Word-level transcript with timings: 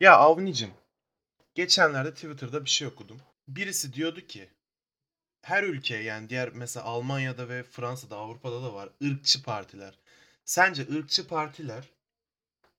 Ya 0.00 0.16
Avni'cim, 0.16 0.70
geçenlerde 1.54 2.14
Twitter'da 2.14 2.64
bir 2.64 2.70
şey 2.70 2.88
okudum. 2.88 3.20
Birisi 3.48 3.92
diyordu 3.92 4.20
ki 4.20 4.48
her 5.42 5.62
ülke 5.62 5.96
yani 5.96 6.28
diğer 6.28 6.52
mesela 6.52 6.86
Almanya'da 6.86 7.48
ve 7.48 7.62
Fransa'da, 7.62 8.16
Avrupa'da 8.16 8.62
da 8.62 8.74
var 8.74 8.88
ırkçı 9.04 9.42
partiler. 9.42 9.98
Sence 10.44 10.82
ırkçı 10.82 11.28
partiler 11.28 11.84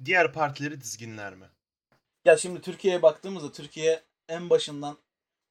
diğer 0.05 0.33
partileri 0.33 0.81
dizginler 0.81 1.35
mi? 1.35 1.45
Ya 2.25 2.37
şimdi 2.37 2.61
Türkiye'ye 2.61 3.01
baktığımızda 3.01 3.51
Türkiye 3.51 4.03
en 4.29 4.49
başından 4.49 4.97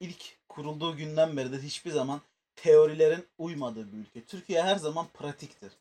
ilk 0.01 0.37
kurulduğu 0.49 0.97
günden 0.97 1.37
beri 1.37 1.53
de 1.53 1.59
hiçbir 1.59 1.91
zaman 1.91 2.21
teorilerin 2.57 3.27
uymadığı 3.39 3.93
bir 3.93 3.99
ülke. 3.99 4.25
Türkiye 4.25 4.63
her 4.63 4.77
zaman 4.77 5.07
pratiktir. 5.15 5.73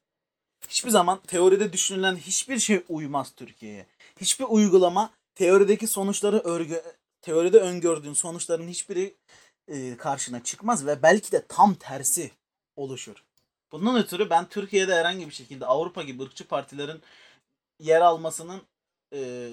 Hiçbir 0.67 0.89
zaman 0.89 1.21
teoride 1.21 1.73
düşünülen 1.73 2.15
hiçbir 2.15 2.59
şey 2.59 2.83
uymaz 2.89 3.31
Türkiye'ye. 3.35 3.85
Hiçbir 4.21 4.45
uygulama 4.45 5.13
teorideki 5.35 5.87
sonuçları 5.87 6.39
örgü 6.39 6.81
teoride 7.21 7.59
öngördüğün 7.59 8.13
sonuçların 8.13 8.67
hiçbiri 8.67 9.15
e, 9.67 9.97
karşına 9.97 10.43
çıkmaz 10.43 10.85
ve 10.85 11.03
belki 11.03 11.31
de 11.31 11.45
tam 11.47 11.73
tersi 11.75 12.31
oluşur. 12.75 13.23
Bundan 13.71 13.97
ötürü 13.97 14.29
ben 14.29 14.49
Türkiye'de 14.49 14.95
herhangi 14.95 15.27
bir 15.27 15.33
şekilde 15.33 15.65
Avrupa 15.65 16.03
gibi 16.03 16.23
ırkçı 16.23 16.47
partilerin 16.47 17.01
yer 17.79 18.01
almasının 18.01 18.61
e, 19.13 19.49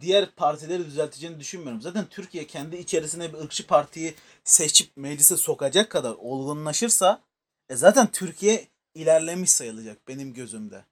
diğer 0.00 0.30
partileri 0.30 0.86
düzelteceğini 0.86 1.40
düşünmüyorum. 1.40 1.82
Zaten 1.82 2.06
Türkiye 2.10 2.46
kendi 2.46 2.76
içerisine 2.76 3.32
bir 3.32 3.38
ırkçı 3.38 3.66
partiyi 3.66 4.14
seçip 4.44 4.96
meclise 4.96 5.36
sokacak 5.36 5.90
kadar 5.90 6.14
olgunlaşırsa 6.18 7.22
e 7.68 7.76
zaten 7.76 8.12
Türkiye 8.12 8.68
ilerlemiş 8.94 9.50
sayılacak 9.50 10.08
benim 10.08 10.34
gözümde. 10.34 10.84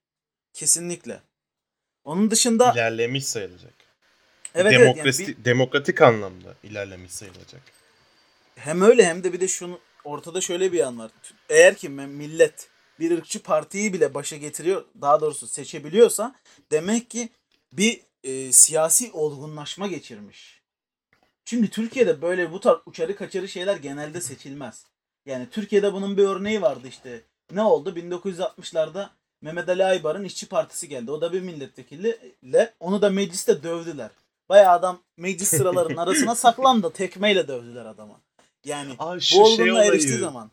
Kesinlikle. 0.52 1.23
Onun 2.05 2.30
dışında 2.30 2.73
ilerlemiş 2.73 3.27
sayılacak. 3.27 3.74
Evet, 4.55 4.73
Demokrasi, 4.73 5.23
evet 5.23 5.29
yani 5.29 5.39
bir- 5.39 5.45
demokratik 5.45 6.03
anlamda 6.03 6.55
ilerlemiş 6.63 7.13
sayılacak. 7.13 7.63
hem 8.57 8.83
öyle 8.83 9.07
hem 9.07 9.24
de 9.24 9.33
bir 9.33 9.41
de 9.41 9.49
şunu 9.49 9.79
ortada 10.05 10.41
şöyle 10.41 10.73
bir 10.73 10.79
yan 10.79 10.99
var. 10.99 11.11
Eğer 11.49 11.74
ki 11.74 11.88
millet 11.88 12.69
bir 13.01 13.11
ırkçı 13.19 13.43
partiyi 13.43 13.93
bile 13.93 14.15
başa 14.15 14.37
getiriyor, 14.37 14.85
daha 15.01 15.21
doğrusu 15.21 15.46
seçebiliyorsa 15.46 16.35
demek 16.71 17.11
ki 17.11 17.29
bir 17.73 18.01
e, 18.24 18.52
siyasi 18.52 19.11
olgunlaşma 19.13 19.87
geçirmiş. 19.87 20.61
Çünkü 21.45 21.71
Türkiye'de 21.71 22.23
böyle 22.23 22.52
bu 22.52 22.61
tarz 22.61 22.79
uçarı 22.87 23.16
kaçarı 23.16 23.49
şeyler 23.49 23.77
genelde 23.77 24.21
seçilmez. 24.21 24.87
Yani 25.27 25.51
Türkiye'de 25.51 25.93
bunun 25.93 26.16
bir 26.16 26.24
örneği 26.24 26.63
vardı 26.63 26.89
işte. 26.89 27.21
Ne 27.52 27.63
oldu? 27.63 27.91
1960'larda 27.96 29.09
Mehmet 29.43 29.68
Ali 29.68 29.85
Aybar'ın 29.85 30.24
İşçi 30.24 30.46
Partisi 30.49 30.89
geldi. 30.89 31.11
O 31.11 31.21
da 31.21 31.33
bir 31.33 31.41
milletvekiliyle. 31.41 32.74
Onu 32.80 33.02
da 33.02 33.11
mecliste 33.11 33.63
dövdüler. 33.63 34.11
Bayağı 34.55 34.73
adam 34.73 35.02
meclis 35.16 35.49
sıralarının 35.59 35.97
arasına 35.97 36.35
saklandı. 36.35 36.93
Tekmeyle 36.93 37.49
dövdüler 37.49 37.87
adamı. 37.87 38.21
Yani 38.65 38.93
Aa, 38.99 39.16
bu 39.16 39.21
şu 39.21 39.46
şey 39.57 39.73
olayı. 39.73 39.91
eriştiği 39.91 40.19
zaman. 40.19 40.51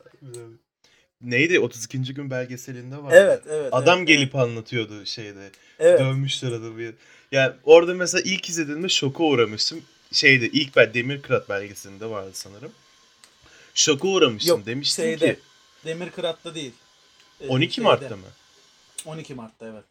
Neydi? 1.20 1.60
32. 1.60 2.14
gün 2.14 2.30
belgeselinde 2.30 3.02
var. 3.02 3.12
Evet, 3.12 3.42
evet. 3.48 3.68
Adam 3.72 3.98
evet, 3.98 4.08
gelip 4.08 4.36
anlatıyordu 4.36 5.06
şeyde. 5.06 5.50
evet. 5.78 6.00
Dövmüşler 6.00 6.52
adamı. 6.52 6.82
Yani 7.32 7.52
orada 7.64 7.94
mesela 7.94 8.22
ilk 8.24 8.48
izlediğimde 8.48 8.88
şoka 8.88 9.24
uğramıştım. 9.24 9.82
Şeyde 10.12 10.48
ilk 10.48 10.76
ben 10.76 10.94
Demir 10.94 11.22
Kırat 11.22 11.48
belgeselinde 11.48 12.06
vardı 12.10 12.30
sanırım. 12.32 12.72
Şoka 13.74 14.08
uğramıştım. 14.08 14.58
Yok, 14.58 14.66
Demiştim 14.66 15.04
şeyde, 15.04 15.34
ki 15.34 15.40
Demir 15.84 16.10
Kırat'ta 16.10 16.54
değil. 16.54 16.72
Ee, 17.40 17.48
12 17.48 17.74
şeyde. 17.74 17.88
Mart'ta 17.88 18.16
mı? 18.16 18.26
12 19.06 19.34
Mart'ta 19.34 19.66
evet. 19.66 19.84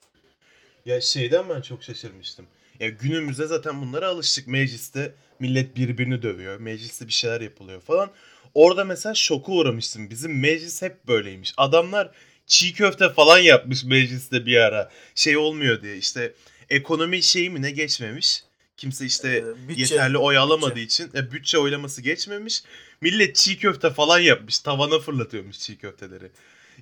Ya 0.86 1.02
şeyden 1.02 1.50
ben 1.50 1.62
çok 1.62 1.84
şaşırmıştım. 1.84 2.46
Ya 2.82 2.90
günümüzde 2.90 3.48
zaten 3.48 3.82
bunlara 3.82 4.08
alıştık. 4.08 4.48
Mecliste 4.48 5.14
millet 5.40 5.76
birbirini 5.76 6.22
dövüyor. 6.22 6.60
Mecliste 6.60 7.08
bir 7.08 7.12
şeyler 7.14 7.42
yapılıyor 7.42 7.82
falan. 7.82 8.12
Orada 8.54 8.84
mesela 8.84 9.16
şoka 9.16 9.52
uğramıştım. 9.52 10.10
Bizim 10.10 10.40
meclis 10.40 10.82
hep 10.82 11.08
böyleymiş. 11.08 11.54
Adamlar 11.58 12.12
çiğ 12.48 12.74
köfte 12.74 13.10
falan 13.14 13.40
yapmış 13.40 13.84
mecliste 13.84 14.46
bir 14.46 14.58
ara. 14.58 14.92
Şey 15.16 15.38
olmuyor 15.38 15.82
diye 15.82 15.98
işte 15.98 16.34
ekonomi 16.70 17.24
şeyi 17.24 17.50
mi 17.50 17.62
ne 17.62 17.72
geçmemiş. 17.72 18.44
Kimse 18.78 19.06
işte 19.06 19.30
Ee, 19.30 19.68
bütçe. 19.70 19.82
yeterli 19.82 20.18
oy 20.18 20.38
alamadığı 20.38 20.76
bütçe. 20.76 20.84
için 21.04 21.10
e, 21.16 21.32
bütçe 21.32 21.58
oylaması 21.58 22.02
geçmemiş. 22.02 22.64
Millet 23.02 23.36
çiğ 23.36 23.58
köfte 23.58 23.90
falan 23.90 24.20
yapmış. 24.20 24.60
Tavana 24.60 25.00
fırlatıyormuş 25.00 25.60
çiğ 25.60 25.78
köfteleri. 25.78 26.32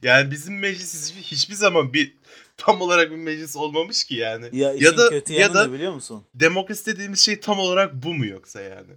Yani 0.04 0.32
bizim 0.32 0.60
meclis 0.60 1.14
hiçbir 1.14 1.56
zaman 1.56 1.94
bir 1.94 2.14
tam 2.60 2.82
olarak 2.82 3.12
bir 3.12 3.16
meclis 3.16 3.56
olmamış 3.56 4.04
ki 4.04 4.16
yani. 4.16 4.50
Ya, 4.52 4.74
ya 4.74 4.98
da 4.98 5.10
kötü 5.10 5.34
ya 5.34 5.54
da 5.54 5.74
biliyor 5.74 5.94
musun? 5.94 6.24
demokrasi 6.36 6.86
dediğimiz 6.86 7.20
şey 7.20 7.40
tam 7.40 7.60
olarak 7.60 7.94
bu 8.04 8.14
mu 8.14 8.26
yoksa 8.26 8.62
yani? 8.62 8.94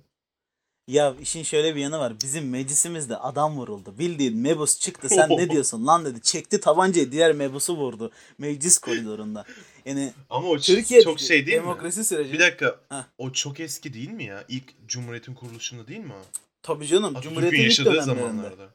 Ya 0.88 1.14
işin 1.20 1.42
şöyle 1.42 1.74
bir 1.74 1.80
yanı 1.80 1.98
var. 1.98 2.12
Bizim 2.22 2.50
meclisimizde 2.50 3.16
adam 3.16 3.56
vuruldu. 3.56 3.94
Bildiğin 3.98 4.36
mebus 4.36 4.80
çıktı. 4.80 5.08
Sen 5.08 5.30
ne 5.30 5.50
diyorsun 5.50 5.86
lan 5.86 6.04
dedi. 6.04 6.22
Çekti 6.22 6.60
tabancayı 6.60 7.12
diğer 7.12 7.32
mebusu 7.32 7.76
vurdu. 7.76 8.10
Meclis 8.38 8.78
koridorunda. 8.78 9.44
Yani 9.84 10.12
Ama 10.30 10.48
o 10.48 10.58
Türkiye 10.58 11.02
çok 11.02 11.20
şey 11.20 11.46
değil 11.46 11.58
mi? 11.58 11.62
demokrasi 11.62 12.04
süreci. 12.04 12.32
Bir 12.32 12.38
dakika. 12.40 12.80
Heh. 12.88 13.04
O 13.18 13.32
çok 13.32 13.60
eski 13.60 13.94
değil 13.94 14.10
mi 14.10 14.24
ya? 14.24 14.44
İlk 14.48 14.88
Cumhuriyet'in 14.88 15.34
kuruluşunda 15.34 15.88
değil 15.88 16.00
mi 16.00 16.12
o? 16.12 16.22
Tabii 16.62 16.86
canım. 16.86 17.16
Atatürk'ün 17.16 17.34
Cumhuriyet'in 17.40 17.70
ilk 17.70 17.86
dönemlerinde. 17.86 18.20
zamanlarda. 18.22 18.68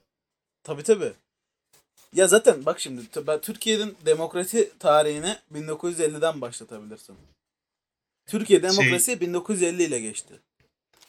Tabii 0.63 0.83
tabii. 0.83 1.13
Ya 2.13 2.27
zaten 2.27 2.65
bak 2.65 2.79
şimdi 2.79 3.01
ben 3.27 3.41
Türkiye'nin 3.41 3.97
demokrasi 4.05 4.71
tarihini 4.79 5.35
1950'den 5.53 6.41
başlatabilirsin. 6.41 7.15
Türkiye 8.25 8.61
Şey- 8.61 8.69
demokrasi 8.69 9.21
1950 9.21 9.83
ile 9.83 9.99
geçti. 9.99 10.33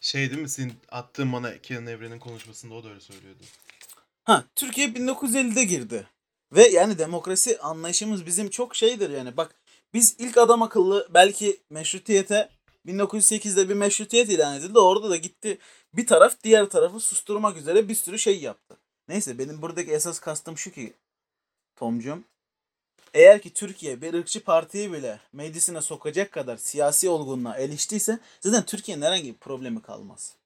Şey 0.01 0.31
değil 0.31 0.43
mi 0.43 0.49
senin 0.49 0.75
attığın 0.91 1.33
bana 1.33 1.59
Kenan 1.59 1.87
Evren'in 1.87 2.19
konuşmasında 2.19 2.75
o 2.75 2.85
da 2.85 2.89
öyle 2.89 3.01
söylüyordu. 3.01 3.43
Ha 4.25 4.45
Türkiye 4.57 4.95
1950'de 4.95 5.65
girdi. 5.65 6.07
Ve 6.53 6.69
yani 6.69 6.99
demokrasi 6.99 7.59
anlayışımız 7.59 8.27
bizim 8.27 8.51
çok 8.51 8.77
şeydir 8.77 9.11
yani. 9.11 9.37
Bak 9.37 9.55
biz 9.95 10.17
ilk 10.19 10.39
adam 10.39 10.63
akıllı 10.63 11.09
belki 11.15 11.61
meşrutiyete 11.71 12.49
1908'de 12.87 13.69
bir 13.69 13.75
meşrutiyet 13.75 14.29
ilan 14.29 14.57
edildi. 14.57 14.79
Orada 14.79 15.11
da 15.11 15.17
gitti 15.17 15.59
bir 15.95 16.07
taraf 16.07 16.35
diğer 16.45 16.67
tarafı 16.67 17.01
susturmak 17.01 17.57
üzere 17.57 17.89
bir 17.89 17.95
sürü 17.95 18.19
şey 18.19 18.41
yaptı. 18.41 18.78
Neyse 19.09 19.39
benim 19.39 19.63
buradaki 19.63 19.93
esas 19.93 20.19
kastım 20.19 20.59
şu 20.59 20.71
ki 20.71 20.95
Tomcum. 21.77 22.25
Eğer 23.15 23.43
ki 23.43 23.53
Türkiye 23.53 24.03
bir 24.03 24.15
ırkçı 24.15 24.45
partiyi 24.45 24.93
bile 24.93 25.21
meclisine 25.33 25.81
sokacak 25.81 26.33
kadar 26.33 26.57
siyasi 26.57 27.09
olgunluğa 27.09 27.57
eriştiyse 27.57 28.19
zaten 28.41 28.67
Türkiye'nin 28.67 29.03
herhangi 29.03 29.35
bir 29.35 29.39
problemi 29.39 29.83
kalmaz. 29.83 30.37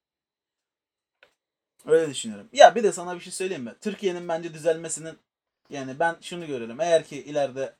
Öyle 1.85 2.09
düşünüyorum. 2.09 2.49
Ya 2.53 2.75
bir 2.75 2.83
de 2.83 2.91
sana 2.91 3.15
bir 3.15 3.19
şey 3.21 3.33
söyleyeyim 3.33 3.63
mi? 3.63 3.75
Türkiye'nin 3.81 4.27
bence 4.27 4.53
düzelmesinin 4.53 5.17
yani 5.69 5.99
ben 5.99 6.17
şunu 6.21 6.47
görüyorum. 6.47 6.81
Eğer 6.81 7.05
ki 7.05 7.23
ileride 7.23 7.75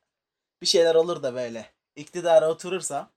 bir 0.61 0.67
şeyler 0.67 0.95
olur 0.95 1.23
da 1.23 1.35
böyle 1.35 1.71
iktidara 1.95 2.49
oturursa 2.49 3.09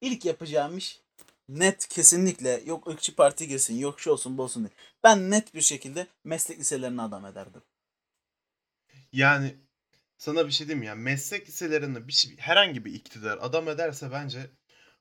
ilk 0.00 0.24
yapacağım 0.24 0.78
iş 0.78 1.00
net 1.48 1.88
kesinlikle 1.88 2.62
yok 2.66 2.86
ırkçı 2.88 3.16
parti 3.16 3.48
girsin 3.48 3.78
yok 3.78 4.00
şu 4.00 4.10
olsun 4.10 4.38
bu 4.38 4.42
olsun 4.42 4.62
diye. 4.62 4.72
Ben 5.04 5.30
net 5.30 5.54
bir 5.54 5.60
şekilde 5.60 6.06
meslek 6.24 6.58
liselerine 6.58 7.02
adam 7.02 7.26
ederdim. 7.26 7.62
Yani 9.12 9.54
sana 10.18 10.46
bir 10.46 10.52
şey 10.52 10.66
diyeyim 10.66 10.82
ya 10.82 10.94
meslek 10.94 11.48
liselerinde 11.48 12.08
bir 12.08 12.12
şey, 12.12 12.36
herhangi 12.36 12.84
bir 12.84 12.94
iktidar 12.94 13.38
adam 13.40 13.68
ederse 13.68 14.10
bence 14.12 14.50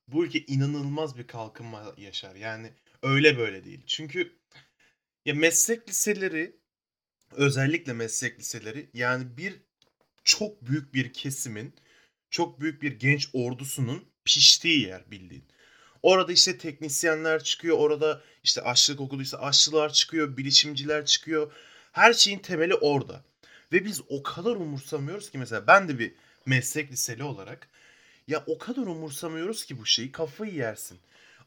bu 0.08 0.26
ülke 0.26 0.40
inanılmaz 0.40 1.18
bir 1.18 1.28
kalkınma 1.28 1.94
yaşar. 1.98 2.36
Yani 2.36 2.74
öyle 3.04 3.38
böyle 3.38 3.64
değil. 3.64 3.84
Çünkü 3.88 4.40
ya 5.26 5.34
meslek 5.34 5.90
liseleri 5.90 6.56
özellikle 7.32 7.94
meslek 7.94 8.40
liseleri 8.40 8.90
yani 8.94 9.38
bir 9.38 9.62
çok 10.24 10.66
büyük 10.66 10.94
bir 10.94 11.14
kesimin 11.14 11.76
çok 12.30 12.62
büyük 12.62 12.82
bir 12.82 13.00
genç 13.00 13.30
ordusunun 13.34 14.10
piştiği 14.26 14.82
yer 14.82 15.12
bildiğin. 15.12 15.46
Orada 16.04 16.32
işte 16.32 16.58
teknisyenler 16.58 17.44
çıkıyor. 17.44 17.78
Orada 17.78 18.22
işte 18.44 18.62
aşçılık 18.62 19.02
okuluysa 19.02 19.38
aşçılar 19.38 19.94
çıkıyor. 19.94 20.38
Bilişimciler 20.38 21.06
çıkıyor. 21.06 21.52
Her 21.92 22.14
şeyin 22.14 22.40
temeli 22.40 22.76
orada. 22.76 23.22
Ve 23.72 23.86
biz 23.86 24.02
o 24.10 24.24
kadar 24.24 24.56
umursamıyoruz 24.56 25.30
ki 25.32 25.38
mesela 25.38 25.68
ben 25.68 25.90
de 25.90 26.00
bir 26.00 26.14
meslek 26.46 26.92
liseli 26.92 27.24
olarak 27.24 27.68
ya 28.28 28.44
o 28.48 28.58
kadar 28.58 28.82
umursamıyoruz 28.82 29.66
ki 29.66 29.80
bu 29.80 29.86
şeyi 29.86 30.12
kafayı 30.12 30.54
yersin. 30.54 31.00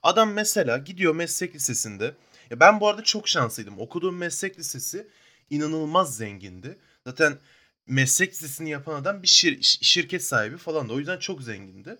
Adam 0.02 0.32
mesela 0.32 0.78
gidiyor 0.78 1.14
meslek 1.14 1.54
lisesinde. 1.54 2.14
Ya 2.50 2.60
ben 2.60 2.80
bu 2.80 2.88
arada 2.88 3.04
çok 3.04 3.28
şanslıydım. 3.28 3.78
Okuduğum 3.78 4.16
meslek 4.16 4.58
lisesi 4.58 5.08
inanılmaz 5.50 6.16
zengindi. 6.16 6.78
Zaten 7.06 7.38
meslek 7.86 8.32
lisesini 8.32 8.70
yapan 8.70 8.94
adam 8.94 9.22
bir 9.22 9.28
şir- 9.28 9.84
şirket 9.84 10.24
sahibi 10.24 10.56
falan 10.56 10.88
da. 10.88 10.92
O 10.92 10.98
yüzden 10.98 11.18
çok 11.18 11.42
zengindi. 11.42 11.96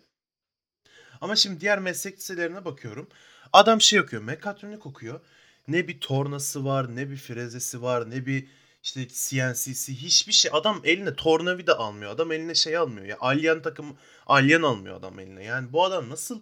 Ama 1.20 1.36
şimdi 1.36 1.60
diğer 1.60 1.78
meslek 1.78 2.18
liselerine 2.18 2.64
bakıyorum. 2.64 3.08
Adam 3.52 3.80
şey 3.80 4.00
okuyor, 4.00 4.22
mekatronik 4.22 4.86
okuyor. 4.86 5.20
Ne 5.68 5.88
bir 5.88 6.00
tornası 6.00 6.64
var, 6.64 6.96
ne 6.96 7.10
bir 7.10 7.16
frezesi 7.16 7.82
var, 7.82 8.10
ne 8.10 8.26
bir 8.26 8.46
işte 8.82 9.08
CNC'si 9.08 9.94
hiçbir 9.94 10.32
şey. 10.32 10.50
Adam 10.54 10.80
eline 10.84 11.14
tornavida 11.16 11.78
almıyor. 11.78 12.10
Adam 12.10 12.32
eline 12.32 12.54
şey 12.54 12.76
almıyor. 12.76 13.06
Ya 13.06 13.16
alyan 13.20 13.62
takım 13.62 13.96
alyan 14.26 14.62
almıyor 14.62 14.96
adam 14.96 15.18
eline. 15.20 15.44
Yani 15.44 15.72
bu 15.72 15.84
adam 15.84 16.10
nasıl 16.10 16.40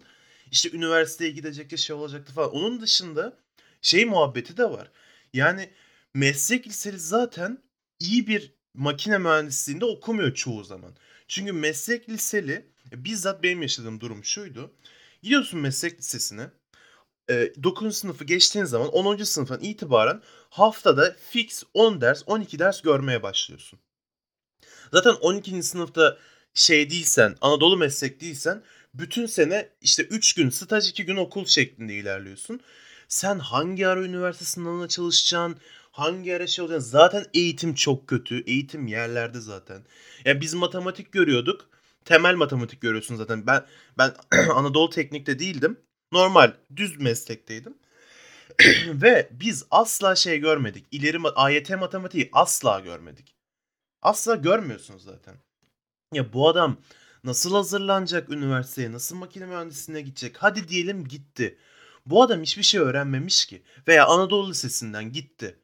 İşte 0.51 0.71
üniversiteye 0.71 1.31
gidecekti 1.31 1.77
şey 1.77 1.95
olacaktı 1.95 2.33
falan. 2.33 2.51
Onun 2.51 2.81
dışında 2.81 3.37
şey 3.81 4.05
muhabbeti 4.05 4.57
de 4.57 4.63
var. 4.71 4.91
Yani 5.33 5.69
meslek 6.13 6.67
liseli 6.67 6.99
zaten 6.99 7.63
iyi 7.99 8.27
bir 8.27 8.53
makine 8.73 9.17
mühendisliğinde 9.17 9.85
okumuyor 9.85 10.33
çoğu 10.33 10.63
zaman. 10.63 10.95
Çünkü 11.27 11.51
meslek 11.53 12.09
liseli 12.09 12.65
bizzat 12.91 13.43
benim 13.43 13.61
yaşadığım 13.61 13.99
durum 13.99 14.23
şuydu. 14.23 14.71
Gidiyorsun 15.23 15.59
meslek 15.59 15.99
lisesine. 15.99 16.49
E, 17.29 17.53
9. 17.63 17.97
sınıfı 17.97 18.23
geçtiğin 18.23 18.65
zaman 18.65 18.87
10. 18.87 19.23
sınıftan 19.23 19.59
itibaren 19.61 20.21
haftada 20.49 21.15
fix 21.29 21.63
10 21.73 22.01
ders 22.01 22.23
12 22.25 22.59
ders 22.59 22.81
görmeye 22.81 23.23
başlıyorsun. 23.23 23.79
Zaten 24.93 25.13
12. 25.21 25.63
sınıfta 25.63 26.17
şey 26.53 26.89
değilsen 26.89 27.35
Anadolu 27.41 27.77
meslek 27.77 28.21
değilsen 28.21 28.63
bütün 28.93 29.25
sene 29.25 29.69
işte 29.81 30.03
3 30.03 30.33
gün 30.33 30.49
staj 30.49 30.89
2 30.89 31.05
gün 31.05 31.15
okul 31.15 31.45
şeklinde 31.45 31.93
ilerliyorsun. 31.93 32.59
Sen 33.07 33.39
hangi 33.39 33.87
ara 33.87 34.03
üniversite 34.03 34.45
sınavına 34.45 34.87
çalışacaksın? 34.87 35.57
Hangi 35.91 36.35
ara 36.35 36.47
şey 36.47 36.65
olacaksın? 36.65 36.89
Zaten 36.89 37.25
eğitim 37.33 37.73
çok 37.75 38.07
kötü. 38.07 38.43
Eğitim 38.47 38.87
yerlerde 38.87 39.39
zaten. 39.39 39.85
Ya 40.25 40.41
biz 40.41 40.53
matematik 40.53 41.11
görüyorduk. 41.11 41.69
Temel 42.05 42.35
matematik 42.35 42.81
görüyorsun 42.81 43.15
zaten. 43.15 43.47
Ben 43.47 43.65
ben 43.97 44.13
Anadolu 44.49 44.89
Teknik'te 44.89 45.39
değildim. 45.39 45.79
Normal 46.11 46.53
düz 46.75 46.99
meslekteydim. 46.99 47.77
Ve 48.87 49.29
biz 49.31 49.65
asla 49.71 50.15
şey 50.15 50.39
görmedik. 50.39 50.85
İleri 50.91 51.17
AYT 51.35 51.69
matematiği 51.69 52.29
asla 52.33 52.79
görmedik. 52.79 53.35
Asla 54.01 54.35
görmüyorsunuz 54.35 55.03
zaten. 55.03 55.35
Ya 56.13 56.33
bu 56.33 56.49
adam 56.49 56.77
nasıl 57.23 57.55
hazırlanacak 57.55 58.29
üniversiteye, 58.29 58.91
nasıl 58.91 59.15
makine 59.15 59.45
mühendisliğine 59.45 60.01
gidecek? 60.01 60.35
Hadi 60.39 60.67
diyelim 60.67 61.07
gitti. 61.07 61.57
Bu 62.05 62.23
adam 62.23 62.41
hiçbir 62.41 62.63
şey 62.63 62.79
öğrenmemiş 62.81 63.45
ki. 63.45 63.63
Veya 63.87 64.05
Anadolu 64.05 64.49
Lisesi'nden 64.49 65.11
gitti. 65.11 65.59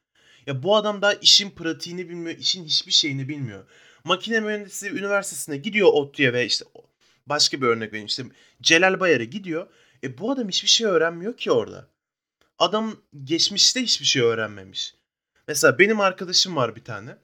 Ya 0.46 0.62
bu 0.62 0.76
adam 0.76 1.02
daha 1.02 1.12
işin 1.14 1.50
pratiğini 1.50 2.08
bilmiyor, 2.08 2.38
işin 2.38 2.64
hiçbir 2.64 2.92
şeyini 2.92 3.28
bilmiyor. 3.28 3.64
Makine 4.04 4.40
mühendisliği 4.40 4.92
üniversitesine 4.92 5.56
gidiyor 5.56 5.88
ODTÜ'ye 5.92 6.32
ve 6.32 6.46
işte 6.46 6.64
başka 7.26 7.60
bir 7.60 7.66
örnek 7.66 7.92
vereyim 7.92 8.06
işte 8.06 8.24
Celal 8.62 9.00
Bayar'a 9.00 9.24
gidiyor. 9.24 9.66
E 10.04 10.18
bu 10.18 10.30
adam 10.30 10.48
hiçbir 10.48 10.68
şey 10.68 10.86
öğrenmiyor 10.86 11.36
ki 11.36 11.52
orada. 11.52 11.86
Adam 12.58 12.96
geçmişte 13.24 13.82
hiçbir 13.82 14.06
şey 14.06 14.22
öğrenmemiş. 14.22 14.94
Mesela 15.48 15.78
benim 15.78 16.00
arkadaşım 16.00 16.56
var 16.56 16.76
bir 16.76 16.84
tane. 16.84 17.16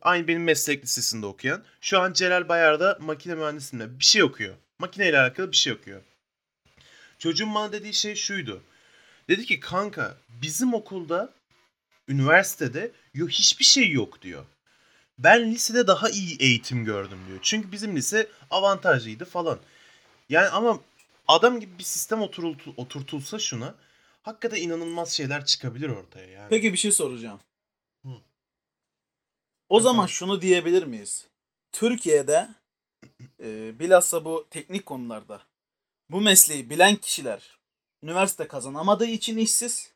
Aynı 0.00 0.28
benim 0.28 0.44
meslek 0.44 0.82
lisesinde 0.84 1.26
okuyan. 1.26 1.64
Şu 1.80 2.00
an 2.00 2.12
Celal 2.12 2.48
Bayar'da 2.48 2.98
makine 3.00 3.34
mühendisliğinde 3.34 3.98
bir 3.98 4.04
şey 4.04 4.22
okuyor. 4.22 4.54
Makine 4.78 5.08
ile 5.08 5.18
alakalı 5.18 5.52
bir 5.52 5.56
şey 5.56 5.72
okuyor. 5.72 6.02
Çocuğun 7.18 7.54
bana 7.54 7.72
dediği 7.72 7.94
şey 7.94 8.14
şuydu. 8.14 8.62
Dedi 9.28 9.46
ki 9.46 9.60
kanka 9.60 10.16
bizim 10.28 10.74
okulda 10.74 11.34
üniversitede 12.08 12.92
yok 13.14 13.30
hiçbir 13.30 13.64
şey 13.64 13.90
yok 13.90 14.22
diyor. 14.22 14.44
Ben 15.18 15.52
lisede 15.52 15.86
daha 15.86 16.10
iyi 16.10 16.36
eğitim 16.40 16.84
gördüm 16.84 17.18
diyor. 17.28 17.38
Çünkü 17.42 17.72
bizim 17.72 17.96
lise 17.96 18.28
avantajlıydı 18.50 19.24
falan. 19.24 19.58
Yani 20.28 20.48
ama 20.48 20.80
adam 21.28 21.60
gibi 21.60 21.78
bir 21.78 21.84
sistem 21.84 22.22
oturultu, 22.22 22.74
oturtulsa 22.76 23.38
şuna 23.38 23.74
hakikaten 24.22 24.62
inanılmaz 24.62 25.12
şeyler 25.12 25.44
çıkabilir 25.44 25.88
ortaya 25.88 26.30
yani. 26.30 26.50
Peki 26.50 26.72
bir 26.72 26.78
şey 26.78 26.92
soracağım. 26.92 27.40
Hı. 28.04 28.10
O 29.68 29.80
zaman 29.80 30.06
şunu 30.06 30.42
diyebilir 30.42 30.82
miyiz? 30.82 31.26
Türkiye'de 31.72 32.48
e, 33.40 33.78
bilhassa 33.78 34.24
bu 34.24 34.46
teknik 34.50 34.86
konularda 34.86 35.42
bu 36.10 36.20
mesleği 36.20 36.70
bilen 36.70 36.96
kişiler 36.96 37.58
üniversite 38.02 38.48
kazanamadığı 38.48 39.06
için 39.06 39.38
işsiz. 39.38 39.92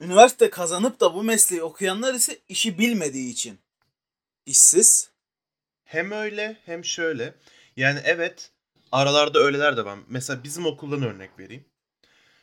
Üniversite 0.00 0.50
kazanıp 0.50 1.00
da 1.00 1.14
bu 1.14 1.22
mesleği 1.22 1.62
okuyanlar 1.62 2.14
ise 2.14 2.38
işi 2.48 2.78
bilmediği 2.78 3.32
için 3.32 3.58
işsiz. 4.46 5.10
Hem 5.84 6.10
öyle 6.10 6.56
hem 6.64 6.84
şöyle. 6.84 7.34
Yani 7.76 8.00
evet 8.04 8.50
aralarda 8.92 9.38
öyleler 9.38 9.76
de 9.76 9.84
var. 9.84 9.98
Mesela 10.08 10.44
bizim 10.44 10.66
okuldan 10.66 11.02
örnek 11.02 11.38
vereyim. 11.38 11.64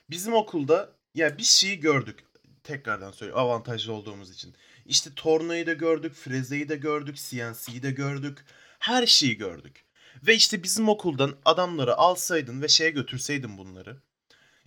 Bizim 0.10 0.34
okulda 0.34 0.94
ya 1.16 1.38
bir 1.38 1.44
şeyi 1.44 1.80
gördük. 1.80 2.20
Tekrardan 2.64 3.12
söyleyeyim 3.12 3.40
avantajlı 3.40 3.94
olduğumuz 3.94 4.32
için. 4.32 4.56
İşte 4.86 5.10
tornayı 5.16 5.68
da 5.68 5.74
gördük, 5.74 6.14
frezeyi 6.16 6.70
de 6.70 6.76
gördük, 6.76 7.16
CNC'yi 7.16 7.84
de 7.84 7.92
gördük. 7.92 8.46
Her 8.80 9.06
şeyi 9.06 9.38
gördük. 9.38 9.86
Ve 10.28 10.36
işte 10.36 10.64
bizim 10.64 10.90
okuldan 10.90 11.38
adamları 11.46 11.96
alsaydın 11.98 12.62
ve 12.62 12.68
şeye 12.68 12.90
götürseydin 12.90 13.58
bunları. 13.58 14.02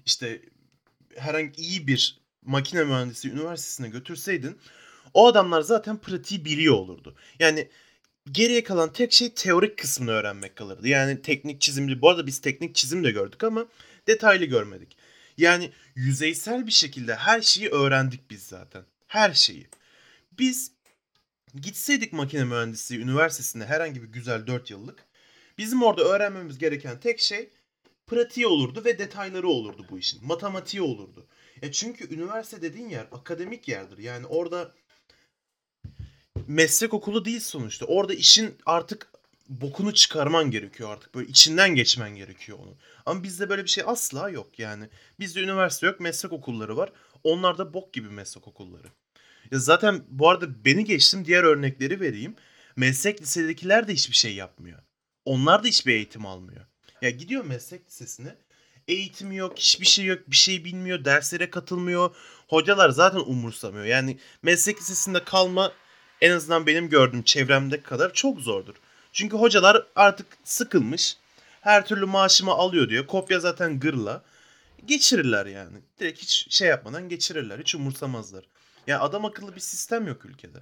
İşte 0.04 0.42
herhangi 1.16 1.62
iyi 1.62 1.86
bir 1.86 2.20
makine 2.42 2.84
mühendisi 2.84 3.30
üniversitesine 3.30 3.88
götürseydin 3.88 4.58
o 5.14 5.26
adamlar 5.26 5.60
zaten 5.60 5.98
pratiği 5.98 6.44
biliyor 6.44 6.74
olurdu. 6.74 7.16
Yani 7.38 7.68
geriye 8.32 8.64
kalan 8.64 8.92
tek 8.92 9.12
şey 9.12 9.34
teorik 9.34 9.78
kısmını 9.78 10.10
öğrenmek 10.10 10.56
kalırdı. 10.56 10.88
Yani 10.88 11.22
teknik 11.22 11.60
çizimli. 11.60 12.02
Bu 12.02 12.10
arada 12.10 12.26
biz 12.26 12.40
teknik 12.40 12.74
çizim 12.74 13.04
de 13.04 13.10
gördük 13.10 13.44
ama 13.44 13.66
detaylı 14.06 14.44
görmedik. 14.44 14.96
Yani 15.36 15.70
yüzeysel 15.94 16.66
bir 16.66 16.72
şekilde 16.72 17.14
her 17.14 17.40
şeyi 17.40 17.68
öğrendik 17.68 18.30
biz 18.30 18.42
zaten. 18.42 18.84
Her 19.06 19.32
şeyi. 19.34 19.66
Biz 20.38 20.72
gitseydik 21.60 22.12
makine 22.12 22.44
mühendisliği 22.44 23.02
üniversitesinde 23.02 23.66
herhangi 23.66 24.02
bir 24.02 24.08
güzel 24.08 24.46
4 24.46 24.70
yıllık 24.70 25.04
bizim 25.58 25.82
orada 25.82 26.02
öğrenmemiz 26.02 26.58
gereken 26.58 27.00
tek 27.00 27.20
şey 27.20 27.50
pratiği 28.06 28.46
olurdu 28.46 28.82
ve 28.84 28.98
detayları 28.98 29.48
olurdu 29.48 29.86
bu 29.90 29.98
işin. 29.98 30.26
Matematiği 30.26 30.82
olurdu. 30.82 31.26
E 31.62 31.72
çünkü 31.72 32.14
üniversite 32.14 32.62
dediğin 32.62 32.88
yer 32.88 33.06
akademik 33.12 33.68
yerdir. 33.68 33.98
Yani 33.98 34.26
orada 34.26 34.74
meslek 36.48 36.94
okulu 36.94 37.24
değil 37.24 37.40
sonuçta. 37.40 37.86
Orada 37.86 38.14
işin 38.14 38.54
artık 38.66 39.12
bokunu 39.48 39.94
çıkarman 39.94 40.50
gerekiyor 40.50 40.90
artık. 40.90 41.14
Böyle 41.14 41.28
içinden 41.28 41.74
geçmen 41.74 42.16
gerekiyor 42.16 42.58
onu. 42.58 42.76
Ama 43.06 43.22
bizde 43.22 43.48
böyle 43.48 43.64
bir 43.64 43.70
şey 43.70 43.84
asla 43.86 44.30
yok 44.30 44.58
yani. 44.58 44.88
Bizde 45.20 45.40
üniversite 45.40 45.86
yok, 45.86 46.00
meslek 46.00 46.32
okulları 46.32 46.76
var. 46.76 46.92
Onlar 47.24 47.58
da 47.58 47.74
bok 47.74 47.92
gibi 47.92 48.08
meslek 48.08 48.48
okulları. 48.48 48.86
Ya 49.50 49.58
zaten 49.58 50.04
bu 50.08 50.30
arada 50.30 50.64
beni 50.64 50.84
geçtim 50.84 51.24
diğer 51.24 51.42
örnekleri 51.42 52.00
vereyim. 52.00 52.34
Meslek 52.76 53.22
lisedekiler 53.22 53.88
de 53.88 53.92
hiçbir 53.92 54.16
şey 54.16 54.34
yapmıyor. 54.34 54.78
Onlar 55.24 55.64
da 55.64 55.68
hiçbir 55.68 55.94
eğitim 55.94 56.26
almıyor. 56.26 56.66
Ya 57.02 57.10
gidiyor 57.10 57.44
meslek 57.44 57.86
lisesine. 57.86 58.36
Eğitimi 58.88 59.36
yok, 59.36 59.58
hiçbir 59.58 59.86
şey 59.86 60.04
yok, 60.04 60.18
bir 60.30 60.36
şey 60.36 60.64
bilmiyor, 60.64 61.04
derslere 61.04 61.50
katılmıyor. 61.50 62.14
Hocalar 62.48 62.90
zaten 62.90 63.18
umursamıyor. 63.18 63.84
Yani 63.84 64.18
meslek 64.42 64.80
lisesinde 64.80 65.24
kalma 65.24 65.72
en 66.22 66.30
azından 66.30 66.66
benim 66.66 66.88
gördüğüm 66.88 67.22
çevremde 67.22 67.82
kadar 67.82 68.12
çok 68.12 68.40
zordur. 68.40 68.74
Çünkü 69.12 69.36
hocalar 69.36 69.86
artık 69.96 70.26
sıkılmış. 70.44 71.16
Her 71.60 71.86
türlü 71.86 72.06
maaşımı 72.06 72.52
alıyor 72.52 72.88
diyor. 72.88 73.06
Kopya 73.06 73.40
zaten 73.40 73.80
gırla. 73.80 74.22
Geçirirler 74.86 75.46
yani. 75.46 75.78
Direkt 76.00 76.22
hiç 76.22 76.46
şey 76.50 76.68
yapmadan 76.68 77.08
geçirirler. 77.08 77.58
Hiç 77.58 77.74
umursamazlar. 77.74 78.44
Ya 78.86 79.00
adam 79.00 79.24
akıllı 79.24 79.54
bir 79.54 79.60
sistem 79.60 80.06
yok 80.06 80.24
ülkede. 80.24 80.58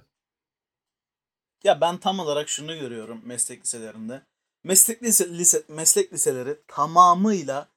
Ya 1.63 1.81
ben 1.81 1.97
tam 1.97 2.19
olarak 2.19 2.49
şunu 2.49 2.79
görüyorum 2.79 3.21
meslek 3.25 3.63
liselerinde. 3.63 4.21
Meslek 4.63 5.03
lise, 5.03 5.29
lise 5.29 5.63
meslek 5.67 6.13
liseleri 6.13 6.57
tamamıyla 6.67 7.67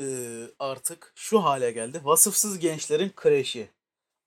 e, 0.00 0.04
artık 0.58 1.12
şu 1.14 1.44
hale 1.44 1.70
geldi. 1.70 2.00
Vasıfsız 2.04 2.58
gençlerin 2.58 3.12
kreşi. 3.16 3.70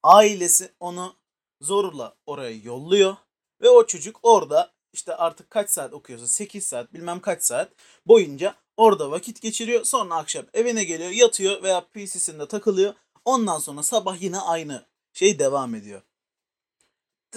Ailesi 0.03 0.71
onu 0.79 1.20
zorla 1.61 2.15
oraya 2.25 2.51
yolluyor 2.51 3.15
ve 3.61 3.69
o 3.69 3.85
çocuk 3.87 4.19
orada 4.23 4.71
işte 4.93 5.15
artık 5.15 5.49
kaç 5.49 5.69
saat 5.69 5.93
okuyorsa 5.93 6.27
8 6.27 6.65
saat 6.65 6.93
bilmem 6.93 7.19
kaç 7.19 7.43
saat 7.43 7.71
boyunca 8.05 8.55
orada 8.77 9.11
vakit 9.11 9.41
geçiriyor. 9.41 9.83
Sonra 9.83 10.15
akşam 10.15 10.45
evine 10.53 10.83
geliyor 10.83 11.09
yatıyor 11.09 11.63
veya 11.63 11.81
PC'sinde 11.81 12.47
takılıyor. 12.47 12.93
Ondan 13.25 13.59
sonra 13.59 13.83
sabah 13.83 14.21
yine 14.21 14.39
aynı 14.39 14.85
şey 15.13 15.39
devam 15.39 15.75
ediyor. 15.75 16.01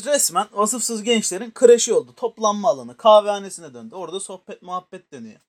Resmen 0.05 0.49
vasıfsız 0.53 1.03
gençlerin 1.03 1.51
kreşi 1.51 1.95
oldu. 1.95 2.15
Toplanma 2.17 2.69
alanı. 2.69 2.97
Kahvehanesine 2.97 3.75
döndü. 3.75 3.95
Orada 3.95 4.21
sohbet 4.21 4.63
muhabbet 4.63 5.13
dönüyor. 5.13 5.41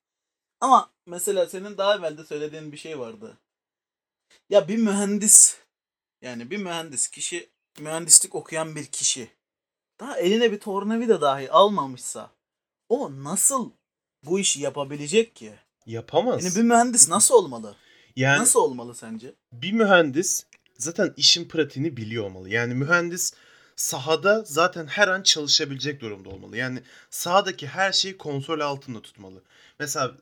Ama 0.60 0.90
mesela 1.06 1.46
senin 1.46 1.78
daha 1.78 1.96
evvel 1.96 2.18
de 2.18 2.24
söylediğin 2.24 2.72
bir 2.72 2.76
şey 2.76 2.98
vardı. 2.98 3.38
Ya 4.50 4.68
bir 4.68 4.76
mühendis 4.76 5.58
yani 6.22 6.50
bir 6.50 6.58
mühendis 6.58 7.08
kişi 7.08 7.50
mühendislik 7.80 8.34
okuyan 8.34 8.76
bir 8.76 8.86
kişi 8.86 9.28
daha 10.00 10.18
eline 10.18 10.52
bir 10.52 10.60
tornavida 10.60 11.20
dahi 11.20 11.50
almamışsa 11.50 12.30
o 12.88 13.24
nasıl 13.24 13.70
bu 14.24 14.40
işi 14.40 14.60
yapabilecek 14.60 15.36
ki? 15.36 15.52
Yapamaz. 15.86 16.44
Yani 16.44 16.56
bir 16.56 16.68
mühendis 16.68 17.08
nasıl 17.08 17.34
olmalı? 17.34 17.76
Yani 18.16 18.40
nasıl 18.40 18.60
olmalı 18.60 18.94
sence? 18.94 19.34
Bir 19.52 19.72
mühendis 19.72 20.46
zaten 20.78 21.14
işin 21.16 21.48
pratiğini 21.48 21.96
biliyor 21.96 22.24
olmalı. 22.24 22.50
Yani 22.50 22.74
mühendis 22.74 23.32
sahada 23.76 24.44
zaten 24.46 24.86
her 24.86 25.08
an 25.08 25.22
çalışabilecek 25.22 26.00
durumda 26.00 26.28
olmalı. 26.28 26.56
Yani 26.56 26.82
sahadaki 27.10 27.66
her 27.66 27.92
şeyi 27.92 28.18
kontrol 28.18 28.60
altında 28.60 29.02
tutmalı. 29.02 29.42
Mesela 29.78 30.16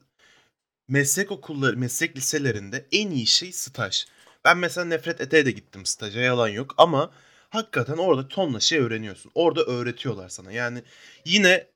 meslek 0.89 1.33
okulları, 1.33 1.77
meslek 1.77 2.17
liselerinde 2.17 2.87
en 2.93 3.11
iyi 3.11 3.27
şey 3.27 3.53
staj. 3.53 4.07
Ben 4.45 4.59
mesela 4.59 4.85
nefret 4.85 5.21
ete 5.21 5.47
de 5.47 5.51
gittim 5.51 5.87
staja 5.87 6.21
yalan 6.21 6.49
yok 6.49 6.75
ama 6.77 7.11
hakikaten 7.55 7.97
orada 7.97 8.29
tonla 8.29 8.61
şey 8.61 8.79
öğreniyorsun. 8.79 9.33
Orada 9.35 9.63
öğretiyorlar 9.65 10.29
sana. 10.29 10.53
Yani 10.53 10.83
yine 11.25 11.67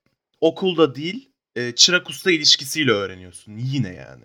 okulda 0.41 0.95
değil 0.95 1.31
e, 1.57 1.75
çırak 1.75 2.11
usta 2.11 2.31
ilişkisiyle 2.31 2.93
öğreniyorsun. 2.93 3.57
Yine 3.57 3.95
yani. 3.95 4.25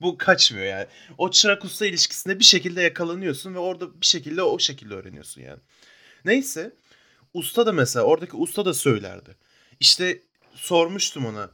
Bu 0.00 0.18
kaçmıyor 0.18 0.66
yani. 0.66 0.86
O 1.18 1.30
çırak 1.30 1.64
usta 1.64 1.86
ilişkisinde 1.86 2.38
bir 2.38 2.44
şekilde 2.44 2.82
yakalanıyorsun 2.82 3.54
ve 3.54 3.58
orada 3.58 4.00
bir 4.00 4.06
şekilde 4.06 4.42
o 4.42 4.58
şekilde 4.58 4.94
öğreniyorsun 4.94 5.40
yani. 5.42 5.60
Neyse 6.24 6.76
usta 7.34 7.66
da 7.66 7.72
mesela 7.72 8.04
oradaki 8.04 8.36
usta 8.36 8.64
da 8.64 8.74
söylerdi. 8.74 9.36
İşte 9.80 10.22
sormuştum 10.54 11.26
ona 11.26 11.50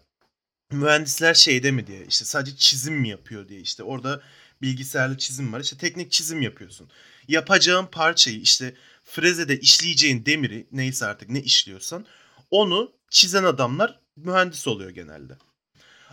mühendisler 0.71 1.35
şeyde 1.35 1.71
mi 1.71 1.87
diye 1.87 2.05
işte 2.09 2.25
sadece 2.25 2.57
çizim 2.57 2.95
mi 2.95 3.09
yapıyor 3.09 3.49
diye 3.49 3.61
işte 3.61 3.83
orada 3.83 4.23
bilgisayarlı 4.63 5.19
çizim 5.19 5.53
var 5.53 5.61
işte 5.61 5.77
teknik 5.77 6.13
çizim 6.13 6.43
yapıyorsun. 6.43 6.91
Yapacağın 7.29 7.87
parçayı 7.87 8.41
işte 8.41 8.75
frezede 9.11 9.61
işleyeceğin 9.61 10.27
demiri 10.27 10.67
neyse 10.73 11.07
artık 11.07 11.29
ne 11.31 11.41
işliyorsan 11.41 12.07
onu 12.51 12.93
çizen 13.11 13.45
adamlar 13.45 14.01
mühendis 14.17 14.69
oluyor 14.69 14.91
genelde. 14.91 15.37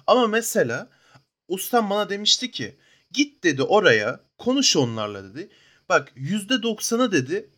Ama 0.07 0.27
mesela 0.27 0.89
ustam 1.47 1.89
bana 1.89 2.09
demişti 2.09 2.51
ki 2.51 2.77
git 3.11 3.43
dedi 3.43 3.63
oraya 3.63 4.19
konuş 4.37 4.75
onlarla 4.75 5.23
dedi. 5.23 5.49
Bak 5.89 6.11
%90'ı 6.17 7.11
dedi 7.11 7.49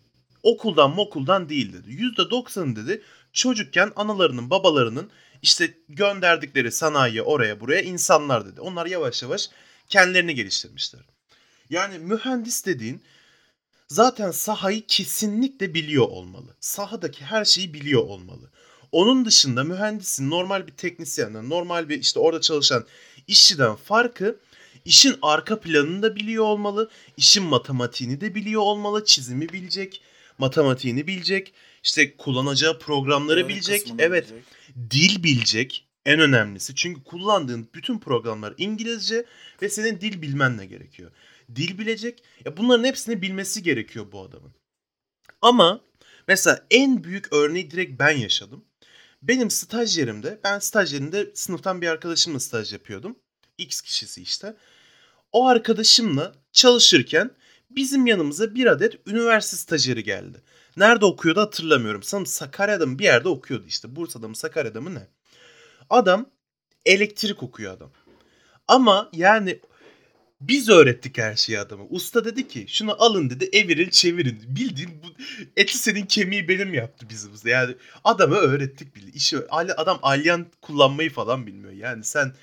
okuldan 0.44 0.92
mokuldan 0.96 1.50
değil 1.50 1.74
dedi. 1.74 1.92
%90'ı 1.92 2.76
dedi 2.76 3.02
çocukken 3.34 3.92
analarının 3.96 4.50
babalarının 4.50 5.12
işte 5.42 5.74
gönderdikleri 5.90 6.72
sanayiye 6.72 7.22
oraya 7.22 7.60
buraya 7.60 7.82
insanlar 7.82 8.46
dedi. 8.46 8.62
Onlar 8.62 8.86
yavaş 8.86 9.24
yavaş 9.24 9.50
kendilerini 9.90 10.36
geliştirmişler. 10.36 11.02
Yani 11.70 12.00
mühendis 12.00 12.66
dediğin 12.66 13.02
zaten 13.90 14.32
sahayı 14.32 14.86
kesinlikle 14.88 15.74
biliyor 15.74 16.06
olmalı. 16.06 16.56
Sahadaki 16.60 17.26
her 17.26 17.46
şeyi 17.46 17.74
biliyor 17.74 18.02
olmalı. 18.02 18.52
Onun 18.92 19.26
dışında 19.26 19.64
mühendisin 19.64 20.30
normal 20.30 20.68
bir 20.68 20.72
teknisyenden, 20.72 21.50
normal 21.50 21.90
bir 21.90 22.00
işte 22.00 22.20
orada 22.20 22.42
çalışan 22.42 22.86
işçiden 23.28 23.76
farkı 23.76 24.40
işin 24.86 25.16
arka 25.22 25.60
planını 25.60 26.02
da 26.02 26.16
biliyor 26.16 26.44
olmalı, 26.44 26.90
işin 27.18 27.44
matematiğini 27.44 28.22
de 28.22 28.36
biliyor 28.36 28.62
olmalı, 28.62 29.06
çizimi 29.06 29.50
bilecek, 29.50 30.02
matematiğini 30.38 31.08
bilecek, 31.08 31.54
işte 31.84 32.18
kullanacağı 32.18 32.80
programları 32.80 33.40
Teorik 33.40 33.56
bilecek, 33.56 33.94
evet, 34.00 34.32
bilecek. 34.32 34.46
dil 34.92 35.24
bilecek 35.24 35.86
en 36.06 36.20
önemlisi. 36.20 36.76
Çünkü 36.76 37.04
kullandığın 37.04 37.70
bütün 37.76 38.00
programlar 38.00 38.54
İngilizce 38.58 39.26
ve 39.62 39.70
senin 39.70 40.02
dil 40.02 40.22
bilmen 40.22 40.60
de 40.60 40.66
gerekiyor. 40.66 41.12
Dil 41.56 41.78
bilecek. 41.78 42.24
Ya 42.46 42.58
bunların 42.58 42.84
hepsini 42.84 43.22
bilmesi 43.22 43.64
gerekiyor 43.64 44.12
bu 44.12 44.22
adamın. 44.22 44.54
Ama 45.42 45.82
mesela 46.28 46.66
en 46.72 47.04
büyük 47.04 47.34
örneği 47.34 47.72
direkt 47.72 48.00
ben 48.00 48.18
yaşadım. 48.18 48.66
Benim 49.22 49.52
staj 49.52 49.98
yerimde, 49.98 50.40
ben 50.44 50.60
staj 50.60 50.94
yerinde 50.94 51.32
sınıftan 51.34 51.82
bir 51.82 51.88
arkadaşımla 51.88 52.40
staj 52.40 52.74
yapıyordum. 52.74 53.20
X 53.58 53.82
kişisi 53.82 54.22
işte. 54.22 54.56
O 55.32 55.48
arkadaşımla 55.48 56.34
çalışırken 56.52 57.32
bizim 57.70 58.08
yanımıza 58.08 58.56
bir 58.56 58.66
adet 58.66 59.08
üniversite 59.08 59.58
stajyeri 59.58 60.04
geldi. 60.04 60.42
Nerede 60.78 61.06
okuyordu 61.06 61.42
hatırlamıyorum. 61.42 62.04
Sanırım 62.04 62.26
Sakarya'da 62.26 62.86
mı 62.86 63.00
bir 63.00 63.04
yerde 63.04 63.30
okuyordu 63.30 63.66
işte. 63.68 63.96
Bursa'da 63.96 64.28
mı 64.28 64.36
Sakarya'da 64.36 64.82
mı 64.82 64.96
ne? 64.96 65.08
Adam 65.90 66.30
elektrik 66.86 67.44
okuyor 67.44 67.74
adam. 67.74 67.92
Ama 68.68 69.10
yani 69.14 69.60
biz 70.42 70.70
öğrettik 70.70 71.18
her 71.18 71.36
şeyi 71.36 71.60
adama. 71.60 71.84
Usta 71.90 72.26
dedi 72.26 72.48
ki 72.48 72.66
şunu 72.70 73.04
alın 73.04 73.30
dedi 73.30 73.50
evirin 73.54 73.90
çevirin. 73.90 74.44
Bildiğin 74.48 75.04
bu 75.04 75.08
eti 75.58 75.78
senin 75.78 76.06
kemiği 76.06 76.48
benim 76.48 76.74
yaptı 76.74 77.10
bizim. 77.10 77.32
Yani 77.46 77.76
adamı 78.04 78.36
öğrettik 78.36 78.96
bile. 78.96 79.12
İşi 79.12 79.38
adam 79.52 80.00
alyan 80.02 80.48
kullanmayı 80.62 81.10
falan 81.10 81.48
bilmiyor. 81.48 81.74
Yani 81.74 82.04
sen 82.04 82.34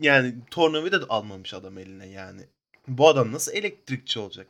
yani 0.00 0.34
tornavida 0.50 1.02
da 1.02 1.06
almamış 1.08 1.54
adam 1.54 1.78
eline 1.78 2.06
yani. 2.06 2.42
Bu 2.88 3.08
adam 3.08 3.32
nasıl 3.32 3.52
elektrikçi 3.52 4.18
olacak? 4.18 4.46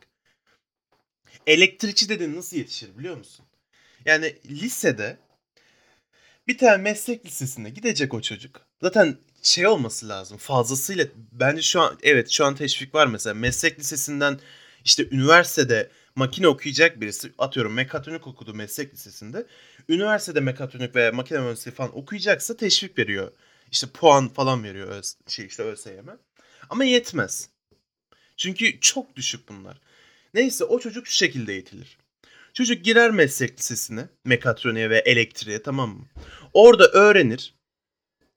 Elektrikçi 1.47 2.09
dediğin 2.09 2.35
nasıl 2.35 2.57
yetişir 2.57 2.97
biliyor 2.97 3.17
musun? 3.17 3.45
Yani 4.05 4.35
lisede 4.49 5.17
bir 6.47 6.57
tane 6.57 6.77
meslek 6.77 7.25
lisesine 7.25 7.69
gidecek 7.69 8.13
o 8.13 8.21
çocuk. 8.21 8.61
Zaten 8.81 9.17
şey 9.43 9.67
olması 9.67 10.09
lazım 10.09 10.37
fazlasıyla 10.37 11.05
bence 11.31 11.61
şu 11.61 11.81
an 11.81 11.97
evet 12.03 12.29
şu 12.29 12.45
an 12.45 12.55
teşvik 12.55 12.95
var 12.95 13.07
mesela 13.07 13.33
meslek 13.33 13.79
lisesinden 13.79 14.39
işte 14.85 15.07
üniversitede 15.11 15.89
makine 16.15 16.47
okuyacak 16.47 17.01
birisi 17.01 17.31
atıyorum 17.37 17.73
mekatronik 17.73 18.27
okudu 18.27 18.53
meslek 18.53 18.93
lisesinde 18.93 19.45
üniversitede 19.89 20.39
mekatronik 20.39 20.95
veya 20.95 21.11
makine 21.11 21.39
mühendisliği 21.39 21.75
falan 21.75 21.97
okuyacaksa 21.97 22.57
teşvik 22.57 22.97
veriyor. 22.97 23.31
İşte 23.71 23.87
puan 23.87 24.29
falan 24.29 24.63
veriyor 24.63 24.87
öz, 24.87 25.15
şey 25.27 25.45
işte 25.45 25.63
ÖSYM. 25.63 26.09
Ama 26.69 26.83
yetmez. 26.83 27.49
Çünkü 28.37 28.79
çok 28.79 29.15
düşük 29.15 29.49
bunlar. 29.49 29.81
Neyse 30.33 30.63
o 30.63 30.79
çocuk 30.79 31.07
şu 31.07 31.13
şekilde 31.13 31.53
eğitilir. 31.53 31.97
Çocuk 32.53 32.85
girer 32.85 33.11
meslek 33.11 33.59
lisesine, 33.59 34.09
mekatroniğe 34.25 34.89
ve 34.89 34.97
elektriğe 34.97 35.61
tamam 35.63 35.89
mı? 35.89 36.05
Orada 36.53 36.87
öğrenir. 36.87 37.58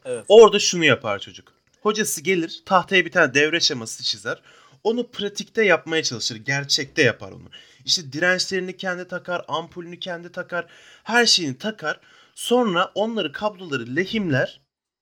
Evet. 0.04 0.24
Orada 0.28 0.58
şunu 0.58 0.84
yapar 0.84 1.18
çocuk. 1.18 1.52
Hocası 1.80 2.20
gelir 2.20 2.62
tahtaya 2.66 3.04
bir 3.04 3.12
tane 3.12 3.34
devre 3.34 3.60
şeması 3.60 4.04
çizer. 4.04 4.42
Onu 4.84 5.10
pratikte 5.10 5.64
yapmaya 5.64 6.02
çalışır. 6.02 6.36
Gerçekte 6.36 7.02
yapar 7.02 7.32
onu. 7.32 7.50
İşte 7.84 8.12
dirençlerini 8.12 8.76
kendi 8.76 9.08
takar, 9.08 9.44
ampulünü 9.48 9.98
kendi 9.98 10.32
takar. 10.32 10.66
Her 11.04 11.26
şeyini 11.26 11.58
takar. 11.58 12.00
Sonra 12.34 12.90
onları 12.94 13.32
kabloları 13.32 13.96
lehimler. 13.96 14.60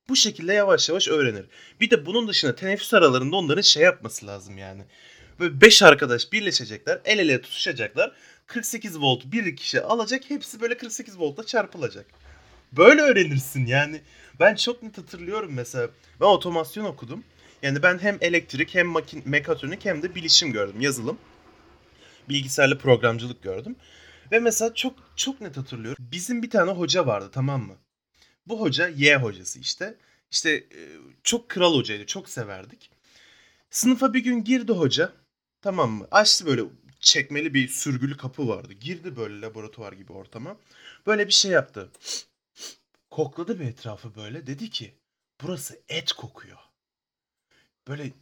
Bu 0.08 0.16
şekilde 0.16 0.52
yavaş 0.52 0.88
yavaş 0.88 1.08
öğrenir. 1.08 1.46
Bir 1.80 1.90
de 1.90 2.06
bunun 2.06 2.28
dışında 2.28 2.54
teneffüs 2.54 2.94
aralarında 2.94 3.36
onların 3.36 3.62
şey 3.62 3.82
yapması 3.82 4.26
lazım 4.26 4.58
yani. 4.58 4.82
Böyle 5.40 5.60
5 5.60 5.82
arkadaş 5.82 6.32
birleşecekler. 6.32 7.00
El 7.04 7.18
ele 7.18 7.40
tutuşacaklar. 7.40 8.12
48 8.46 9.00
volt 9.00 9.24
bir 9.24 9.56
kişi 9.56 9.82
alacak. 9.82 10.30
Hepsi 10.30 10.60
böyle 10.60 10.76
48 10.76 11.18
voltla 11.18 11.46
çarpılacak. 11.46 12.06
Böyle 12.72 13.00
öğrenirsin 13.02 13.66
yani. 13.66 14.00
Ben 14.40 14.54
çok 14.54 14.82
net 14.82 14.98
hatırlıyorum 14.98 15.52
mesela. 15.52 15.88
Ben 16.20 16.26
otomasyon 16.26 16.84
okudum. 16.84 17.24
Yani 17.62 17.82
ben 17.82 17.98
hem 17.98 18.18
elektrik 18.20 18.74
hem 18.74 18.86
makin 18.86 19.22
mekatronik 19.24 19.84
hem 19.84 20.02
de 20.02 20.14
bilişim 20.14 20.52
gördüm. 20.52 20.80
Yazılım. 20.80 21.18
Bilgisayarlı 22.28 22.78
programcılık 22.78 23.42
gördüm. 23.42 23.76
Ve 24.32 24.38
mesela 24.38 24.74
çok 24.74 24.94
çok 25.16 25.40
net 25.40 25.56
hatırlıyorum. 25.56 26.04
Bizim 26.12 26.42
bir 26.42 26.50
tane 26.50 26.70
hoca 26.70 27.06
vardı 27.06 27.30
tamam 27.32 27.62
mı? 27.62 27.76
Bu 28.46 28.60
hoca 28.60 28.88
Y 28.88 29.16
hocası 29.16 29.58
işte. 29.58 29.94
İşte 30.30 30.50
e, 30.50 30.80
çok 31.24 31.48
kral 31.48 31.74
hocaydı. 31.74 32.06
Çok 32.06 32.28
severdik. 32.28 32.90
Sınıfa 33.70 34.14
bir 34.14 34.20
gün 34.24 34.44
girdi 34.44 34.72
hoca. 34.72 35.12
Tamam 35.62 35.90
mı? 35.90 36.08
Açtı 36.10 36.46
böyle 36.46 36.62
çekmeli 37.00 37.54
bir 37.54 37.68
sürgülü 37.68 38.16
kapı 38.16 38.48
vardı. 38.48 38.72
Girdi 38.72 39.16
böyle 39.16 39.40
laboratuvar 39.40 39.92
gibi 39.92 40.12
ortama. 40.12 40.56
Böyle 41.06 41.26
bir 41.26 41.32
şey 41.32 41.50
yaptı. 41.50 41.90
Kokladı 43.10 43.60
bir 43.60 43.64
etrafı 43.64 44.14
böyle. 44.14 44.46
Dedi 44.46 44.70
ki 44.70 44.94
burası 45.42 45.80
et 45.88 46.12
kokuyor. 46.12 46.58
Böyle 47.88 48.12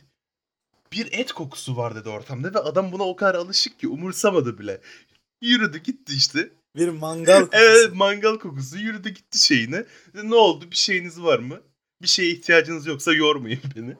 bir 0.92 1.12
et 1.12 1.32
kokusu 1.32 1.76
var 1.76 1.94
dedi 1.94 2.08
ortamda 2.08 2.54
ve 2.54 2.58
adam 2.58 2.92
buna 2.92 3.02
o 3.02 3.16
kadar 3.16 3.34
alışık 3.34 3.78
ki 3.80 3.88
umursamadı 3.88 4.58
bile. 4.58 4.80
Yürüdü 5.42 5.78
gitti 5.78 6.12
işte. 6.16 6.50
Bir 6.76 6.88
mangal 6.88 7.40
kokusu. 7.44 7.62
Evet 7.64 7.94
mangal 7.94 8.38
kokusu 8.38 8.78
yürüdü 8.78 9.08
gitti 9.08 9.38
şeyine. 9.38 9.84
Ne 10.14 10.34
oldu 10.34 10.70
bir 10.70 10.76
şeyiniz 10.76 11.22
var 11.22 11.38
mı? 11.38 11.60
Bir 12.02 12.08
şeye 12.08 12.30
ihtiyacınız 12.30 12.86
yoksa 12.86 13.12
yormayın 13.12 13.60
beni. 13.76 13.96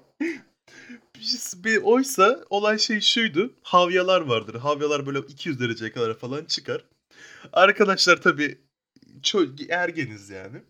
Bir- 1.55 1.83
Oysa 1.83 2.45
olay 2.51 2.79
şey 2.79 3.01
şuydu. 3.01 3.55
Havyalar 3.63 4.21
vardır. 4.21 4.55
Havyalar 4.55 5.07
böyle 5.07 5.19
200 5.19 5.61
dereceye 5.61 5.93
kadar 5.93 6.19
falan 6.19 6.45
çıkar. 6.45 6.85
Arkadaşlar 7.53 8.23
tabii 8.23 8.59
ço- 9.23 9.73
ergeniz 9.73 10.31
yani. 10.31 10.63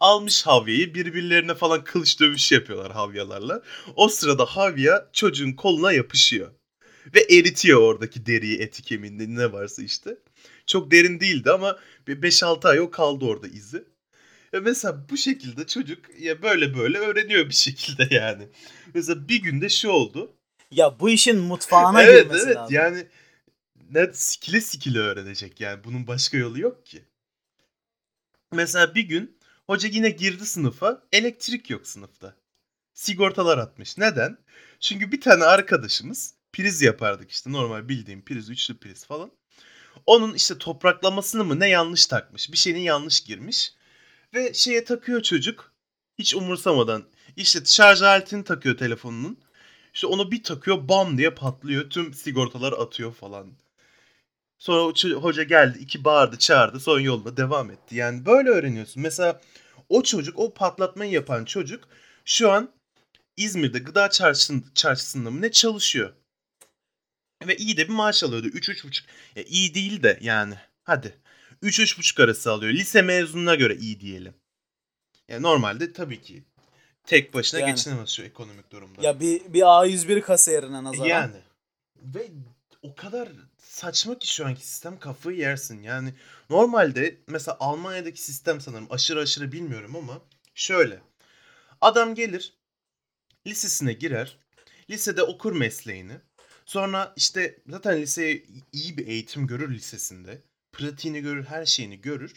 Almış 0.00 0.42
havyayı 0.42 0.94
birbirlerine 0.94 1.54
falan 1.54 1.84
kılıç 1.84 2.20
dövüş 2.20 2.52
yapıyorlar 2.52 2.92
havyalarla. 2.92 3.62
O 3.96 4.08
sırada 4.08 4.44
havya 4.44 5.08
çocuğun 5.12 5.52
koluna 5.52 5.92
yapışıyor. 5.92 6.50
Ve 7.14 7.20
eritiyor 7.20 7.80
oradaki 7.80 8.26
deriyi, 8.26 8.58
eti, 8.58 8.82
kemiğinde 8.82 9.24
ne 9.28 9.52
varsa 9.52 9.82
işte. 9.82 10.16
Çok 10.66 10.90
derin 10.90 11.20
değildi 11.20 11.50
ama 11.50 11.78
bir 12.06 12.22
5-6 12.22 12.68
ay 12.68 12.80
o 12.80 12.90
kaldı 12.90 13.24
orada 13.24 13.48
izi. 13.48 13.84
Ya 14.52 14.60
mesela 14.60 15.06
bu 15.10 15.16
şekilde 15.16 15.66
çocuk 15.66 16.20
ya 16.20 16.42
böyle 16.42 16.78
böyle 16.78 16.98
öğreniyor 16.98 17.48
bir 17.48 17.54
şekilde 17.54 18.08
yani. 18.14 18.48
Mesela 18.94 19.28
bir 19.28 19.42
günde 19.42 19.68
şu 19.68 19.88
oldu. 19.88 20.32
Ya 20.70 21.00
bu 21.00 21.10
işin 21.10 21.38
mutfağına 21.38 22.02
evet 22.02 22.24
girmesi 22.24 22.46
evet 22.46 22.56
lazım. 22.56 22.74
yani 22.74 23.06
ne 23.90 24.12
sikile 24.12 24.60
sikile 24.60 24.98
öğrenecek 24.98 25.60
yani. 25.60 25.84
Bunun 25.84 26.06
başka 26.06 26.36
yolu 26.36 26.60
yok 26.60 26.86
ki. 26.86 27.02
Mesela 28.52 28.94
bir 28.94 29.02
gün 29.02 29.38
hoca 29.66 29.88
yine 29.88 30.10
girdi 30.10 30.46
sınıfa. 30.46 31.02
Elektrik 31.12 31.70
yok 31.70 31.86
sınıfta. 31.86 32.36
sigortalar 32.94 33.58
atmış. 33.58 33.98
Neden? 33.98 34.38
Çünkü 34.80 35.12
bir 35.12 35.20
tane 35.20 35.44
arkadaşımız 35.44 36.34
priz 36.52 36.82
yapardık 36.82 37.30
işte 37.30 37.52
normal 37.52 37.88
bildiğim 37.88 38.24
priz, 38.24 38.50
üçlü 38.50 38.78
priz 38.78 39.04
falan. 39.04 39.32
Onun 40.06 40.34
işte 40.34 40.58
topraklamasını 40.58 41.44
mı 41.44 41.60
ne 41.60 41.68
yanlış 41.68 42.06
takmış. 42.06 42.52
Bir 42.52 42.56
şeyin 42.56 42.76
yanlış 42.76 43.20
girmiş. 43.20 43.74
Ve 44.34 44.54
şeye 44.54 44.84
takıyor 44.84 45.22
çocuk. 45.22 45.72
Hiç 46.18 46.34
umursamadan. 46.34 47.04
İşte 47.36 47.64
şarj 47.64 48.02
aletini 48.02 48.44
takıyor 48.44 48.76
telefonunun. 48.76 49.38
İşte 49.94 50.06
onu 50.06 50.32
bir 50.32 50.42
takıyor 50.42 50.88
bam 50.88 51.18
diye 51.18 51.30
patlıyor. 51.30 51.90
Tüm 51.90 52.14
sigortalar 52.14 52.72
atıyor 52.72 53.14
falan. 53.14 53.52
Sonra 54.62 54.92
hoca 55.20 55.42
geldi 55.42 55.78
iki 55.78 56.04
bağırdı 56.04 56.38
çağırdı 56.38 56.80
sonra 56.80 57.00
yoluna 57.00 57.36
devam 57.36 57.70
etti. 57.70 57.96
Yani 57.96 58.26
böyle 58.26 58.50
öğreniyorsun. 58.50 59.02
Mesela 59.02 59.40
o 59.88 60.02
çocuk 60.02 60.38
o 60.38 60.54
patlatmayı 60.54 61.12
yapan 61.12 61.44
çocuk 61.44 61.88
şu 62.24 62.50
an 62.50 62.72
İzmir'de 63.36 63.78
gıda 63.78 64.10
çarşısında, 64.10 64.66
çarşısında 64.74 65.30
mı 65.30 65.42
ne 65.42 65.50
çalışıyor. 65.50 66.12
Ve 67.46 67.56
iyi 67.56 67.76
de 67.76 67.88
bir 67.88 67.92
maaş 67.92 68.22
alıyordu. 68.22 68.46
3-3,5. 68.48 69.02
Ya 69.36 69.42
iyi 69.42 69.74
değil 69.74 70.02
de 70.02 70.18
yani. 70.22 70.54
Hadi. 70.84 71.18
3-3,5 71.62 72.24
arası 72.24 72.52
alıyor. 72.52 72.72
Lise 72.72 73.02
mezununa 73.02 73.54
göre 73.54 73.76
iyi 73.76 74.00
diyelim. 74.00 74.34
Yani 75.28 75.42
normalde 75.42 75.92
tabii 75.92 76.22
ki 76.22 76.44
tek 77.04 77.34
başına 77.34 77.60
yani. 77.60 77.70
geçinemez 77.70 78.08
şu 78.08 78.22
ekonomik 78.22 78.72
durumda. 78.72 79.02
Ya 79.02 79.20
bir, 79.20 79.52
bir 79.52 79.60
A101 79.60 80.20
kasiyerine 80.20 80.84
nazaran. 80.84 81.08
Yani. 81.08 81.36
Ve 81.96 82.28
o 82.82 82.94
kadar 82.94 83.28
saçma 83.72 84.18
ki 84.18 84.34
şu 84.34 84.46
anki 84.46 84.66
sistem 84.66 84.98
kafayı 84.98 85.38
yersin. 85.38 85.82
Yani 85.82 86.14
normalde 86.50 87.20
mesela 87.26 87.56
Almanya'daki 87.60 88.22
sistem 88.22 88.60
sanırım 88.60 88.86
aşırı 88.90 89.20
aşırı 89.20 89.52
bilmiyorum 89.52 89.96
ama 89.96 90.22
şöyle. 90.54 91.00
Adam 91.80 92.14
gelir 92.14 92.52
lisesine 93.46 93.92
girer. 93.92 94.38
Lisede 94.90 95.22
okur 95.22 95.52
mesleğini. 95.52 96.12
Sonra 96.66 97.12
işte 97.16 97.58
zaten 97.68 98.02
liseye 98.02 98.44
iyi 98.72 98.98
bir 98.98 99.06
eğitim 99.06 99.46
görür 99.46 99.74
lisesinde. 99.74 100.42
Pratiğini 100.72 101.20
görür, 101.20 101.44
her 101.44 101.66
şeyini 101.66 102.00
görür. 102.00 102.32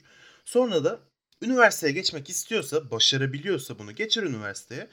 Sonra 0.45 0.83
da 0.83 0.99
üniversiteye 1.41 1.93
geçmek 1.93 2.29
istiyorsa, 2.29 2.91
başarabiliyorsa 2.91 3.79
bunu 3.79 3.95
geçer 3.95 4.23
üniversiteye. 4.23 4.89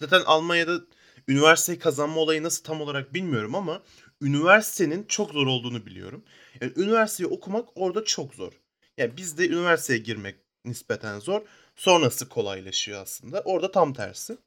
Zaten 0.00 0.22
Almanya'da 0.26 0.80
üniversiteyi 1.28 1.78
kazanma 1.78 2.20
olayı 2.20 2.42
nasıl 2.42 2.64
tam 2.64 2.80
olarak 2.80 3.14
bilmiyorum 3.14 3.54
ama 3.54 3.82
üniversitenin 4.22 5.04
çok 5.04 5.30
zor 5.30 5.46
olduğunu 5.46 5.86
biliyorum. 5.86 6.24
Yani 6.60 6.72
üniversiteyi 6.76 7.26
okumak 7.26 7.68
orada 7.74 8.04
çok 8.04 8.34
zor. 8.34 8.52
Yani 8.96 9.16
bizde 9.16 9.48
üniversiteye 9.48 9.98
girmek 9.98 10.36
nispeten 10.64 11.20
zor. 11.20 11.42
Sonrası 11.76 12.28
kolaylaşıyor 12.28 13.02
aslında. 13.02 13.40
Orada 13.40 13.70
tam 13.70 13.92
tersi. 13.92 14.38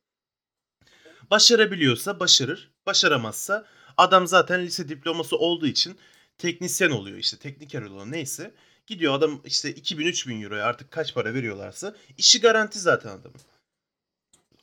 Başarabiliyorsa 1.31 2.19
başarır. 2.19 2.71
Başaramazsa 2.85 3.67
adam 3.97 4.27
zaten 4.27 4.65
lise 4.65 4.89
diploması 4.89 5.37
olduğu 5.37 5.67
için 5.67 5.97
teknisyen 6.37 6.89
oluyor 6.89 7.17
işte 7.17 7.37
tekniker 7.37 7.81
oluyor 7.81 8.11
neyse. 8.11 8.53
Gidiyor 8.87 9.13
adam 9.13 9.41
işte 9.45 9.71
2000-3000 9.71 10.43
euroya 10.43 10.65
artık 10.65 10.91
kaç 10.91 11.13
para 11.13 11.33
veriyorlarsa 11.33 11.95
işi 12.17 12.41
garanti 12.41 12.79
zaten 12.79 13.09
adamın. 13.09 13.41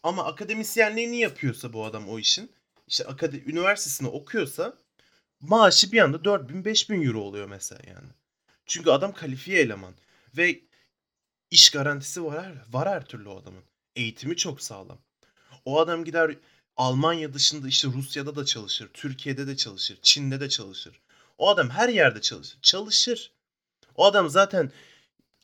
Ama 0.03 0.25
akademisyenliğini 0.25 1.19
yapıyorsa 1.19 1.73
bu 1.73 1.85
adam 1.85 2.09
o 2.09 2.19
işin 2.19 2.51
işte 2.87 3.05
akade 3.05 3.43
üniversitesinde 3.43 4.09
okuyorsa 4.09 4.79
maaşı 5.49 5.93
bir 5.93 5.99
anda 6.01 6.17
4000-5000 6.17 7.07
euro 7.07 7.21
oluyor 7.21 7.49
mesela 7.49 7.81
yani. 7.87 8.09
Çünkü 8.67 8.91
adam 8.91 9.13
kalifiye 9.13 9.61
eleman 9.61 9.95
ve 10.37 10.61
iş 11.51 11.71
garantisi 11.71 12.25
var 12.25 12.45
her, 12.45 12.55
var 12.73 12.89
her 12.89 13.05
türlü 13.05 13.29
o 13.29 13.37
adamın. 13.37 13.65
Eğitimi 13.97 14.37
çok 14.37 14.63
sağlam. 14.63 14.99
O 15.65 15.81
adam 15.81 16.05
gider 16.05 16.37
Almanya 16.77 17.35
dışında 17.35 17.69
işte 17.69 17.89
Rusya'da 17.89 18.37
da 18.37 18.45
çalışır, 18.45 18.91
Türkiye'de 18.95 19.47
de 19.47 19.57
çalışır, 19.57 19.99
Çin'de 20.03 20.41
de 20.41 20.49
çalışır. 20.49 21.01
O 21.39 21.49
adam 21.49 21.71
her 21.71 21.89
yerde 21.89 22.21
çalışır. 22.21 22.59
Çalışır. 22.63 23.33
O 23.95 24.05
adam 24.05 24.31
zaten 24.31 24.73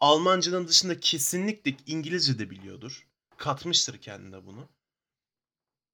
Almancının 0.01 0.69
dışında 0.69 1.01
kesinlikle 1.01 1.77
İngilizce 1.87 2.39
de 2.39 2.51
biliyordur. 2.51 3.07
Katmıştır 3.37 3.99
kendine 3.99 4.47
bunu. 4.47 4.69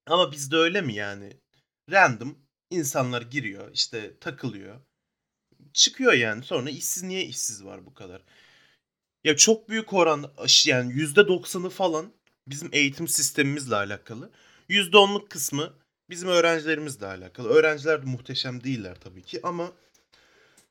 Ama 0.07 0.33
bizde 0.33 0.57
öyle 0.57 0.81
mi 0.81 0.95
yani? 0.95 1.41
Random 1.91 2.39
insanlar 2.71 3.23
giriyor, 3.23 3.71
işte 3.75 4.19
takılıyor. 4.21 4.81
Çıkıyor 5.73 6.13
yani. 6.13 6.45
Sonra 6.45 6.71
işsiz 6.71 7.03
niye 7.03 7.25
işsiz 7.25 7.65
var 7.65 7.87
bu 7.87 7.95
kadar? 7.95 8.23
Ya 9.25 9.37
çok 9.37 9.69
büyük 9.69 9.93
oran 9.93 10.33
yani 10.67 10.93
%90'ı 10.93 11.71
falan 11.71 12.13
bizim 12.47 12.69
eğitim 12.73 13.09
sistemimizle 13.09 13.77
alakalı. 13.77 14.31
%10'luk 14.69 15.29
kısmı 15.29 15.75
bizim 16.11 16.29
öğrencilerimizle 16.29 17.07
alakalı. 17.07 17.49
Öğrenciler 17.49 18.03
de 18.03 18.07
muhteşem 18.07 18.65
değiller 18.65 18.97
tabii 19.01 19.23
ki 19.23 19.41
ama 19.43 19.73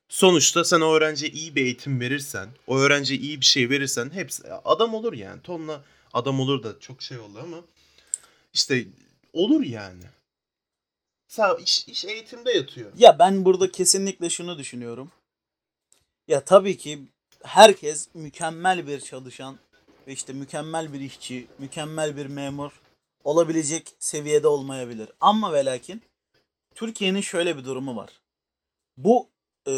sonuçta 0.08 0.64
sen 0.64 0.80
o 0.80 0.94
öğrenciye 0.94 1.30
iyi 1.30 1.54
bir 1.54 1.62
eğitim 1.62 2.00
verirsen, 2.00 2.48
o 2.66 2.78
öğrenciye 2.78 3.20
iyi 3.20 3.40
bir 3.40 3.46
şey 3.46 3.70
verirsen 3.70 4.10
hepsi 4.10 4.52
adam 4.52 4.94
olur 4.94 5.12
yani. 5.12 5.42
Tonla 5.42 5.84
adam 6.12 6.40
olur 6.40 6.62
da 6.62 6.80
çok 6.80 7.02
şey 7.02 7.18
oldu 7.18 7.38
ama 7.42 7.64
işte 8.54 8.84
olur 9.32 9.62
yani. 9.62 10.04
Sağ 11.28 11.54
iş, 11.54 11.88
iş 11.88 12.04
eğitimde 12.04 12.52
yatıyor. 12.52 12.92
Ya 12.98 13.18
ben 13.18 13.44
burada 13.44 13.72
kesinlikle 13.72 14.30
şunu 14.30 14.58
düşünüyorum. 14.58 15.10
Ya 16.28 16.44
tabii 16.44 16.76
ki 16.76 16.98
herkes 17.42 18.08
mükemmel 18.14 18.86
bir 18.86 19.00
çalışan 19.00 19.58
ve 20.06 20.12
işte 20.12 20.32
mükemmel 20.32 20.92
bir 20.92 21.00
işçi, 21.00 21.46
mükemmel 21.58 22.16
bir 22.16 22.26
memur 22.26 22.80
olabilecek 23.24 23.94
seviyede 23.98 24.48
olmayabilir. 24.48 25.08
Ama 25.20 25.52
ve 25.52 25.64
lakin 25.64 26.02
Türkiye'nin 26.74 27.20
şöyle 27.20 27.56
bir 27.56 27.64
durumu 27.64 27.96
var. 27.96 28.10
Bu 28.96 29.28
e, 29.66 29.72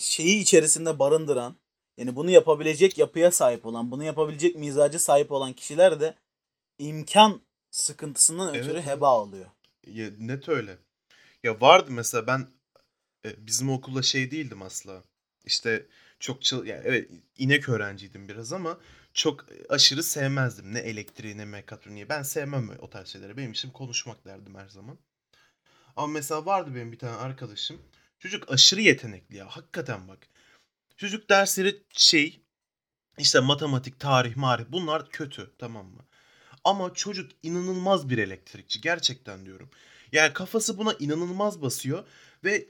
şeyi 0.00 0.40
içerisinde 0.40 0.98
barındıran 0.98 1.56
yani 1.96 2.16
bunu 2.16 2.30
yapabilecek 2.30 2.98
yapıya 2.98 3.30
sahip 3.30 3.66
olan, 3.66 3.90
bunu 3.90 4.04
yapabilecek 4.04 4.56
mizacı 4.56 4.98
sahip 4.98 5.32
olan 5.32 5.52
kişiler 5.52 6.00
de 6.00 6.14
imkan 6.78 7.40
sıkıntısından 7.70 8.54
evet. 8.54 8.66
ötürü 8.66 8.80
heba 8.80 9.20
oluyor. 9.20 9.46
Ya, 9.86 10.10
net 10.18 10.48
öyle. 10.48 10.78
Ya 11.46 11.60
vardı 11.60 11.90
mesela 11.90 12.26
ben 12.26 12.48
e, 13.26 13.46
bizim 13.46 13.70
okulda 13.70 14.02
şey 14.02 14.30
değildim 14.30 14.62
asla. 14.62 15.04
İşte 15.44 15.86
çok 16.20 16.42
çıl 16.42 16.66
yani 16.66 16.82
evet 16.84 17.10
inek 17.38 17.68
öğrenciydim 17.68 18.28
biraz 18.28 18.52
ama 18.52 18.78
çok 19.14 19.46
aşırı 19.68 20.02
sevmezdim. 20.02 20.74
Ne 20.74 20.78
elektriği 20.78 21.38
ne 21.38 21.44
mekatroniği. 21.44 22.08
Ben 22.08 22.22
sevmem 22.22 22.70
o 22.80 22.90
tarz 22.90 23.08
şeyleri. 23.08 23.36
Benim 23.36 23.52
işim 23.52 23.70
konuşmak 23.70 24.24
derdim 24.24 24.54
her 24.54 24.68
zaman. 24.68 24.98
Ama 25.96 26.06
mesela 26.06 26.46
vardı 26.46 26.74
benim 26.74 26.92
bir 26.92 26.98
tane 26.98 27.16
arkadaşım. 27.16 27.82
Çocuk 28.18 28.50
aşırı 28.50 28.80
yetenekli 28.80 29.36
ya. 29.36 29.46
Hakikaten 29.48 30.08
bak. 30.08 30.28
Çocuk 30.96 31.30
dersleri 31.30 31.82
şey 31.90 32.42
işte 33.18 33.40
matematik, 33.40 34.00
tarih, 34.00 34.36
marih 34.36 34.64
bunlar 34.68 35.10
kötü 35.10 35.50
tamam 35.58 35.86
mı? 35.86 36.04
Ama 36.64 36.94
çocuk 36.94 37.30
inanılmaz 37.42 38.08
bir 38.10 38.18
elektrikçi 38.18 38.80
gerçekten 38.80 39.46
diyorum. 39.46 39.70
Yani 40.12 40.32
kafası 40.32 40.78
buna 40.78 40.92
inanılmaz 40.92 41.62
basıyor 41.62 42.04
ve 42.44 42.68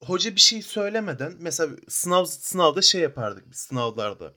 hoca 0.00 0.34
bir 0.34 0.40
şey 0.40 0.62
söylemeden 0.62 1.34
mesela 1.38 1.76
sınav 1.88 2.24
sınavda 2.24 2.82
şey 2.82 3.00
yapardık 3.00 3.50
biz 3.50 3.58
sınavlarda. 3.58 4.34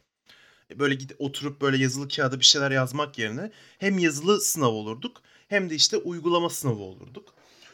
Böyle 0.75 0.95
gidip 0.95 1.21
oturup 1.21 1.61
böyle 1.61 1.77
yazılı 1.77 2.07
kağıda 2.07 2.39
bir 2.39 2.45
şeyler 2.45 2.71
yazmak 2.71 3.17
yerine 3.17 3.51
hem 3.77 3.97
yazılı 3.97 4.41
sınav 4.41 4.71
olurduk 4.71 5.21
hem 5.47 5.69
de 5.69 5.75
işte 5.75 5.97
uygulama 5.97 6.49
sınavı 6.49 6.81
olurduk. 6.81 7.33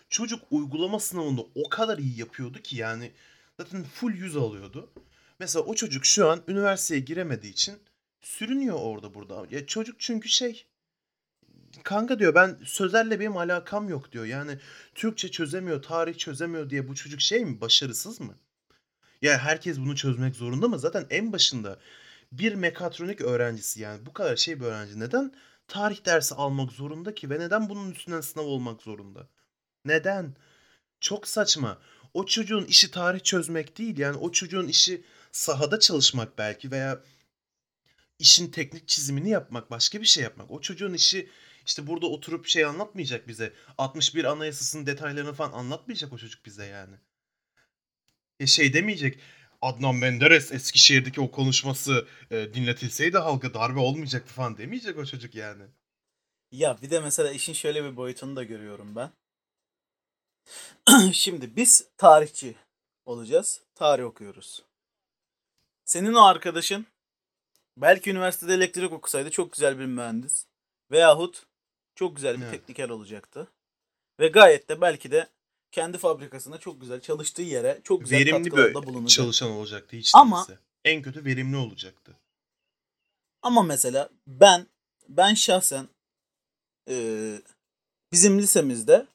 Çocuk 0.10 0.44
uygulama 0.52 1.00
sınavında 1.00 1.42
o 1.56 1.70
kadar 1.70 1.98
iyi 1.98 2.20
yapıyordu 2.20 2.62
ki 2.62 2.76
yani 2.76 3.12
zaten 3.58 3.84
full 3.84 4.14
yüz 4.14 4.38
alıyordu. 4.38 4.90
Mesela 5.40 5.66
o 5.66 5.76
çocuk 5.76 6.06
şu 6.06 6.30
an 6.30 6.44
üniversiteye 6.48 7.02
giremediği 7.02 7.54
için 7.54 7.80
sürünüyor 8.22 8.78
orada 8.80 9.14
burada. 9.14 9.46
Ya 9.52 9.66
çocuk 9.66 9.96
çünkü 10.00 10.30
şey 10.30 10.66
kanka 11.84 12.20
diyor 12.20 12.36
ben 12.36 12.58
sözlerle 12.66 13.20
benim 13.20 13.38
alakam 13.38 13.90
yok 13.90 14.12
diyor. 14.12 14.26
Yani 14.26 14.60
Türkçe 14.96 15.32
çözemiyor, 15.32 15.82
tarih 15.82 16.18
çözemiyor 16.18 16.70
diye 16.70 16.88
bu 16.88 16.96
çocuk 16.96 17.22
şey 17.22 17.46
mi? 17.46 17.62
Başarısız 17.62 18.20
mı? 18.20 18.36
Ya 19.22 19.38
herkes 19.38 19.78
bunu 19.78 19.96
çözmek 19.96 20.36
zorunda 20.36 20.68
mı? 20.68 20.80
Zaten 20.80 21.06
en 21.10 21.34
başında 21.34 21.80
bir 22.32 22.54
mekatronik 22.54 23.22
öğrencisi 23.22 23.82
yani 23.82 24.06
bu 24.06 24.14
kadar 24.14 24.36
şey 24.36 24.60
bir 24.60 24.66
öğrenci 24.66 25.00
neden 25.00 25.34
tarih 25.68 26.06
dersi 26.06 26.36
almak 26.36 26.72
zorunda 26.72 27.16
ki 27.16 27.30
ve 27.30 27.40
neden 27.40 27.70
bunun 27.70 27.92
üstünden 27.92 28.22
sınav 28.22 28.44
olmak 28.44 28.82
zorunda? 28.82 29.28
Neden? 29.86 30.36
Çok 31.00 31.28
saçma. 31.28 31.78
O 32.14 32.26
çocuğun 32.26 32.66
işi 32.66 32.92
tarih 32.92 33.20
çözmek 33.20 33.78
değil 33.78 33.98
yani 33.98 34.18
o 34.18 34.32
çocuğun 34.32 34.68
işi 34.68 35.04
sahada 35.32 35.80
çalışmak 35.80 36.38
belki 36.38 36.72
veya 36.72 37.04
işin 38.20 38.52
teknik 38.52 38.88
çizimini 38.88 39.30
yapmak, 39.30 39.72
başka 39.72 40.02
bir 40.02 40.06
şey 40.06 40.24
yapmak. 40.24 40.52
O 40.52 40.62
çocuğun 40.62 40.94
işi 40.94 41.30
işte 41.68 41.88
burada 41.88 42.08
oturup 42.08 42.48
şey 42.48 42.66
anlatmayacak 42.66 43.28
bize. 43.28 43.54
61 43.78 44.24
Anayasası'nın 44.24 44.86
detaylarını 44.86 45.34
falan 45.34 45.52
anlatmayacak 45.52 46.14
o 46.14 46.18
çocuk 46.18 46.46
bize 46.46 46.66
yani. 46.66 46.96
Ya 48.40 48.48
şey 48.48 48.74
demeyecek. 48.74 49.20
Adnan 49.62 49.96
Menderes 49.96 50.52
Eskişehir'deki 50.52 51.22
o 51.22 51.32
konuşması 51.32 52.08
e, 52.32 52.54
dinletilseydi 52.54 53.18
halka 53.18 53.54
darbe 53.54 53.80
olmayacaktı 53.80 54.34
falan 54.34 54.58
demeyecek 54.58 54.98
o 54.98 55.06
çocuk 55.06 55.36
yani. 55.36 55.64
Ya 56.52 56.78
bir 56.82 56.90
de 56.90 57.00
mesela 57.00 57.32
işin 57.32 57.54
şöyle 57.54 57.84
bir 57.84 57.96
boyutunu 57.96 58.36
da 58.36 58.44
görüyorum 58.44 58.96
ben. 58.96 59.12
Şimdi 61.14 61.56
biz 61.56 61.88
tarihçi 61.98 62.56
olacağız. 63.06 63.62
Tarih 63.76 64.04
okuyoruz. 64.04 64.64
Senin 65.86 66.14
o 66.14 66.24
arkadaşın 66.24 66.88
belki 67.78 68.12
üniversitede 68.12 68.54
elektrik 68.54 68.92
okusaydı 68.92 69.32
çok 69.32 69.54
güzel 69.54 69.80
bir 69.80 69.86
mühendis. 69.86 70.46
Veyahut 70.92 71.47
çok 71.98 72.16
güzel 72.16 72.38
bir 72.38 72.42
Evet. 72.42 72.52
tekniker 72.52 72.90
olacaktı. 72.90 73.48
Ve 74.20 74.28
gayet 74.28 74.70
de 74.70 74.82
belki 74.82 75.12
de 75.12 75.28
kendi 75.72 75.98
fabrikasında 75.98 76.58
çok 76.58 76.82
güzel 76.82 77.02
çalıştığı 77.02 77.42
yere 77.42 77.82
çok 77.84 78.02
güzel 78.02 78.20
Verimli 78.20 78.46
bir 78.52 78.74
bulunacak. 78.74 79.10
çalışan 79.10 79.52
olacaktı 79.52 79.98
hiç 79.98 80.12
Ama- 80.16 80.38
değilse. 80.48 80.60
En 80.86 81.02
kötü 81.02 81.26
verimli 81.26 81.58
olacaktı. 81.58 82.18
Ama 83.42 83.64
mesela 83.64 84.10
ben 84.28 84.68
ben 85.10 85.34
şahsen 85.34 85.88
eee, 86.88 87.42
bizim 88.12 88.40
lisemizde 88.40 89.08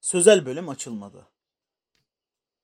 sözel 0.00 0.46
bölüm 0.46 0.68
açılmadı. 0.68 1.26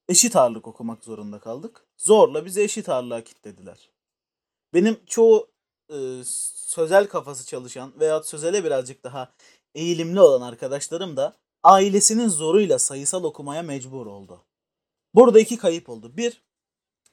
Eşit 0.09 0.37
ağırlık 0.37 0.66
okumak 0.68 1.05
zorunda 1.05 1.38
kaldık. 1.40 1.85
Zorla 1.98 2.44
bizi 2.44 2.62
eşit 2.62 2.88
ağırlığa 2.88 3.24
kilitlediler. 3.24 3.90
Benim 4.74 5.05
çoğu 5.07 5.48
eee, 5.90 6.22
sözel 6.55 7.09
kafası 7.09 7.46
çalışan 7.46 8.00
veya 8.00 8.22
sözele 8.22 8.64
birazcık 8.64 9.05
daha 9.05 9.33
eğilimli 9.76 10.20
olan 10.20 10.40
arkadaşlarım 10.40 11.16
da 11.16 11.36
ailesinin 11.62 12.28
zoruyla 12.28 12.78
sayısal 12.78 13.24
okumaya 13.24 13.62
mecbur 13.62 14.06
oldu. 14.06 14.44
Burada 15.14 15.40
iki 15.40 15.56
kayıp 15.56 15.88
oldu. 15.88 16.16
Bir, 16.16 16.42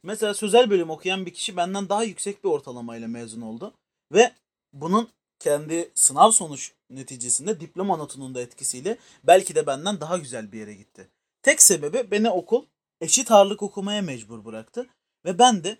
mesela 0.04 0.34
sözel 0.34 0.69
bölüm 0.69 0.89
okuyan 0.89 1.26
bir 1.26 1.34
kişi 1.34 1.58
benden 1.58 1.89
daha 1.89 2.04
yüksek 2.04 2.43
bir 2.43 2.49
ortalamayla 2.49 3.08
mezun 3.08 3.41
oldu. 3.41 3.73
Ve 4.12 4.32
bunun 4.73 5.10
kendi 5.39 5.91
sınav 5.95 6.32
sonuç 6.32 6.71
neticesinde 6.89 7.60
diploma 7.60 7.97
notunun 7.97 8.36
da 8.36 8.41
etkisiyle 8.41 8.97
belki 9.23 9.56
de 9.56 9.67
benden 9.67 10.02
daha 10.02 10.17
güzel 10.17 10.52
bir 10.52 10.60
yere 10.60 10.73
gitti. 10.73 11.10
Tek 11.41 11.62
sebebi 11.62 12.12
beni 12.12 12.30
okul 12.30 12.65
eşit 13.02 13.32
ağırlık 13.32 13.63
okumaya 13.63 14.02
mecbur 14.02 14.45
bıraktı. 14.45 14.88
Ve 15.26 15.39
ben 15.39 15.63
de 15.63 15.78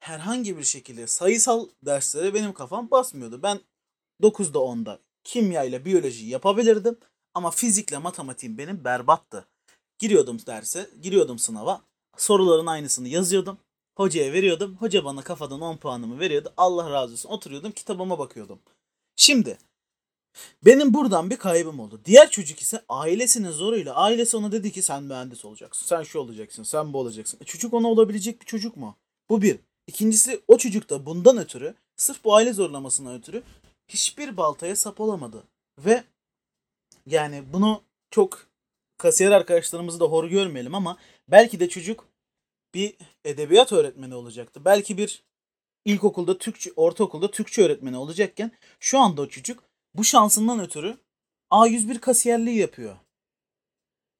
herhangi 0.00 0.58
bir 0.58 0.64
şekilde 0.64 1.06
sayısal 1.06 1.68
derslere 1.82 2.34
benim 2.34 2.52
kafam 2.52 2.90
basmıyordu. 2.90 3.42
Ben 3.42 3.60
9'da 4.22 4.58
10'da 4.58 4.98
kimya 5.28 5.64
ile 5.64 5.84
biyoloji 5.84 6.26
yapabilirdim. 6.26 6.98
Ama 7.34 7.50
fizikle 7.50 7.98
matematiğim 7.98 8.58
benim 8.58 8.84
berbattı. 8.84 9.46
Giriyordum 9.98 10.38
derse, 10.46 10.90
giriyordum 11.02 11.38
sınava. 11.38 11.82
Soruların 12.16 12.66
aynısını 12.66 13.08
yazıyordum. 13.08 13.58
Hocaya 13.96 14.32
veriyordum. 14.32 14.76
Hoca 14.76 15.04
bana 15.04 15.22
kafadan 15.22 15.60
10 15.60 15.76
puanımı 15.76 16.20
veriyordu. 16.20 16.52
Allah 16.56 16.90
razı 16.90 17.12
olsun. 17.12 17.28
Oturuyordum 17.28 17.72
kitabıma 17.72 18.18
bakıyordum. 18.18 18.58
Şimdi 19.16 19.58
benim 20.64 20.94
buradan 20.94 21.30
bir 21.30 21.36
kaybım 21.36 21.80
oldu. 21.80 22.00
Diğer 22.04 22.30
çocuk 22.30 22.60
ise 22.60 22.84
ailesinin 22.88 23.50
zoruyla 23.50 23.94
ailesi 23.94 24.36
ona 24.36 24.52
dedi 24.52 24.72
ki 24.72 24.82
sen 24.82 25.02
mühendis 25.02 25.44
olacaksın. 25.44 25.86
Sen 25.86 26.02
şu 26.02 26.18
olacaksın. 26.18 26.62
Sen 26.62 26.92
bu 26.92 26.98
olacaksın. 26.98 27.38
E, 27.42 27.44
çocuk 27.44 27.74
ona 27.74 27.88
olabilecek 27.88 28.40
bir 28.40 28.46
çocuk 28.46 28.76
mu? 28.76 28.96
Bu 29.28 29.42
bir. 29.42 29.58
İkincisi 29.86 30.40
o 30.48 30.58
çocuk 30.58 30.90
da 30.90 31.06
bundan 31.06 31.38
ötürü 31.38 31.74
sırf 31.96 32.24
bu 32.24 32.34
aile 32.34 32.52
zorlamasından 32.52 33.14
ötürü 33.14 33.42
hiçbir 33.88 34.36
baltaya 34.36 34.76
sap 34.76 35.00
olamadı. 35.00 35.44
Ve 35.78 36.04
yani 37.06 37.44
bunu 37.52 37.82
çok 38.10 38.46
kasiyer 38.98 39.30
arkadaşlarımızı 39.30 40.00
da 40.00 40.04
hor 40.04 40.24
görmeyelim 40.24 40.74
ama 40.74 40.98
belki 41.28 41.60
de 41.60 41.68
çocuk 41.68 42.08
bir 42.74 42.96
edebiyat 43.24 43.72
öğretmeni 43.72 44.14
olacaktı. 44.14 44.64
Belki 44.64 44.98
bir 44.98 45.22
ilkokulda 45.84 46.38
Türkçe, 46.38 46.72
ortaokulda 46.76 47.30
Türkçe 47.30 47.62
öğretmeni 47.62 47.96
olacakken 47.96 48.52
şu 48.80 48.98
anda 48.98 49.22
o 49.22 49.28
çocuk 49.28 49.64
bu 49.94 50.04
şansından 50.04 50.60
ötürü 50.60 50.98
A101 51.50 51.98
kasiyerliği 51.98 52.58
yapıyor. 52.58 52.96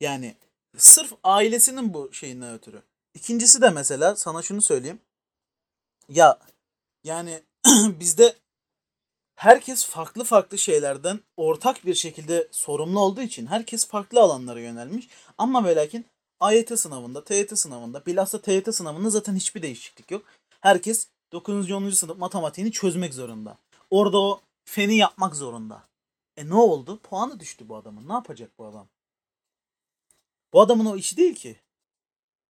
Yani 0.01 0.37
sırf 0.77 1.13
ailesinin 1.25 1.95
bu 1.95 2.13
şeyinden 2.13 2.55
ötürü. 2.55 2.83
İkincisi 3.15 3.63
de 3.63 3.71
mesela 3.71 4.17
sana 4.17 4.43
şunu 4.43 4.63
söyleyeyim. 4.63 5.01
Ya 6.09 6.39
yani 7.05 7.43
bizde 8.01 8.37
herkes 9.39 9.87
farklı 9.87 10.25
farklı 10.25 10.59
şeylerden 10.59 11.21
ortak 11.37 11.87
bir 11.87 11.95
şekilde 11.95 12.49
sorumlu 12.51 13.01
olduğu 13.01 13.21
için 13.21 13.47
herkes 13.47 13.89
farklı 13.89 14.21
alanlara 14.21 14.61
yönelmiş. 14.61 15.09
Ama 15.39 15.65
ve 15.65 15.77
lakin 15.77 16.07
AYT 16.41 16.79
sınavında, 16.79 17.25
TYT 17.25 17.59
sınavında, 17.59 18.07
bilhassa 18.07 18.41
TYT 18.41 18.75
sınavında 18.75 19.11
zaten 19.11 19.37
hiçbir 19.37 19.63
değişiklik 19.63 20.11
yok. 20.11 20.23
Herkes 20.61 21.09
9. 21.33 21.71
10. 21.71 21.91
sınıf 21.91 22.19
matematiğini 22.19 22.73
çözmek 22.73 23.15
zorunda. 23.15 23.59
Orada 23.91 24.19
o 24.19 24.41
feni 24.65 24.97
yapmak 24.97 25.37
zorunda. 25.37 25.89
E 26.37 26.49
ne 26.49 26.55
oldu? 26.55 27.01
Puanı 27.03 27.41
düştü 27.41 27.69
bu 27.69 27.77
adamın. 27.77 28.09
Ne 28.09 28.13
yapacak 28.13 28.59
bu 28.59 28.67
adam? 28.67 28.89
Bu 30.53 30.61
adamın 30.61 30.87
o 30.87 30.97
işi 30.97 31.17
değil 31.17 31.35
ki. 31.35 31.61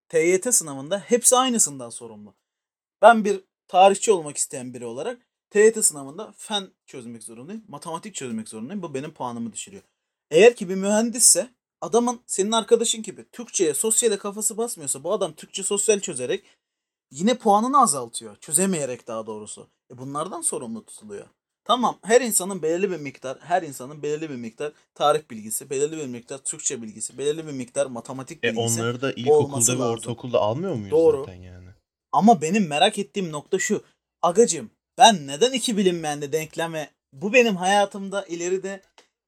TYT 0.08 0.54
sınavında 0.54 0.98
hepsi 0.98 1.36
aynısından 1.36 1.90
sorumlu. 1.90 2.34
Ben 3.02 3.24
bir 3.24 3.40
tarihçi 3.66 4.12
olmak 4.12 4.36
isteyen 4.36 4.74
biri 4.74 4.86
olarak 4.86 5.27
TYT 5.50 5.84
sınavında 5.84 6.34
fen 6.36 6.68
çözmek 6.86 7.22
zorundayım. 7.22 7.64
Matematik 7.68 8.14
çözmek 8.14 8.48
zorundayım. 8.48 8.82
Bu 8.82 8.94
benim 8.94 9.14
puanımı 9.14 9.52
düşürüyor. 9.52 9.82
Eğer 10.30 10.56
ki 10.56 10.68
bir 10.68 10.74
mühendisse 10.74 11.50
adamın 11.80 12.20
senin 12.26 12.52
arkadaşın 12.52 13.02
gibi 13.02 13.24
Türkçe'ye, 13.32 13.74
sosyale 13.74 14.18
kafası 14.18 14.56
basmıyorsa 14.56 15.04
bu 15.04 15.12
adam 15.12 15.32
Türkçe 15.32 15.62
sosyal 15.62 16.00
çözerek 16.00 16.44
yine 17.10 17.34
puanını 17.38 17.80
azaltıyor. 17.82 18.36
Çözemeyerek 18.36 19.06
daha 19.06 19.26
doğrusu. 19.26 19.68
E 19.92 19.98
bunlardan 19.98 20.40
sorumlu 20.40 20.84
tutuluyor. 20.86 21.26
Tamam 21.64 21.98
her 22.02 22.20
insanın 22.20 22.62
belirli 22.62 22.90
bir 22.90 22.96
miktar, 23.00 23.38
her 23.40 23.62
insanın 23.62 24.02
belirli 24.02 24.30
bir 24.30 24.36
miktar 24.36 24.72
tarih 24.94 25.30
bilgisi, 25.30 25.70
belirli 25.70 25.96
bir 25.96 26.06
miktar 26.06 26.38
Türkçe 26.38 26.82
bilgisi, 26.82 27.18
belirli 27.18 27.46
bir 27.46 27.52
miktar 27.52 27.86
matematik 27.86 28.44
E 28.44 28.52
bilgisi. 28.52 28.80
onları 28.82 29.00
da 29.02 29.12
ilkokulda 29.12 29.78
ve 29.78 29.82
ortaokulda 29.82 30.38
almıyor 30.40 30.74
muyuz 30.74 30.90
Doğru. 30.90 31.18
zaten 31.20 31.34
yani? 31.34 31.68
Ama 32.12 32.42
benim 32.42 32.68
merak 32.68 32.98
ettiğim 32.98 33.32
nokta 33.32 33.58
şu. 33.58 33.82
Agacım 34.22 34.70
ben 34.98 35.26
neden 35.26 35.52
iki 35.52 35.76
bilinmeyenli 35.76 36.32
denkleme 36.32 36.90
bu 37.12 37.32
benim 37.32 37.56
hayatımda 37.56 38.24
ileride 38.24 38.82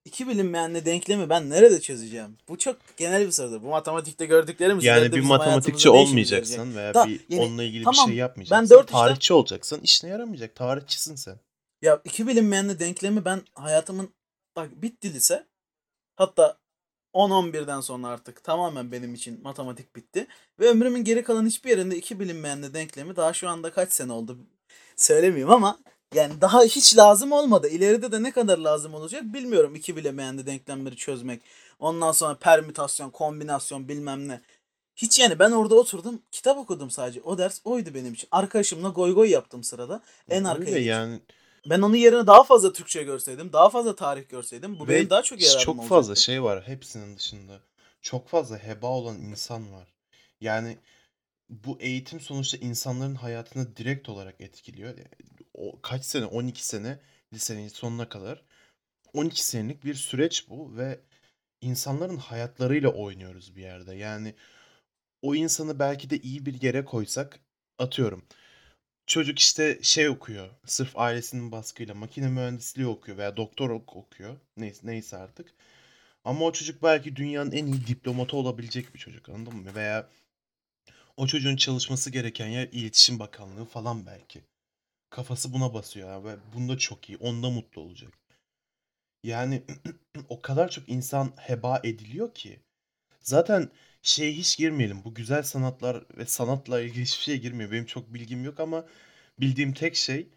iki 0.05 0.29
bilinmeyenli 0.29 0.85
denklemi 0.87 1.29
ben 1.29 1.51
nerede 1.51 1.81
çözeceğim? 1.81 2.37
Bu 2.49 2.59
çok 2.59 2.77
genel 2.97 3.27
bir 3.27 3.33
sorudur. 3.33 3.63
Bu 3.63 3.67
matematikte 3.67 4.27
gördüklerimiz 4.27 4.85
Yani 4.85 5.13
bir 5.13 5.21
matematikçi 5.21 5.91
olmayacaksın 5.91 6.75
veya 6.77 6.95
Da- 6.95 7.07
bir 7.07 7.21
yani 7.29 7.43
onunla 7.43 7.63
ilgili 7.63 7.85
tamam, 7.85 7.95
bir 8.07 8.11
şey 8.11 8.13
ben 8.13 8.19
yapmayacaksın. 8.21 8.71
dört 8.77 8.87
işten- 8.89 8.99
Tarihçi 8.99 9.35
olacaksın. 9.35 9.81
işine 9.83 10.11
yaramayacak. 10.11 10.55
Tarihçisin 10.55 11.15
sen. 11.15 11.37
Ya 11.83 12.01
iki 12.05 12.27
bilinmeyenli 12.27 12.79
denklemi 12.79 13.25
ben 13.25 13.43
hayatımın 13.55 14.11
bak 14.57 14.83
bitti 14.83 15.15
lise. 15.15 15.47
Hatta 16.17 16.59
10-11'den 17.15 17.81
sonra 17.81 18.09
artık 18.09 18.45
tamamen 18.45 18.93
benim 18.93 19.15
için 19.15 19.43
matematik 19.43 19.97
bitti. 19.97 20.27
Ve 20.61 20.69
ömrümün 20.69 21.05
geri 21.05 21.23
kalan 21.25 21.47
hiçbir 21.47 21.71
yerinde 21.71 21.97
iki 21.97 22.21
bilinmeyenli 22.21 22.75
denklemi 22.75 23.17
daha 23.17 23.33
şu 23.33 23.49
anda 23.49 23.73
kaç 23.73 23.93
sene 23.93 24.13
oldu 24.13 24.39
söylemeyeyim 25.01 25.51
ama 25.51 25.79
yani 26.15 26.41
daha 26.41 26.63
hiç 26.63 26.97
lazım 26.97 27.33
olmadı. 27.33 27.69
İleride 27.69 28.13
de 28.13 28.23
ne 28.23 28.31
kadar 28.31 28.59
lazım 28.59 28.95
olacak 28.95 29.23
bilmiyorum 29.23 29.75
iki 29.75 29.97
bilinmeyenli 29.97 30.47
denklemleri 30.47 30.97
çözmek. 30.97 31.43
Ondan 31.79 32.13
sonra 32.13 32.35
permütasyon, 32.35 33.11
kombinasyon 33.11 33.89
bilmem 33.89 34.29
ne. 34.29 34.41
Hiç 34.97 35.19
yani 35.19 35.39
ben 35.39 35.51
orada 35.51 35.75
oturdum 35.75 36.23
kitap 36.31 36.59
okudum 36.59 36.91
sadece. 36.91 37.21
O 37.23 37.39
ders 37.39 37.61
oydu 37.65 37.95
benim 37.95 38.15
için. 38.15 38.29
Arkadaşımla 38.31 38.89
goy 38.89 39.15
goy 39.15 39.31
yaptım 39.31 39.65
sırada. 39.65 40.03
En 40.31 40.45
arkaya 40.45 40.79
yani 40.79 41.21
Ben 41.67 41.83
onun 41.83 41.97
yerine 41.97 42.27
daha 42.27 42.43
fazla 42.43 42.73
Türkçe 42.73 43.03
görseydim, 43.03 43.53
daha 43.53 43.71
fazla 43.71 43.97
tarih 43.97 44.29
görseydim 44.29 44.79
bu 44.79 44.89
Ve 44.89 44.95
benim 44.95 45.11
daha 45.11 45.23
çok 45.23 45.43
yararım 45.43 45.61
çok 45.61 45.75
olacaktı. 45.75 45.95
fazla 45.95 46.15
şey 46.15 46.43
var 46.43 46.63
hepsinin 46.67 47.17
dışında. 47.17 47.61
Çok 48.03 48.29
fazla 48.29 48.59
heba 48.59 48.87
olan 48.87 49.17
insan 49.17 49.73
var. 49.73 49.89
Yani 50.41 50.79
bu 51.51 51.79
eğitim 51.81 52.21
sonuçta 52.21 52.59
insanların 52.59 53.15
hayatını 53.15 53.77
direkt 53.77 54.09
olarak 54.09 54.41
etkiliyor. 54.41 54.95
O 55.55 55.81
kaç 55.83 56.05
sene? 56.05 56.27
12 56.27 56.67
sene 56.67 56.99
lisenin 57.33 57.69
sonuna 57.69 58.09
kadar. 58.09 58.43
12 59.15 59.45
senelik 59.47 59.85
bir 59.85 59.95
süreç 59.95 60.49
bu 60.49 60.77
ve 60.77 61.01
insanların 61.61 62.17
hayatlarıyla 62.17 62.91
oynuyoruz 62.91 63.57
bir 63.57 63.63
yerde. 63.63 63.95
Yani 63.97 64.35
o 65.23 65.35
insanı 65.35 65.79
belki 65.79 66.11
de 66.11 66.19
iyi 66.19 66.47
bir 66.47 66.63
yere 66.63 66.85
koysak 66.85 67.41
atıyorum. 67.79 68.25
Çocuk 69.07 69.39
işte 69.39 69.79
şey 69.83 70.09
okuyor. 70.09 70.51
Sırf 70.67 70.99
ailesinin 70.99 71.53
baskıyla 71.53 71.95
makine 71.95 72.29
mühendisliği 72.29 72.89
okuyor 72.89 73.19
veya 73.19 73.37
doktor 73.37 73.71
ok- 73.71 73.97
okuyor. 73.97 74.37
Neyse, 74.57 74.81
neyse 74.85 75.17
artık. 75.17 75.55
Ama 76.25 76.45
o 76.47 76.53
çocuk 76.53 76.83
belki 76.83 77.17
dünyanın 77.17 77.53
en 77.53 77.67
iyi 77.67 77.87
diplomatı 77.87 78.37
olabilecek 78.37 78.95
bir 78.95 78.99
çocuk 78.99 79.29
anladın 79.29 79.57
mı? 79.57 79.75
Veya 79.75 80.09
o 81.21 81.27
çocuğun 81.27 81.57
çalışması 81.57 82.11
gereken 82.11 82.47
yer 82.47 82.69
iletişim 82.73 83.19
bakanlığı 83.19 83.65
falan 83.65 84.07
belki. 84.07 84.43
Kafası 85.11 85.53
buna 85.53 85.75
basıyor 85.75 86.25
ve 86.25 86.37
bunda 86.55 86.79
çok 86.79 87.09
iyi. 87.09 87.19
Onda 87.19 87.51
mutlu 87.51 87.83
olacak. 87.83 88.13
Yani 89.23 89.63
o 90.29 90.43
kadar 90.43 90.69
çok 90.71 90.89
insan 90.89 91.33
heba 91.37 91.81
ediliyor 91.85 92.35
ki. 92.35 92.61
Zaten 93.21 93.71
şeye 94.03 94.33
hiç 94.33 94.59
girmeyelim. 94.59 95.05
Bu 95.05 95.15
güzel 95.15 95.43
sanatlar 95.43 96.05
ve 96.17 96.27
sanatla 96.27 96.81
ilgili 96.81 97.03
hiçbir 97.03 97.23
şeye 97.23 97.39
girmiyor. 97.39 97.71
Benim 97.71 97.87
çok 97.87 98.15
bilgim 98.15 98.45
yok 98.45 98.61
ama 98.61 98.87
bildiğim 99.41 99.73
tek 99.73 99.97
şey 99.97 100.29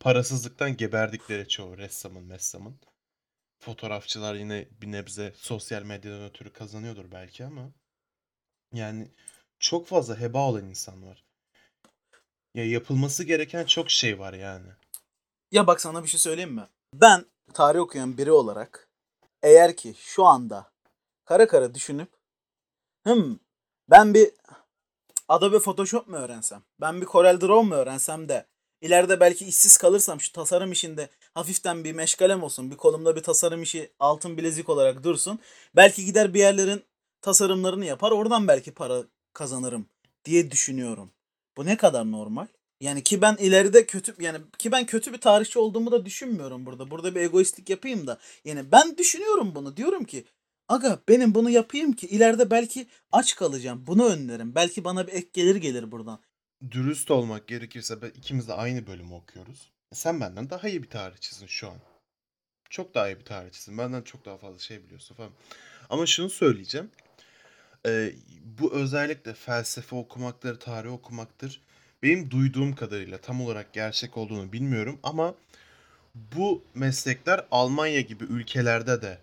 parasızlıktan 0.00 0.76
geberdikleri 0.76 1.48
çoğu 1.48 1.78
ressamın, 1.78 2.24
messamın. 2.24 2.80
fotoğrafçılar 3.60 4.34
yine 4.34 4.68
bir 4.82 4.92
nebze 4.92 5.32
sosyal 5.36 5.82
medyadan 5.82 6.24
ötürü 6.24 6.52
kazanıyordur 6.52 7.12
belki 7.12 7.44
ama 7.44 7.72
yani 8.72 9.08
çok 9.60 9.86
fazla 9.86 10.20
heba 10.20 10.48
olan 10.48 10.64
insan 10.64 11.06
var. 11.06 11.24
Ya 12.54 12.70
yapılması 12.70 13.24
gereken 13.24 13.64
çok 13.64 13.90
şey 13.90 14.18
var 14.18 14.32
yani. 14.32 14.66
Ya 15.52 15.66
bak 15.66 15.80
sana 15.80 16.02
bir 16.02 16.08
şey 16.08 16.20
söyleyeyim 16.20 16.52
mi? 16.52 16.66
Ben 16.94 17.24
tarih 17.54 17.80
okuyan 17.80 18.18
biri 18.18 18.32
olarak 18.32 18.88
eğer 19.42 19.76
ki 19.76 19.94
şu 19.98 20.24
anda 20.24 20.70
kara 21.24 21.48
kara 21.48 21.74
düşünüp 21.74 22.08
hım 23.04 23.40
ben 23.90 24.14
bir 24.14 24.30
Adobe 25.28 25.58
Photoshop 25.58 26.08
mu 26.08 26.16
öğrensem? 26.16 26.62
Ben 26.80 27.00
bir 27.00 27.06
Corel 27.06 27.40
Draw 27.40 27.68
mu 27.68 27.74
öğrensem 27.74 28.28
de 28.28 28.46
ileride 28.80 29.20
belki 29.20 29.46
işsiz 29.46 29.78
kalırsam 29.78 30.20
şu 30.20 30.32
tasarım 30.32 30.72
işinde 30.72 31.08
hafiften 31.34 31.84
bir 31.84 31.92
meşgalem 31.92 32.42
olsun. 32.42 32.70
Bir 32.70 32.76
kolumda 32.76 33.16
bir 33.16 33.22
tasarım 33.22 33.62
işi 33.62 33.92
altın 33.98 34.36
bilezik 34.36 34.68
olarak 34.68 35.04
dursun. 35.04 35.38
Belki 35.76 36.04
gider 36.04 36.34
bir 36.34 36.38
yerlerin 36.38 36.84
tasarımlarını 37.22 37.84
yapar 37.84 38.10
oradan 38.10 38.48
belki 38.48 38.74
para 38.74 39.04
kazanırım 39.32 39.86
diye 40.24 40.50
düşünüyorum. 40.50 41.10
Bu 41.56 41.66
ne 41.66 41.76
kadar 41.76 42.10
normal? 42.10 42.46
Yani 42.80 43.02
ki 43.02 43.22
ben 43.22 43.36
ileride 43.36 43.86
kötü 43.86 44.14
yani 44.20 44.38
ki 44.58 44.72
ben 44.72 44.86
kötü 44.86 45.12
bir 45.12 45.18
tarihçi 45.18 45.58
olduğumu 45.58 45.92
da 45.92 46.06
düşünmüyorum 46.06 46.66
burada. 46.66 46.90
Burada 46.90 47.14
bir 47.14 47.20
egoistlik 47.20 47.70
yapayım 47.70 48.06
da. 48.06 48.18
Yani 48.44 48.72
ben 48.72 48.98
düşünüyorum 48.98 49.54
bunu. 49.54 49.76
Diyorum 49.76 50.04
ki 50.04 50.24
aga 50.68 50.98
benim 51.08 51.34
bunu 51.34 51.50
yapayım 51.50 51.92
ki 51.92 52.06
ileride 52.06 52.50
belki 52.50 52.86
aç 53.12 53.36
kalacağım. 53.36 53.86
Bunu 53.86 54.06
önlerim. 54.06 54.54
Belki 54.54 54.84
bana 54.84 55.06
bir 55.06 55.12
ek 55.12 55.28
gelir 55.32 55.56
gelir 55.56 55.92
buradan. 55.92 56.20
Dürüst 56.70 57.10
olmak 57.10 57.48
gerekirse 57.48 57.94
ikimiz 58.14 58.48
de 58.48 58.54
aynı 58.54 58.86
bölümü 58.86 59.14
okuyoruz. 59.14 59.70
Sen 59.92 60.20
benden 60.20 60.50
daha 60.50 60.68
iyi 60.68 60.82
bir 60.82 60.90
tarihçisin 60.90 61.46
şu 61.46 61.68
an. 61.68 61.76
Çok 62.70 62.94
daha 62.94 63.08
iyi 63.08 63.18
bir 63.18 63.24
tarihçisin. 63.24 63.78
Benden 63.78 64.02
çok 64.02 64.24
daha 64.24 64.38
fazla 64.38 64.58
şey 64.58 64.84
biliyorsun 64.84 65.14
falan. 65.14 65.30
Ama 65.90 66.06
şunu 66.06 66.30
söyleyeceğim. 66.30 66.90
Ee, 67.86 68.12
bu 68.58 68.74
özellikle 68.74 69.34
felsefe 69.34 69.96
okumaktır, 69.96 70.60
tarih 70.60 70.92
okumaktır. 70.92 71.62
Benim 72.02 72.30
duyduğum 72.30 72.74
kadarıyla 72.74 73.18
tam 73.18 73.40
olarak 73.40 73.72
gerçek 73.72 74.16
olduğunu 74.16 74.52
bilmiyorum 74.52 75.00
ama 75.02 75.34
bu 76.14 76.64
meslekler 76.74 77.46
Almanya 77.50 78.00
gibi 78.00 78.24
ülkelerde 78.24 79.02
de 79.02 79.18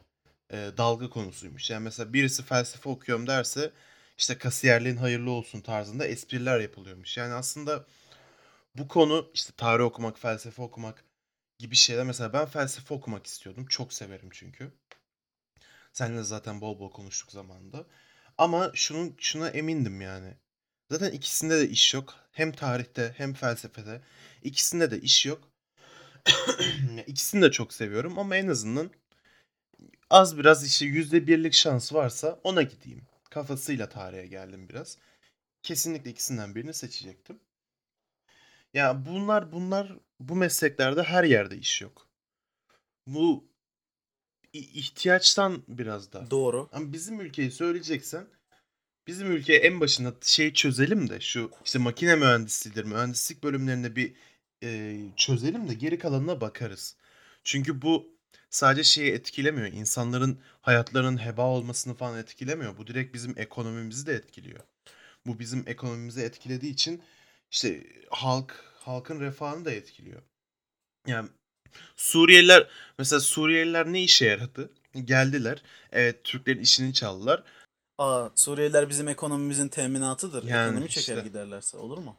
e, 0.52 0.72
dalga 0.78 1.10
konusuymuş. 1.10 1.70
Yani 1.70 1.84
mesela 1.84 2.14
birisi 2.14 2.44
felsefe 2.44 2.90
okuyorum 2.90 3.28
derse 3.28 3.72
işte 4.18 4.38
kasiyerliğin 4.38 4.98
hayırlı 4.98 5.32
olsun 5.32 5.62
tarzında 5.62 6.06
espriler 6.08 6.60
yapılıyormuş. 6.60 7.18
Yani 7.18 7.34
aslında 7.34 7.86
bu 8.76 8.88
konu 8.88 9.32
işte 9.34 9.54
tarih 9.58 9.84
okumak, 9.84 10.20
felsefe 10.20 10.62
okumak 10.62 11.04
gibi 11.60 11.76
şeyler. 11.76 12.04
Mesela 12.04 12.34
ben 12.34 12.46
felsefe 12.46 12.94
okumak 12.94 13.26
istiyordum. 13.28 13.66
Çok 13.66 13.94
severim 13.94 14.30
çünkü. 14.32 14.72
Seninle 15.94 16.24
zaten 16.24 16.62
bol 16.62 16.80
bol 16.80 16.92
konuştuk 16.92 17.32
zamanında. 17.32 17.86
Ama 18.38 18.72
şunun 18.74 19.16
şuna 19.18 19.50
emindim 19.50 20.02
yani. 20.02 20.34
Zaten 20.92 21.12
ikisinde 21.12 21.60
de 21.60 21.70
iş 21.70 21.94
yok. 21.94 22.16
Hem 22.32 22.52
tarihte 22.52 23.14
hem 23.18 23.34
felsefede. 23.34 24.02
İkisinde 24.44 24.92
de 24.92 25.02
iş 25.02 25.26
yok. 25.26 25.52
İkisini 27.08 27.42
de 27.42 27.52
çok 27.52 27.74
seviyorum 27.74 28.20
ama 28.20 28.36
en 28.38 28.48
azından 28.48 28.92
az 30.10 30.38
biraz 30.38 30.68
işte 30.68 30.86
yüzde 30.86 31.28
birlik 31.28 31.54
şans 31.54 31.94
varsa 31.94 32.40
ona 32.44 32.62
gideyim. 32.62 33.08
Kafasıyla 33.30 33.90
tarihe 33.90 34.28
geldim 34.28 34.70
biraz. 34.70 34.98
Kesinlikle 35.64 36.12
ikisinden 36.12 36.56
birini 36.56 36.74
seçecektim. 36.74 37.40
Ya 38.74 39.06
bunlar 39.06 39.52
bunlar 39.52 39.94
bu 40.20 40.36
mesleklerde 40.36 41.04
her 41.04 41.24
yerde 41.24 41.58
iş 41.58 41.82
yok. 41.82 42.08
Bu 43.08 43.50
ihtiyaçtan 44.54 45.64
biraz 45.68 46.14
da. 46.14 46.32
Doğru. 46.32 46.70
Ama 46.72 46.94
bizim 46.94 47.20
ülkeyi 47.20 47.52
söyleyeceksen 47.52 48.28
bizim 49.08 49.32
ülkeye 49.32 49.60
en 49.60 49.80
başında 49.80 50.14
şey 50.22 50.54
çözelim 50.54 51.10
de 51.10 51.20
şu 51.20 51.52
işte 51.66 51.80
makine 51.80 52.16
mühendisliğidir, 52.16 52.84
mühendislik 52.84 53.44
bölümlerinde 53.44 53.96
bir 53.96 54.14
e, 54.64 55.00
çözelim 55.16 55.70
de 55.70 55.74
geri 55.74 56.00
kalanına 56.00 56.42
bakarız. 56.42 56.96
Çünkü 57.44 57.82
bu 57.82 58.18
sadece 58.50 58.84
şeyi 58.84 59.12
etkilemiyor. 59.12 59.68
İnsanların 59.68 60.40
hayatlarının 60.62 61.26
heba 61.26 61.46
olmasını 61.46 61.96
falan 61.96 62.20
etkilemiyor. 62.20 62.78
Bu 62.78 62.88
direkt 62.88 63.14
bizim 63.14 63.34
ekonomimizi 63.38 64.06
de 64.06 64.14
etkiliyor. 64.14 64.60
Bu 65.26 65.40
bizim 65.40 65.64
ekonomimizi 65.68 66.22
etkilediği 66.22 66.74
için 66.74 67.04
işte 67.52 67.84
halk 68.10 68.64
halkın 68.80 69.20
refahını 69.20 69.66
da 69.66 69.72
etkiliyor. 69.72 70.22
Yani 71.08 71.30
Suriyeliler 71.96 72.68
mesela 72.98 73.20
Suriyeliler 73.20 73.86
ne 73.94 74.04
işe 74.04 74.26
yaradı? 74.26 74.70
Geldiler. 75.06 75.64
Evet 75.92 76.24
Türklerin 76.24 76.60
işini 76.62 76.94
çaldılar. 76.94 77.44
Aa 77.98 78.30
Suriyeliler 78.36 78.90
bizim 78.90 79.08
ekonomimizin 79.08 79.68
teminatıdır. 79.68 80.44
Yani 80.44 80.68
Ekonomi 80.72 80.90
çeker 80.90 81.18
işte. 81.18 81.28
giderlerse 81.30 81.78
olur 81.78 81.98
mu? 81.98 82.18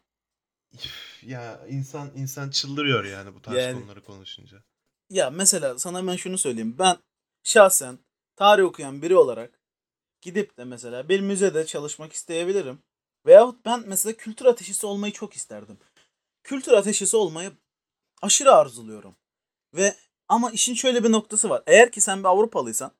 Ya 1.22 1.66
insan 1.68 2.10
insan 2.16 2.50
çıldırıyor 2.50 3.04
yani 3.04 3.34
bu 3.34 3.42
tarz 3.42 3.56
Yani- 3.56 3.80
konuları 3.80 4.02
konuşunca. 4.04 4.62
Ya 5.10 5.30
mesela 5.30 5.78
sana 5.78 6.06
ben 6.06 6.16
şunu 6.16 6.38
söyleyeyim. 6.38 6.76
Ben 6.78 6.96
şahsen 7.44 7.98
tarih 8.36 8.64
okuyan 8.64 9.02
biri 9.02 9.16
olarak 9.16 9.60
gidip 10.20 10.56
de 10.58 10.64
mesela 10.64 11.08
bir 11.08 11.20
müzede 11.20 11.66
çalışmak 11.66 12.12
isteyebilirim. 12.12 12.78
Veyahut 13.26 13.64
ben 13.64 13.82
mesela 13.86 14.12
kültür 14.16 14.44
ateşisi 14.46 14.86
olmayı 14.86 15.12
çok 15.12 15.34
isterdim. 15.34 15.78
Kültür 16.42 16.72
ateşisi 16.72 17.16
olmayı 17.16 17.52
aşırı 18.22 18.52
arzuluyorum. 18.54 19.16
Ve 19.74 19.96
ama 20.28 20.50
işin 20.50 20.74
şöyle 20.74 21.04
bir 21.04 21.12
noktası 21.12 21.50
var. 21.50 21.62
Eğer 21.66 21.92
ki 21.92 22.00
sen 22.00 22.18
bir 22.18 22.28
Avrupalıysan 22.28 22.92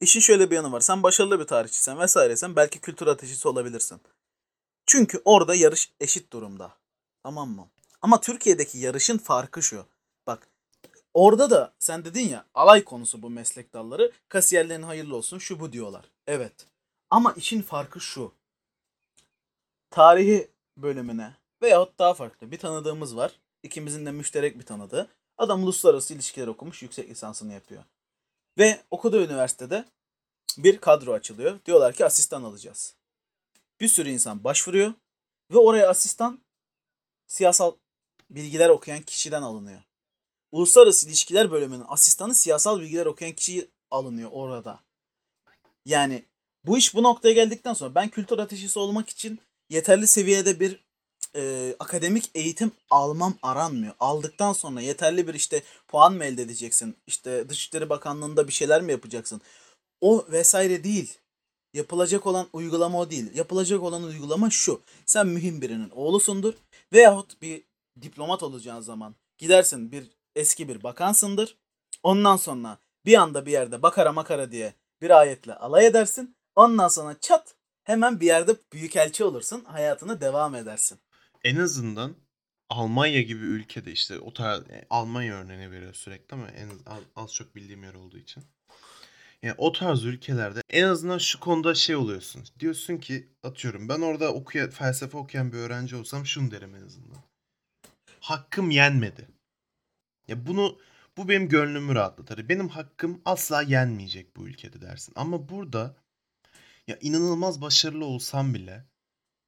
işin 0.00 0.20
şöyle 0.20 0.50
bir 0.50 0.56
yanı 0.56 0.72
var. 0.72 0.80
Sen 0.80 1.02
başarılı 1.02 1.40
bir 1.40 1.44
tarihçisen 1.44 1.98
vesairesen 1.98 2.56
belki 2.56 2.80
kültür 2.80 3.06
ateşisi 3.06 3.48
olabilirsin. 3.48 4.00
Çünkü 4.86 5.22
orada 5.24 5.54
yarış 5.54 5.92
eşit 6.00 6.32
durumda. 6.32 6.76
Tamam 7.22 7.50
mı? 7.50 7.68
Ama 8.02 8.20
Türkiye'deki 8.20 8.78
yarışın 8.78 9.18
farkı 9.18 9.62
şu. 9.62 9.86
Bak 10.26 10.48
orada 11.14 11.50
da 11.50 11.74
sen 11.78 12.04
dedin 12.04 12.28
ya 12.28 12.46
alay 12.54 12.84
konusu 12.84 13.22
bu 13.22 13.30
meslek 13.30 13.72
dalları. 13.72 14.12
Kasiyerlerin 14.28 14.82
hayırlı 14.82 15.16
olsun 15.16 15.38
şu 15.38 15.60
bu 15.60 15.72
diyorlar. 15.72 16.04
Evet. 16.26 16.66
Ama 17.10 17.32
işin 17.32 17.62
farkı 17.62 18.00
şu. 18.00 18.32
Tarihi 19.90 20.50
bölümüne 20.76 21.36
veyahut 21.62 21.98
daha 21.98 22.14
farklı 22.14 22.50
bir 22.50 22.58
tanıdığımız 22.58 23.16
var. 23.16 23.40
İkimizin 23.64 24.06
de 24.06 24.12
müşterek 24.12 24.58
bir 24.58 24.64
tanıdığı. 24.64 25.10
Adam 25.38 25.62
uluslararası 25.62 26.14
ilişkiler 26.14 26.46
okumuş 26.46 26.82
yüksek 26.82 27.10
lisansını 27.10 27.52
yapıyor. 27.52 27.84
Ve 28.58 28.82
okuduğu 28.90 29.24
üniversitede 29.24 29.84
bir 30.58 30.78
kadro 30.78 31.12
açılıyor. 31.12 31.64
Diyorlar 31.66 31.94
ki 31.94 32.04
asistan 32.04 32.42
alacağız. 32.42 32.94
Bir 33.80 33.88
sürü 33.88 34.08
insan 34.08 34.44
başvuruyor 34.44 34.92
ve 35.50 35.58
oraya 35.58 35.88
asistan 35.88 36.40
siyasal 37.26 37.74
bilgiler 38.30 38.68
okuyan 38.68 39.02
kişiden 39.02 39.42
alınıyor. 39.42 39.82
Uluslararası 40.52 41.08
ilişkiler 41.08 41.50
bölümünün 41.50 41.84
asistanı 41.88 42.34
siyasal 42.34 42.80
bilgiler 42.80 43.06
okuyan 43.06 43.32
kişi 43.32 43.70
alınıyor 43.90 44.30
orada. 44.32 44.80
Yani 45.84 46.24
bu 46.66 46.78
iş 46.78 46.94
bu 46.94 47.02
noktaya 47.02 47.34
geldikten 47.34 47.74
sonra 47.74 47.94
ben 47.94 48.08
kültür 48.08 48.38
ateşisi 48.38 48.78
olmak 48.78 49.08
için 49.08 49.40
yeterli 49.70 50.06
seviyede 50.06 50.60
bir 50.60 50.84
e, 51.36 51.74
akademik 51.78 52.30
eğitim 52.34 52.72
almam 52.90 53.34
aranmıyor. 53.42 53.94
Aldıktan 54.00 54.52
sonra 54.52 54.80
yeterli 54.80 55.28
bir 55.28 55.34
işte 55.34 55.62
puan 55.88 56.14
mı 56.14 56.24
elde 56.24 56.42
edeceksin? 56.42 56.96
İşte 57.06 57.48
Dışişleri 57.48 57.88
Bakanlığı'nda 57.88 58.48
bir 58.48 58.52
şeyler 58.52 58.82
mi 58.82 58.92
yapacaksın? 58.92 59.40
O 60.00 60.26
vesaire 60.32 60.84
değil. 60.84 61.18
Yapılacak 61.74 62.26
olan 62.26 62.48
uygulama 62.52 63.00
o 63.00 63.10
değil. 63.10 63.34
Yapılacak 63.34 63.82
olan 63.82 64.02
uygulama 64.02 64.50
şu. 64.50 64.80
Sen 65.06 65.26
mühim 65.26 65.62
birinin 65.62 65.90
oğlusundur. 65.90 66.54
Veyahut 66.92 67.42
bir 67.42 67.62
diplomat 68.02 68.42
olacağın 68.42 68.80
zaman 68.80 69.14
gidersin 69.38 69.92
bir 69.92 70.10
eski 70.36 70.68
bir 70.68 70.82
bakansındır. 70.82 71.56
Ondan 72.02 72.36
sonra 72.36 72.78
bir 73.06 73.14
anda 73.14 73.46
bir 73.46 73.52
yerde 73.52 73.82
bakara 73.82 74.12
makara 74.12 74.50
diye 74.50 74.74
bir 75.02 75.10
ayetle 75.10 75.54
alay 75.54 75.86
edersin. 75.86 76.36
Ondan 76.56 76.88
sonra 76.88 77.16
çat 77.20 77.54
hemen 77.84 78.20
bir 78.20 78.26
yerde 78.26 78.56
büyükelçi 78.72 79.24
olursun. 79.24 79.64
Hayatına 79.64 80.20
devam 80.20 80.54
edersin. 80.54 80.98
En 81.44 81.56
azından 81.56 82.16
Almanya 82.70 83.22
gibi 83.22 83.44
ülkede 83.44 83.92
işte 83.92 84.18
o 84.18 84.32
tarz 84.32 84.62
yani 84.70 84.84
Almanya 84.90 85.34
örneğini 85.34 85.70
veriyor 85.70 85.94
sürekli 85.94 86.34
ama 86.34 86.48
en 86.48 86.68
az, 86.68 87.02
az 87.16 87.34
çok 87.34 87.54
bildiğim 87.54 87.82
yer 87.82 87.94
olduğu 87.94 88.18
için. 88.18 88.44
Yani 89.42 89.54
o 89.58 89.72
tarz 89.72 90.04
ülkelerde 90.04 90.60
en 90.70 90.84
azından 90.84 91.18
şu 91.18 91.40
konuda 91.40 91.74
şey 91.74 91.96
oluyorsun. 91.96 92.44
Diyorsun 92.60 92.96
ki 92.96 93.28
atıyorum 93.42 93.88
ben 93.88 94.00
orada 94.00 94.34
okuya, 94.34 94.70
felsefe 94.70 95.18
okuyan 95.18 95.52
bir 95.52 95.58
öğrenci 95.58 95.96
olsam 95.96 96.26
şunu 96.26 96.50
derim 96.50 96.74
en 96.74 96.82
azından. 96.82 97.18
Hakkım 98.20 98.70
yenmedi. 98.70 99.28
Ya 100.28 100.46
bunu 100.46 100.78
bu 101.16 101.28
benim 101.28 101.48
gönlümü 101.48 101.94
rahatlatır. 101.94 102.48
Benim 102.48 102.68
hakkım 102.68 103.20
asla 103.24 103.62
yenmeyecek 103.62 104.36
bu 104.36 104.48
ülkede 104.48 104.80
dersin. 104.80 105.12
Ama 105.16 105.48
burada 105.48 105.96
ya 106.86 106.98
inanılmaz 107.00 107.60
başarılı 107.60 108.04
olsam 108.04 108.54
bile 108.54 108.84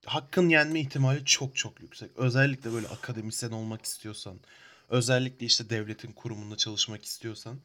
hakkın 0.06 0.48
yenme 0.48 0.80
ihtimali 0.80 1.24
çok 1.24 1.56
çok 1.56 1.80
yüksek. 1.80 2.10
Özellikle 2.16 2.72
böyle 2.72 2.88
akademisyen 2.88 3.50
olmak 3.50 3.84
istiyorsan, 3.84 4.40
özellikle 4.88 5.46
işte 5.46 5.70
devletin 5.70 6.12
kurumunda 6.12 6.56
çalışmak 6.56 7.04
istiyorsan 7.04 7.60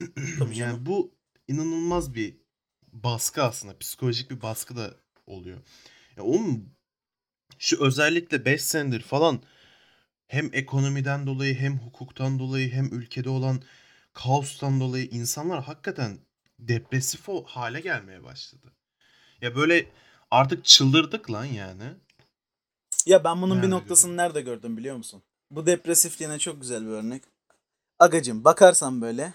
Tabii 0.14 0.36
canım. 0.36 0.52
yani 0.54 0.86
bu 0.86 1.14
inanılmaz 1.48 2.14
bir 2.14 2.36
baskı 2.92 3.42
aslında. 3.42 3.78
Psikolojik 3.78 4.30
bir 4.30 4.42
baskı 4.42 4.76
da 4.76 4.94
oluyor. 5.26 5.58
Ya 6.16 6.22
onun 6.22 6.74
şu 7.58 7.84
özellikle 7.84 8.44
5 8.44 8.62
senedir 8.62 9.00
falan 9.00 9.42
hem 10.26 10.50
ekonomiden 10.52 11.26
dolayı 11.26 11.54
hem 11.54 11.78
hukuktan 11.78 12.38
dolayı 12.38 12.72
hem 12.72 12.86
ülkede 12.86 13.28
olan 13.28 13.62
kaostan 14.12 14.80
dolayı 14.80 15.06
insanlar 15.06 15.62
hakikaten 15.62 16.18
depresif 16.58 17.28
o 17.28 17.44
hale 17.44 17.80
gelmeye 17.80 18.24
başladı. 18.24 18.72
Ya 19.40 19.56
böyle 19.56 19.86
artık 20.32 20.64
çıldırdık 20.64 21.30
lan 21.30 21.44
yani. 21.44 21.84
Ya 23.06 23.24
ben 23.24 23.42
bunun 23.42 23.56
bir 23.56 23.62
Nerede 23.62 23.70
noktasını 23.70 24.16
nerede 24.16 24.40
gördüm 24.40 24.76
biliyor 24.76 24.96
musun? 24.96 25.22
Bu 25.50 25.66
depresifliğine 25.66 26.38
çok 26.38 26.60
güzel 26.60 26.86
bir 26.86 26.90
örnek. 26.90 27.22
Agacım 27.98 28.44
bakarsan 28.44 29.02
böyle 29.02 29.34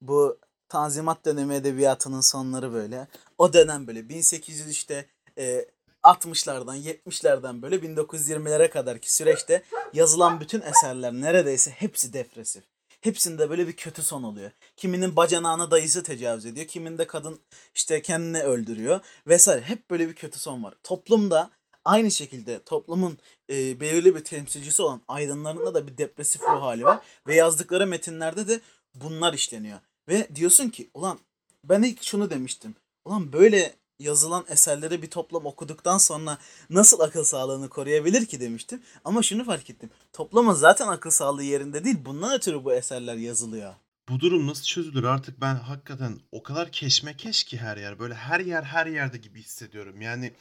bu 0.00 0.38
Tanzimat 0.68 1.24
dönemi 1.24 1.54
edebiyatının 1.54 2.20
sonları 2.20 2.72
böyle. 2.72 3.08
O 3.38 3.52
dönem 3.52 3.86
böyle 3.86 4.08
1800 4.08 4.68
işte 4.68 5.06
e, 5.38 5.66
60'lardan 6.02 6.76
70'lerden 6.76 7.62
böyle 7.62 7.76
1920'lere 7.76 8.70
kadarki 8.70 9.14
süreçte 9.14 9.62
yazılan 9.92 10.40
bütün 10.40 10.60
eserler 10.60 11.12
neredeyse 11.12 11.70
hepsi 11.70 12.12
depresif. 12.12 12.64
Hepsinde 13.00 13.50
böyle 13.50 13.68
bir 13.68 13.72
kötü 13.72 14.02
son 14.02 14.22
oluyor. 14.22 14.50
Kiminin 14.76 15.16
bacanağına 15.16 15.70
dayısı 15.70 16.02
tecavüz 16.02 16.46
ediyor. 16.46 16.66
Kiminde 16.66 17.06
kadın 17.06 17.40
işte 17.74 18.02
kendini 18.02 18.42
öldürüyor 18.42 19.00
vesaire. 19.26 19.60
Hep 19.60 19.90
böyle 19.90 20.08
bir 20.08 20.14
kötü 20.14 20.38
son 20.38 20.64
var. 20.64 20.74
Toplumda 20.82 21.50
aynı 21.84 22.10
şekilde 22.10 22.62
toplumun 22.62 23.18
e, 23.50 23.80
belirli 23.80 24.14
bir 24.14 24.24
temsilcisi 24.24 24.82
olan 24.82 25.00
aydınlarında 25.08 25.74
da 25.74 25.86
bir 25.86 25.98
depresif 25.98 26.42
ruh 26.42 26.62
hali 26.62 26.84
var. 26.84 27.00
Ve 27.26 27.34
yazdıkları 27.34 27.86
metinlerde 27.86 28.48
de 28.48 28.60
bunlar 28.94 29.34
işleniyor. 29.34 29.78
Ve 30.08 30.28
diyorsun 30.34 30.68
ki 30.68 30.90
ulan 30.94 31.18
ben 31.64 31.82
ilk 31.82 32.02
şunu 32.02 32.30
demiştim. 32.30 32.74
Ulan 33.04 33.32
böyle 33.32 33.74
yazılan 34.00 34.44
eserleri 34.48 35.02
bir 35.02 35.10
toplum 35.10 35.46
okuduktan 35.46 35.98
sonra 35.98 36.38
nasıl 36.70 37.00
akıl 37.00 37.24
sağlığını 37.24 37.68
koruyabilir 37.68 38.26
ki 38.26 38.40
demiştim. 38.40 38.82
Ama 39.04 39.22
şunu 39.22 39.44
fark 39.44 39.70
ettim. 39.70 39.90
Toplumun 40.12 40.54
zaten 40.54 40.88
akıl 40.88 41.10
sağlığı 41.10 41.42
yerinde 41.42 41.84
değil. 41.84 41.96
Bundan 42.04 42.34
ötürü 42.34 42.64
bu 42.64 42.72
eserler 42.72 43.16
yazılıyor. 43.16 43.74
Bu 44.08 44.20
durum 44.20 44.46
nasıl 44.46 44.64
çözülür 44.64 45.04
artık 45.04 45.40
ben 45.40 45.54
hakikaten 45.54 46.20
o 46.32 46.42
kadar 46.42 46.72
keşmekeş 46.72 47.44
ki 47.44 47.58
her 47.58 47.76
yer. 47.76 47.98
Böyle 47.98 48.14
her 48.14 48.40
yer 48.40 48.62
her 48.62 48.86
yerde 48.86 49.18
gibi 49.18 49.42
hissediyorum. 49.42 50.00
Yani 50.00 50.32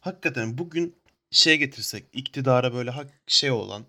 hakikaten 0.00 0.58
bugün 0.58 0.96
şey 1.30 1.58
getirsek 1.58 2.04
iktidara 2.12 2.74
böyle 2.74 2.90
hak 2.90 3.06
şey 3.26 3.50
olan 3.50 3.84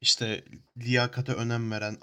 işte 0.00 0.44
liyakata 0.78 1.32
önem 1.32 1.70
veren 1.70 1.96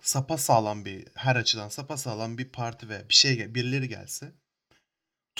sapa 0.00 0.38
sağlam 0.38 0.84
bir 0.84 1.04
her 1.14 1.36
açıdan 1.36 1.68
sapa 1.68 1.96
sağlam 1.96 2.38
bir 2.38 2.48
parti 2.48 2.88
ve 2.88 3.08
bir 3.08 3.14
şey 3.14 3.54
birileri 3.54 3.88
gelse 3.88 4.32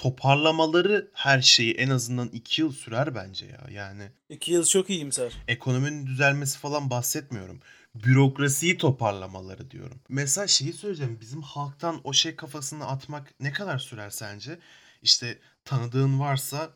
toparlamaları 0.00 1.10
her 1.14 1.40
şeyi 1.40 1.74
en 1.74 1.90
azından 1.90 2.28
iki 2.28 2.62
yıl 2.62 2.72
sürer 2.72 3.14
bence 3.14 3.46
ya. 3.46 3.66
Yani 3.70 4.10
İki 4.28 4.52
yıl 4.52 4.64
çok 4.64 4.90
iyimser. 4.90 5.32
ekonominin 5.48 6.06
düzelmesi 6.06 6.58
falan 6.58 6.90
bahsetmiyorum. 6.90 7.60
Bürokrasiyi 7.94 8.78
toparlamaları 8.78 9.70
diyorum. 9.70 10.00
Mesela 10.08 10.46
şeyi 10.46 10.72
söyleyeceğim. 10.72 11.18
Bizim 11.20 11.42
halktan 11.42 12.00
o 12.04 12.12
şey 12.12 12.36
kafasını 12.36 12.86
atmak 12.86 13.34
ne 13.40 13.52
kadar 13.52 13.78
sürer 13.78 14.10
sence? 14.10 14.58
İşte 15.02 15.38
tanıdığın 15.64 16.20
varsa 16.20 16.70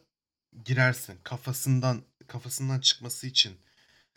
girersin. 0.64 1.14
Kafasından 1.22 2.02
kafasından 2.26 2.80
çıkması 2.80 3.26
için. 3.26 3.52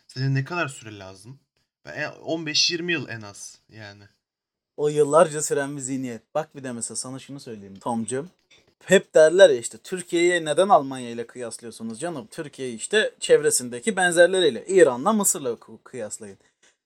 Sence 0.07 0.33
ne 0.33 0.43
kadar 0.43 0.67
süre 0.67 0.99
lazım? 0.99 1.39
Ben 1.85 1.93
en- 1.93 2.11
15-20 2.11 2.91
yıl 2.91 3.09
en 3.09 3.21
az 3.21 3.59
yani. 3.69 4.03
O 4.77 4.87
yıllarca 4.89 5.41
süren 5.41 5.75
bir 5.75 5.81
zihniyet. 5.81 6.21
Bak 6.35 6.55
bir 6.55 6.63
de 6.63 6.71
mesela 6.71 6.95
sana 6.95 7.19
şunu 7.19 7.39
söyleyeyim 7.39 7.79
Tomcum. 7.79 8.29
Hep 8.85 9.13
derler 9.13 9.49
ya 9.49 9.57
işte 9.57 9.77
Türkiye'yi 9.77 10.45
neden 10.45 10.69
Almanya 10.69 11.09
ile 11.09 11.27
kıyaslıyorsunuz 11.27 11.99
canım? 11.99 12.27
Türkiye'yi 12.31 12.75
işte 12.75 13.15
çevresindeki 13.19 13.95
benzerleriyle. 13.95 14.65
İran'la 14.67 15.13
Mısır'la 15.13 15.49
kı- 15.49 15.83
kıyaslayın. 15.83 16.37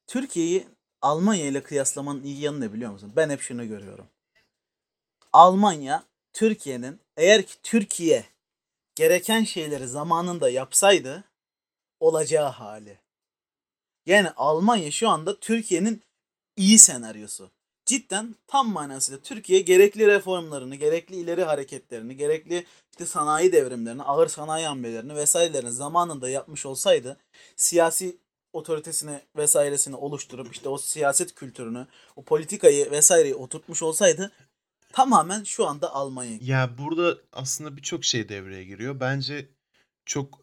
Türkiye'yi 0.08 0.68
Almanya 1.02 1.46
ile 1.46 1.64
kıyaslamanın 1.64 2.24
iyi 2.24 2.42
yanı 2.42 2.62
ne 2.62 2.74
biliyor 2.74 2.92
musun? 2.92 3.14
Ben 3.16 3.30
hep 3.30 3.42
şunu 3.42 3.68
görüyorum. 3.68 4.08
Almanya 5.34 6.04
Türkiye'nin 6.34 7.00
eğer 7.18 7.44
ki 7.44 7.54
Türkiye 7.64 8.26
gereken 8.96 9.44
şeyleri 9.44 9.88
zamanında 9.88 10.50
yapsaydı 10.50 11.24
olacağı 12.00 12.50
hali. 12.50 13.00
Yani 14.06 14.30
Almanya 14.30 14.92
şu 14.92 15.10
anda 15.10 15.40
Türkiye'nin 15.40 16.02
iyi 16.58 16.80
senaryosu. 16.80 17.52
Cidden 17.92 18.36
tam 18.48 18.72
manasıyla 18.72 19.22
Türkiye 19.22 19.62
gerekli 19.62 20.08
reformlarını, 20.08 20.76
gerekli 20.76 21.16
ileri 21.16 21.44
hareketlerini, 21.44 22.18
gerekli 22.18 22.66
işte 22.92 23.06
sanayi 23.06 23.52
devrimlerini, 23.52 24.04
ağır 24.04 24.28
sanayi 24.28 24.66
hamlelerini 24.66 25.16
vesairelerini 25.16 25.72
zamanında 25.72 26.30
yapmış 26.30 26.66
olsaydı 26.66 27.18
siyasi 27.56 28.18
otoritesini 28.54 29.22
vesairesini 29.38 29.96
oluşturup 29.96 30.54
işte 30.54 30.70
o 30.70 30.78
siyaset 30.78 31.36
kültürünü, 31.36 31.88
o 32.16 32.24
politikayı 32.24 32.92
vesaireyi 32.92 33.36
oturtmuş 33.36 33.84
olsaydı 33.84 34.32
tamamen 34.94 35.44
şu 35.44 35.68
anda 35.68 35.94
Almanya. 35.94 36.38
Ya 36.42 36.78
burada 36.78 37.18
aslında 37.34 37.78
birçok 37.78 38.06
şey 38.06 38.30
devreye 38.30 38.64
giriyor. 38.64 39.00
Bence 39.00 39.50
çok 40.06 40.40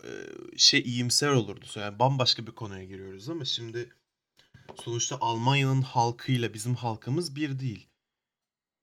şey 0.57 0.81
iyimser 0.81 1.29
olurdu. 1.29 1.67
Yani 1.77 1.99
bambaşka 1.99 2.47
bir 2.47 2.53
konuya 2.53 2.85
giriyoruz 2.85 3.29
ama 3.29 3.45
şimdi 3.45 3.91
sonuçta 4.83 5.19
Almanya'nın 5.21 5.83
halkıyla 5.83 6.55
bizim 6.55 6.75
halkımız 6.75 7.37
bir 7.37 7.59
değil. 7.59 7.89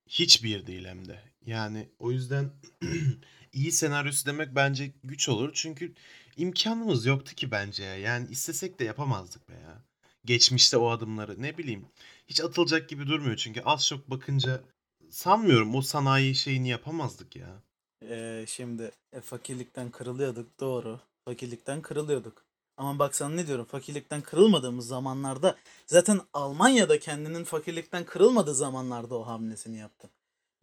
Hiç 0.10 0.44
bir 0.44 0.68
değil 0.68 0.86
hem 0.86 1.08
de. 1.08 1.24
Yani 1.46 1.90
o 2.00 2.12
yüzden 2.12 2.52
iyi 3.54 3.72
senaryosu 3.72 4.26
demek 4.26 4.56
bence 4.56 4.92
güç 5.04 5.30
olur. 5.30 5.52
Çünkü 5.54 5.94
imkanımız 6.38 7.06
yoktu 7.06 7.36
ki 7.36 7.52
bence. 7.52 7.84
ya. 7.84 7.98
Yani 7.98 8.28
istesek 8.32 8.80
de 8.80 8.84
yapamazdık 8.84 9.50
be 9.50 9.54
ya. 9.54 9.84
Geçmişte 10.26 10.78
o 10.78 10.90
adımları 10.90 11.42
ne 11.42 11.58
bileyim. 11.58 11.86
Hiç 12.28 12.42
atılacak 12.42 12.90
gibi 12.90 13.08
durmuyor 13.08 13.36
çünkü 13.38 13.62
az 13.62 13.88
çok 13.88 14.10
bakınca 14.10 14.64
sanmıyorum 15.10 15.76
o 15.76 15.82
sanayi 15.82 16.36
şeyini 16.36 16.70
yapamazdık 16.70 17.36
ya. 17.36 17.64
Ee, 18.10 18.46
şimdi 18.48 18.92
e, 19.14 19.22
fakirlikten 19.22 19.92
kırılıyorduk 19.92 20.60
doğru. 20.60 21.00
Fakirlikten 21.26 21.82
kırılıyorduk. 21.82 22.45
Ama 22.78 23.00
bak 23.00 23.16
sana 23.16 23.36
ne 23.36 23.48
diyorum 23.48 23.66
fakirlikten 23.66 24.22
kırılmadığımız 24.22 24.88
zamanlarda 24.88 25.56
zaten 25.88 26.22
Almanya'da 26.34 27.00
kendinin 27.00 27.44
fakirlikten 27.44 28.06
kırılmadığı 28.06 28.56
zamanlarda 28.56 29.16
o 29.16 29.28
hamlesini 29.28 29.78
yaptı. 29.78 30.10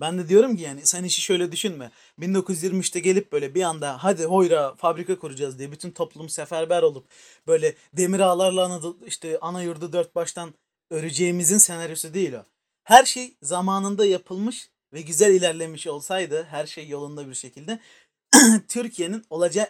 Ben 0.00 0.18
de 0.18 0.28
diyorum 0.28 0.56
ki 0.56 0.62
yani 0.62 0.86
sen 0.86 1.04
işi 1.04 1.22
şöyle 1.22 1.52
düşünme. 1.52 1.90
1923'te 2.18 3.00
gelip 3.00 3.32
böyle 3.32 3.54
bir 3.54 3.62
anda 3.62 4.04
hadi 4.04 4.24
hoyra 4.24 4.74
fabrika 4.74 5.18
kuracağız 5.18 5.58
diye 5.58 5.72
bütün 5.72 5.90
toplum 5.90 6.28
seferber 6.28 6.82
olup 6.82 7.06
böyle 7.46 7.74
demir 7.92 8.20
ağlarla 8.20 8.80
işte 9.06 9.38
ana 9.40 9.62
yurdu 9.62 9.92
dört 9.92 10.14
baştan 10.14 10.54
öreceğimizin 10.90 11.58
senaryosu 11.58 12.14
değil 12.14 12.32
o. 12.32 12.44
Her 12.84 13.04
şey 13.04 13.36
zamanında 13.42 14.06
yapılmış 14.06 14.70
ve 14.92 15.00
güzel 15.00 15.34
ilerlemiş 15.34 15.86
olsaydı 15.86 16.44
her 16.50 16.66
şey 16.66 16.88
yolunda 16.88 17.28
bir 17.28 17.34
şekilde 17.34 17.80
Türkiye'nin 18.68 19.24
olacağı 19.30 19.66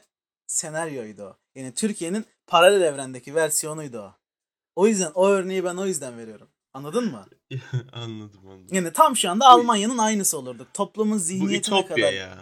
senaryoydu 0.46 1.22
o. 1.22 1.41
Yani 1.56 1.74
Türkiye'nin 1.74 2.24
paralel 2.46 2.80
evrendeki 2.80 3.34
versiyonuydu 3.34 3.98
o. 3.98 4.14
O 4.76 4.86
yüzden 4.86 5.10
o 5.14 5.26
örneği 5.28 5.64
ben 5.64 5.76
o 5.76 5.86
yüzden 5.86 6.18
veriyorum. 6.18 6.48
Anladın 6.74 7.04
mı? 7.10 7.26
anladım 7.92 8.48
anladım. 8.48 8.66
Yani 8.76 8.92
tam 8.92 9.16
şu 9.16 9.30
anda 9.30 9.44
Bu- 9.44 9.48
Almanya'nın 9.48 9.98
aynısı 9.98 10.38
olurduk. 10.38 10.68
Toplumun 10.74 11.14
Bu 11.16 11.18
zihniyetine 11.18 11.78
ütopya 11.80 11.96
kadar. 11.96 12.12
ya. 12.12 12.38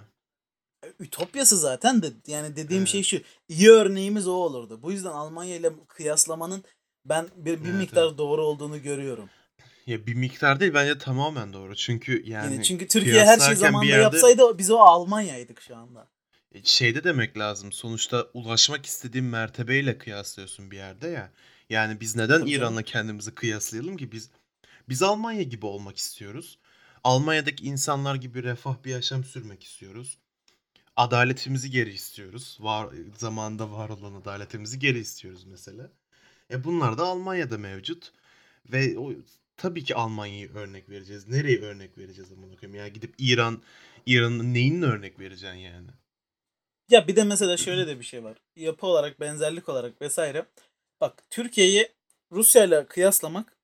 Ütopyası 1.01 1.57
zaten 1.57 2.03
de 2.03 2.07
yani 2.27 2.57
dediğim 2.57 2.83
Evet. 2.83 2.89
şey 2.93 3.03
şu. 3.03 3.21
İyi 3.49 3.71
örneğimiz 3.71 4.29
o 4.29 4.33
olurdu. 4.33 4.83
Bu 4.83 4.93
yüzden 4.93 5.11
Almanya 5.11 5.57
ile 5.57 5.71
kıyaslamanın 5.89 6.65
ben 7.05 7.29
bir, 7.37 7.65
bir 7.65 7.69
Evet, 7.69 7.79
miktar 7.81 8.07
evet. 8.07 8.19
doğru 8.19 8.45
olduğunu 8.47 8.83
görüyorum. 8.83 9.31
Ya 9.87 10.07
bir 10.07 10.15
miktar 10.15 10.61
değil 10.61 10.75
bence 10.75 10.99
tamamen 10.99 11.53
doğru. 11.53 11.77
Çünkü 11.77 12.23
yani, 12.27 12.55
Yani 12.55 12.65
çünkü 12.65 12.89
Türkiye 12.89 13.25
her 13.25 13.51
bir 13.51 13.57
zamanında 13.57 13.91
yerde- 13.91 14.03
yapsaydı 14.03 14.59
biz 14.59 14.71
o 14.71 14.79
Almanya'ydık 14.79 15.61
şu 15.61 15.77
anda. 15.77 16.09
E, 16.55 16.65
şeyde 16.65 17.05
demek 17.05 17.39
lazım. 17.39 17.73
Sonuçta 17.73 18.27
ulaşmak 18.35 18.87
istediğin 18.87 19.27
mertebeyle 19.27 19.99
kıyaslıyorsun 19.99 20.71
bir 20.71 20.77
yerde 20.77 21.09
ya. 21.09 21.33
Yani 21.71 22.01
biz 22.01 22.17
neden. 22.17 22.47
İran'la 22.47 22.83
kendimizi 22.83 23.35
kıyaslayalım 23.35 23.97
ki? 23.97 24.13
Biz 24.13 24.31
biz 24.89 25.03
Almanya 25.03 25.43
gibi 25.43 25.67
olmak 25.67 25.97
istiyoruz. 25.97 26.59
Almanya'daki 27.05 27.65
insanlar 27.65 28.15
gibi 28.15 28.43
refah 28.43 28.85
bir 28.85 28.91
yaşam 28.91 29.25
sürmek 29.25 29.65
istiyoruz. 29.65 30.19
Adaletimizi 30.97 31.71
geri 31.71 31.93
istiyoruz. 31.93 32.59
Var 32.61 32.89
zamanında 33.19 33.73
var 33.73 33.89
olan 33.89 34.15
adaletimizi 34.15 34.79
geri 34.79 34.99
istiyoruz 34.99 35.45
mesela. 35.45 35.91
E 36.51 36.65
bunlar 36.65 36.99
da 36.99 37.05
Almanya'da 37.05 37.59
mevcut. 37.59 38.13
Ve 38.73 38.99
o 38.99 39.13
tabii 39.57 39.85
ki 39.85 39.95
Almanya'yı 39.95 40.53
örnek 40.55 40.89
vereceğiz. 40.91 41.29
Nereye 41.29 41.61
örnek 41.61 41.99
vereceğiz 41.99 42.33
amına 42.33 42.57
koyayım? 42.57 42.81
Ya 42.81 42.89
gidip 42.89 43.15
İran 43.19 43.63
İran'ın 44.07 44.55
neyini 44.55 44.85
örnek 44.85 45.21
vereceksin 45.21 45.59
yani? 45.59 45.89
Ya 46.91 47.09
bir 47.09 47.17
de 47.17 47.25
mesela 47.25 47.57
şöyle 47.57 47.87
de 47.87 47.99
bir 47.99 48.05
şey 48.05 48.25
var. 48.25 48.37
Yapı 48.57 48.87
olarak, 48.87 49.21
benzerlik 49.21 49.69
olarak 49.69 50.03
vesaire. 50.03 50.47
Bak 51.01 51.23
Türkiye'yi 51.31 51.93
Rusya 52.33 52.65
ile 52.65 52.87
kıyaslamak 52.87 53.57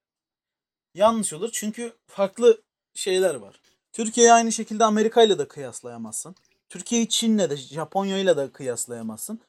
yanlış 0.95 1.33
olur. 1.33 1.51
Çünkü 1.53 1.93
farklı 2.07 2.63
şeyler 2.95 3.35
var. 3.35 3.61
Türkiye'yi 3.93 4.33
aynı 4.33 4.53
şekilde 4.53 4.85
Amerika 4.85 5.23
ile 5.23 5.39
de 5.39 5.49
kıyaslayamazsın. 5.49 6.35
Türkiye'yi 6.69 7.09
Çin'le 7.09 7.39
de 7.51 7.57
Japonya 7.57 8.19
ile 8.19 8.37
de 8.37 8.53
kıyaslayamazsın. 8.53 9.41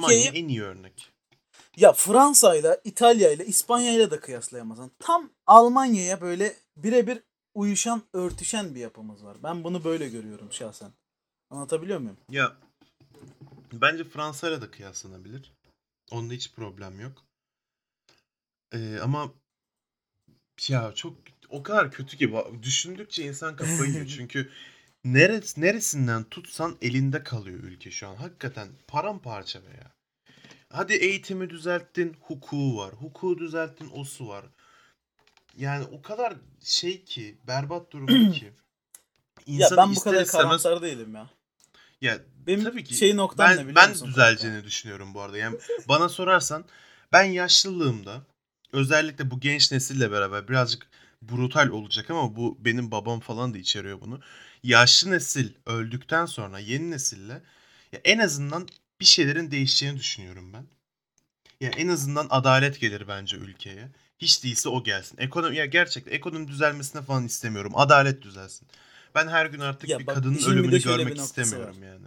Türkiye'yi- 0.00 0.28
en 0.44 0.48
iyi 0.48 0.62
örnek. 0.62 1.10
Ya 1.76 1.92
Fransa 1.92 2.56
ile 2.56 2.80
İtalya 2.84 3.30
ile 3.32 3.46
İspanya 3.46 3.92
ile 3.92 4.10
de 4.10 4.20
kıyaslayamazsın. 4.20 4.90
Tam 4.98 5.30
Almanya'ya 5.46 6.20
böyle 6.20 6.56
birebir 6.76 7.18
uyuşan, 7.54 8.02
örtüşen 8.12 8.74
bir 8.74 8.80
yapımız 8.80 9.24
var. 9.24 9.36
Ben 9.42 9.64
bunu 9.64 9.84
böyle 9.84 10.08
görüyorum 10.08 10.52
şahsen. 10.52 10.90
Anlatabiliyor 11.50 11.98
muyum? 11.98 12.16
Ya 12.30 12.56
bence 13.72 14.04
Fransa'yla 14.04 14.60
da 14.62 14.70
kıyaslanabilir. 14.70 15.52
Onda 16.10 16.34
hiç 16.34 16.52
problem 16.52 17.00
yok. 17.00 17.24
Ee, 18.72 18.98
ama 19.02 19.32
ya 20.68 20.92
çok 20.94 21.16
o 21.48 21.62
kadar 21.62 21.90
kötü 21.92 22.16
ki 22.16 22.34
düşündükçe 22.62 23.24
insan 23.24 23.56
kafayı 23.56 23.92
yiyor. 23.92 24.06
Çünkü 24.16 24.50
neres, 25.04 25.56
neresinden 25.56 26.24
tutsan 26.24 26.76
elinde 26.82 27.22
kalıyor 27.22 27.58
ülke 27.58 27.90
şu 27.90 28.08
an. 28.08 28.14
Hakikaten 28.16 28.68
paramparça 28.88 29.62
be 29.62 29.68
ya. 29.70 29.92
Hadi 30.72 30.92
eğitimi 30.94 31.50
düzelttin, 31.50 32.16
hukuku 32.20 32.76
var. 32.76 32.92
Hukuku 32.94 33.38
düzelttin, 33.38 33.90
osu 33.92 34.28
var. 34.28 34.46
Yani 35.56 35.84
o 35.84 36.02
kadar 36.02 36.36
şey 36.60 37.04
ki, 37.04 37.38
berbat 37.46 37.92
durumda 37.92 38.32
ki. 38.38 38.44
ya 38.44 38.52
İnsanı 39.46 39.76
ben 39.76 39.96
bu 39.96 40.00
kadar 40.00 40.22
istemez- 40.22 40.32
karamsar 40.32 40.82
değilim 40.82 41.14
ya. 41.14 41.30
Ya 42.00 42.18
Benim 42.46 42.64
tabii 42.64 42.84
ki 42.84 42.94
şey 42.94 43.16
noktam 43.16 43.56
ben 43.56 43.74
ben 43.74 43.94
düzeleceğini 43.94 44.64
düşünüyorum 44.64 45.14
bu 45.14 45.20
arada. 45.20 45.38
Yani 45.38 45.58
bana 45.88 46.08
sorarsan 46.08 46.64
ben 47.12 47.24
yaşlılığımda 47.24 48.22
özellikle 48.72 49.30
bu 49.30 49.40
genç 49.40 49.72
nesille 49.72 50.12
beraber 50.12 50.48
birazcık 50.48 50.86
brutal 51.22 51.68
olacak 51.68 52.10
ama 52.10 52.36
bu 52.36 52.58
benim 52.60 52.90
babam 52.90 53.20
falan 53.20 53.54
da 53.54 53.58
içeriyor 53.58 54.00
bunu. 54.00 54.20
Yaşlı 54.62 55.10
nesil 55.10 55.52
öldükten 55.66 56.26
sonra 56.26 56.58
yeni 56.58 56.90
nesille 56.90 57.42
ya 57.92 58.00
en 58.04 58.18
azından 58.18 58.68
bir 59.00 59.04
şeylerin 59.04 59.50
değişeceğini 59.50 59.98
düşünüyorum 59.98 60.52
ben. 60.52 60.66
Ya 61.60 61.70
en 61.70 61.88
azından 61.88 62.26
adalet 62.30 62.80
gelir 62.80 63.08
bence 63.08 63.36
ülkeye. 63.36 63.88
Hiç 64.18 64.44
değilse 64.44 64.68
o 64.68 64.82
gelsin. 64.82 65.18
Ekonomi 65.18 65.56
ya 65.56 65.66
gerçekten 65.66 66.12
ekonomi 66.12 66.48
düzelmesine 66.48 67.02
falan 67.02 67.26
istemiyorum. 67.26 67.72
Adalet 67.76 68.22
düzelsin. 68.22 68.68
Ben 69.14 69.28
her 69.28 69.46
gün 69.46 69.60
artık 69.60 69.90
Ya 69.90 69.98
bir 69.98 70.06
bak, 70.06 70.14
kadının 70.14 70.36
bir 70.38 70.46
ölümünü 70.46 70.72
bir 70.72 70.82
görmek 70.84 71.16
noktası 71.16 71.40
istemiyorum 71.40 71.82
yani. 71.82 72.06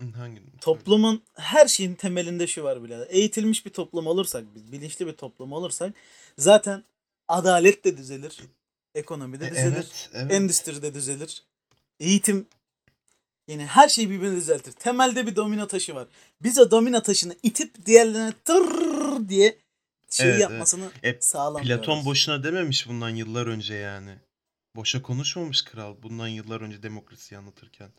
Hı, 0.00 0.16
Hangi? 0.18 0.42
Toplumun 0.60 1.22
her 1.34 1.66
şeyin 1.68 1.94
temelinde 1.94 2.46
şu 2.46 2.62
var 2.62 2.84
birader. 2.84 3.06
Eğitilmiş 3.10 3.66
bir 3.66 3.70
toplum 3.70 4.06
olursak 4.06 4.44
biz, 4.54 4.72
bilinçli 4.72 5.06
bir 5.06 5.12
toplum 5.12 5.52
olursak 5.52 5.94
zaten 6.38 6.84
adalet 7.28 7.84
de 7.84 7.96
düzelir. 7.96 8.40
Ekonomi 8.94 9.40
de 9.40 9.46
E, 9.46 9.50
düzelir. 9.50 9.72
Evet, 9.72 10.10
evet. 10.14 10.32
Endüstri 10.32 10.82
de 10.82 10.94
düzelir. 10.94 11.42
Eğitim 12.00 12.46
yani 13.48 13.66
her 13.66 13.88
şey 13.88 14.10
birbirini 14.10 14.36
düzeltir. 14.36 14.72
Temelde 14.72 15.26
bir 15.26 15.36
domino 15.36 15.66
taşı 15.66 15.94
var. 15.94 16.06
Biz 16.42 16.58
o 16.58 16.70
domino 16.70 17.02
taşını 17.02 17.36
itip 17.42 17.86
diğerlerine 17.86 18.32
tır 18.44 19.28
diye 19.28 19.58
şey 20.10 20.30
Evet, 20.30 20.40
yapmasını 20.40 20.90
E, 21.02 21.20
sağlam. 21.20 21.62
Platon 21.62 22.04
boşuna 22.04 22.44
dememiş 22.44 22.88
bundan 22.88 23.08
yıllar 23.10 23.46
önce 23.46 23.74
yani. 23.74 24.16
Boşa 24.76 25.02
konuşmamış 25.02 25.62
kral 25.62 25.96
bundan 26.02 26.28
yıllar 26.28 26.60
önce 26.60 26.82
demokrasiyi 26.82 27.38
anlatırken. 27.38 27.90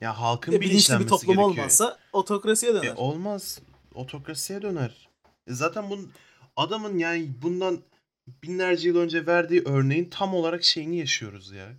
Ya 0.00 0.20
halkın 0.20 0.60
bilinçli 0.60 1.00
bir 1.00 1.06
toplum 1.06 1.26
gerekiyor. 1.26 1.50
olmazsa 1.50 1.98
otokrasiye 2.12 2.74
döner. 2.74 2.86
E, 2.86 2.94
olmaz. 2.94 3.60
Otokrasiye 3.94 4.62
döner. 4.62 5.08
E, 5.46 5.52
zaten 5.52 5.90
bunun 5.90 6.12
adamın 6.56 6.98
yani 6.98 7.30
bundan 7.42 7.80
binlerce 8.26 8.88
yıl 8.88 8.96
önce 8.96 9.26
verdiği 9.26 9.62
örneğin 9.64 10.10
tam 10.10 10.34
olarak 10.34 10.64
şeyini 10.64 10.98
yaşıyoruz 10.98 11.52
ya. 11.52 11.72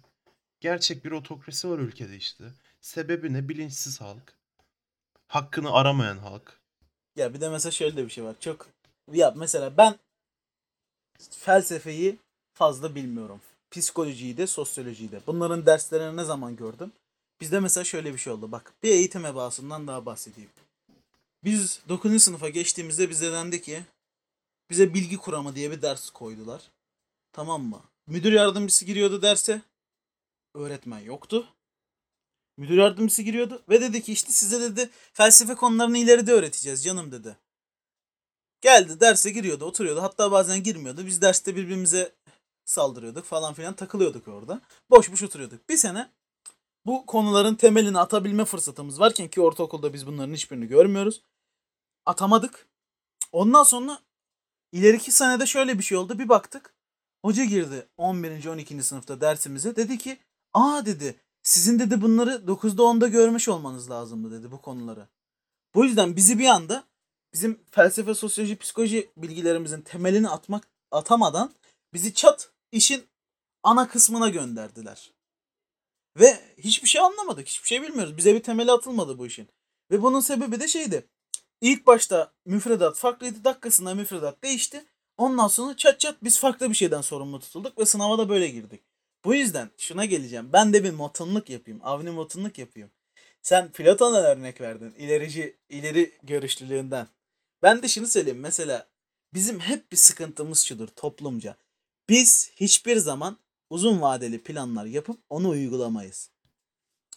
Gerçek 0.60 1.06
bir 1.06 1.12
otokrasi 1.12 1.70
var 1.70 1.80
ülkede 1.80 2.18
işte. 2.18 2.44
Sebebi 2.82 3.34
ne? 3.34 3.50
Bilinçsiz 3.50 4.02
halk. 4.02 4.34
Hakkını 5.28 5.74
aramayan 5.74 6.18
halk. 6.18 6.60
Ya 7.16 7.34
bir 7.34 7.42
de 7.42 7.50
mesela 7.50 7.72
şöyle 7.72 7.98
de 7.98 8.06
bir 8.06 8.10
şey 8.10 8.24
var. 8.24 8.36
Çok 8.40 8.68
ya 9.12 9.34
mesela 9.38 9.78
ben 9.78 9.96
felsefeyi 11.20 12.18
fazla 12.54 12.96
bilmiyorum. 12.96 13.42
Psikolojiyi 13.72 14.38
de, 14.38 14.48
sosyolojiyi 14.48 15.12
de. 15.12 15.22
Bunların 15.28 15.66
derslerini 15.66 16.18
ne 16.18 16.24
zaman 16.24 16.56
gördüm? 16.56 16.92
Bizde 17.42 17.60
mesela 17.60 17.84
şöyle 17.84 18.14
bir 18.14 18.18
şey 18.18 18.34
oldu. 18.34 18.52
Bak 18.52 18.74
bir 18.84 18.90
eğitim 18.90 19.26
ebasından 19.26 19.88
daha 19.88 20.06
bahsedeyim. 20.06 20.50
Biz 21.44 21.80
9. 21.90 22.24
sınıfa 22.24 22.50
geçtiğimizde 22.50 23.10
bize 23.10 23.32
dendi 23.32 23.62
ki 23.62 23.84
bize 24.70 24.94
bilgi 24.94 25.18
kuramı 25.18 25.56
diye 25.56 25.72
bir 25.72 25.82
ders 25.82 26.10
koydular. 26.10 26.72
Tamam 27.34 27.64
mı? 27.64 27.82
Müdür 28.08 28.32
yardımcısı 28.32 28.86
giriyordu 28.86 29.22
derse. 29.22 29.62
Öğretmen 30.54 31.00
yoktu. 31.00 31.48
Müdür 32.58 32.78
yardımcısı 32.78 33.22
giriyordu 33.22 33.64
ve 33.70 33.82
dedi 33.82 34.04
ki 34.04 34.14
işte 34.14 34.32
size 34.32 34.62
dedi 34.62 34.90
felsefe 35.14 35.56
konularını 35.56 35.98
ileride 35.98 36.32
öğreteceğiz 36.32 36.84
canım 36.84 37.12
dedi. 37.12 37.38
Geldi 38.62 39.00
derse 39.00 39.32
giriyordu 39.32 39.66
oturuyordu 39.66 40.02
hatta 40.02 40.32
bazen 40.32 40.64
girmiyordu. 40.64 41.06
Biz 41.06 41.22
derste 41.22 41.56
birbirimize 41.56 42.12
saldırıyorduk 42.66 43.26
falan 43.26 43.54
filan 43.54 43.74
takılıyorduk 43.74 44.28
orada. 44.28 44.62
Boş 44.90 45.12
boş 45.12 45.24
oturuyorduk. 45.24 45.70
Bir 45.70 45.78
sene 45.78 46.12
bu 46.86 47.06
konuların 47.06 47.56
temelini 47.56 48.00
atabilme 48.00 48.46
fırsatımız 48.46 49.00
varken 49.00 49.28
ki 49.28 49.42
ortaokulda 49.42 49.94
biz 49.94 50.08
bunların 50.08 50.34
hiçbirini 50.34 50.68
görmüyoruz. 50.68 51.22
Atamadık. 52.06 52.68
Ondan 53.32 53.64
sonra 53.64 54.00
ileriki 54.72 55.12
senede 55.12 55.46
şöyle 55.46 55.78
bir 55.78 55.84
şey 55.84 55.98
oldu. 55.98 56.20
Bir 56.20 56.30
baktık. 56.30 56.74
Hoca 57.22 57.44
girdi 57.44 57.88
11. 57.98 58.46
12. 58.46 58.84
sınıfta 58.84 59.22
dersimize. 59.22 59.76
Dedi 59.76 59.98
ki 59.98 60.18
aa 60.54 60.86
dedi 60.86 61.16
sizin 61.44 61.80
dedi 61.80 62.02
bunları 62.02 62.32
9'da 62.32 62.82
10'da 62.82 63.08
görmüş 63.08 63.50
olmanız 63.50 63.90
lazımdı 63.90 64.40
dedi 64.40 64.52
bu 64.52 64.62
konuları. 64.62 65.08
Bu 65.76 65.86
yüzden 65.86 66.16
bizi 66.16 66.40
bir 66.40 66.46
anda 66.46 66.84
bizim 67.34 67.60
felsefe, 67.72 68.14
sosyoloji, 68.14 68.58
psikoloji 68.58 69.10
bilgilerimizin 69.18 69.82
temelini 69.82 70.30
atmak 70.30 70.68
atamadan 70.92 71.54
bizi 71.94 72.14
çat 72.14 72.52
işin 72.76 73.04
ana 73.64 73.88
kısmına 73.88 74.30
gönderdiler. 74.30 75.12
Ve 76.20 76.40
hiçbir 76.58 76.88
şey 76.88 77.02
anlamadık. 77.02 77.48
Hiçbir 77.48 77.68
şey 77.68 77.82
bilmiyoruz. 77.82 78.18
Bize 78.18 78.36
bir 78.36 78.44
temeli 78.44 78.72
atılmadı 78.72 79.18
bu 79.18 79.28
işin. 79.28 79.48
Ve 79.92 80.02
bunun 80.02 80.20
sebebi 80.20 80.60
de 80.60 80.68
şeydi. 80.68 81.08
İlk 81.62 81.88
başta 81.88 82.34
müfredat 82.46 82.98
farklıydı. 82.98 83.44
Dakikasında 83.44 83.96
müfredat 83.96 84.44
değişti. 84.44 84.86
Ondan 85.18 85.48
sonra 85.48 85.78
çat 85.78 86.00
çat 86.00 86.24
biz 86.24 86.40
farklı 86.40 86.70
bir 86.70 86.76
şeyden 86.76 87.02
sorumlu 87.02 87.40
tutulduk 87.40 87.80
ve 87.80 87.86
sınava 87.86 88.18
da 88.18 88.30
böyle 88.30 88.48
girdik. 88.48 88.82
Bu 89.26 89.36
yüzden 89.36 89.70
şuna 89.78 90.06
geleceğim. 90.06 90.50
Ben 90.54 90.74
de 90.74 90.84
bir 90.84 90.92
motonluk 90.92 91.50
yapayım. 91.50 91.80
Avni 91.84 92.10
motonluk 92.10 92.58
yapayım. 92.58 92.92
Sen 93.42 93.72
Platon'dan 93.72 94.26
örnek 94.26 94.62
verdin. 94.62 94.94
İlerici, 94.98 95.58
ileri 95.70 96.18
görüşlülüğünden. 96.24 97.08
Ben 97.64 97.82
de 97.82 97.88
şunu 97.88 98.08
söyleyeyim. 98.08 98.40
Mesela 98.40 98.88
bizim 99.34 99.60
hep 99.60 99.92
bir 99.92 99.98
sıkıntımız 99.98 100.60
şudur 100.60 100.88
toplumca. 100.88 101.56
Biz 102.10 102.52
hiçbir 102.56 102.98
zaman 102.98 103.38
uzun 103.70 104.02
vadeli 104.02 104.44
planlar 104.44 104.86
yapıp 104.86 105.20
onu 105.30 105.50
uygulamayız. 105.50 106.32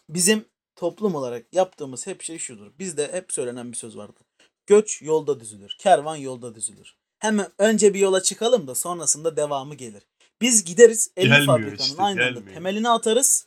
Bizim 0.09 0.45
toplum 0.77 1.15
olarak 1.15 1.47
yaptığımız 1.53 2.07
hep 2.07 2.23
şey 2.23 2.39
şudur. 2.39 2.73
Bizde 2.79 3.13
hep 3.13 3.33
söylenen 3.33 3.73
bir 3.73 3.77
söz 3.77 3.97
vardır. 3.97 4.27
Göç 4.67 5.03
yolda 5.03 5.41
düzülür. 5.41 5.77
Kervan 5.79 6.17
yolda 6.17 6.55
düzülür. 6.55 6.97
Hemen 7.19 7.47
önce 7.59 7.95
bir 7.95 7.99
yola 7.99 8.23
çıkalım 8.23 8.67
da 8.67 8.75
sonrasında 8.75 9.37
devamı 9.37 9.75
gelir. 9.75 10.03
Biz 10.41 10.65
gideriz 10.65 11.11
50 11.17 11.29
Gelmiyor 11.29 11.47
fabrikanın 11.47 11.89
işte, 11.89 12.03
aynı 12.03 12.27
anda 12.27 12.45
temelini 12.45 12.89
atarız. 12.89 13.47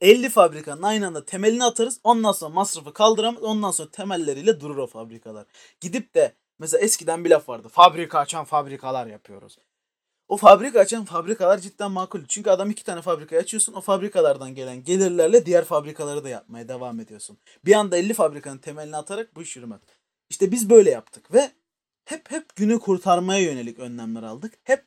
50 0.00 0.28
fabrikanın 0.28 0.82
aynı 0.82 1.06
anda 1.06 1.24
temelini 1.24 1.64
atarız. 1.64 2.00
Ondan 2.04 2.32
sonra 2.32 2.54
masrafı 2.54 2.92
kaldıramaz. 2.92 3.42
Ondan 3.42 3.70
sonra 3.70 3.90
temelleriyle 3.90 4.60
durur 4.60 4.76
o 4.76 4.86
fabrikalar. 4.86 5.46
Gidip 5.80 6.14
de 6.14 6.34
mesela 6.58 6.84
eskiden 6.84 7.24
bir 7.24 7.30
laf 7.30 7.48
vardı. 7.48 7.68
Fabrika 7.68 8.18
açan 8.18 8.44
fabrikalar 8.44 9.06
yapıyoruz. 9.06 9.58
O 10.28 10.36
fabrika 10.36 10.80
açan 10.80 11.04
fabrikalar 11.04 11.58
cidden 11.58 11.90
makul. 11.90 12.20
Çünkü 12.28 12.50
adam 12.50 12.70
iki 12.70 12.84
tane 12.84 13.02
fabrika 13.02 13.36
açıyorsun. 13.36 13.72
O 13.72 13.80
fabrikalardan 13.80 14.54
gelen 14.54 14.84
gelirlerle 14.84 15.46
diğer 15.46 15.64
fabrikaları 15.64 16.24
da 16.24 16.28
yapmaya 16.28 16.68
devam 16.68 17.00
ediyorsun. 17.00 17.38
Bir 17.64 17.72
anda 17.72 17.96
50 17.96 18.14
fabrikanın 18.14 18.58
temelini 18.58 18.96
atarak 18.96 19.36
bu 19.36 19.42
iş 19.42 19.56
yürümez. 19.56 19.80
İşte 20.30 20.50
biz 20.50 20.70
böyle 20.70 20.90
yaptık 20.90 21.34
ve 21.34 21.50
hep 22.04 22.30
hep 22.30 22.56
günü 22.56 22.78
kurtarmaya 22.78 23.42
yönelik 23.42 23.78
önlemler 23.78 24.22
aldık. 24.22 24.54
Hep 24.64 24.84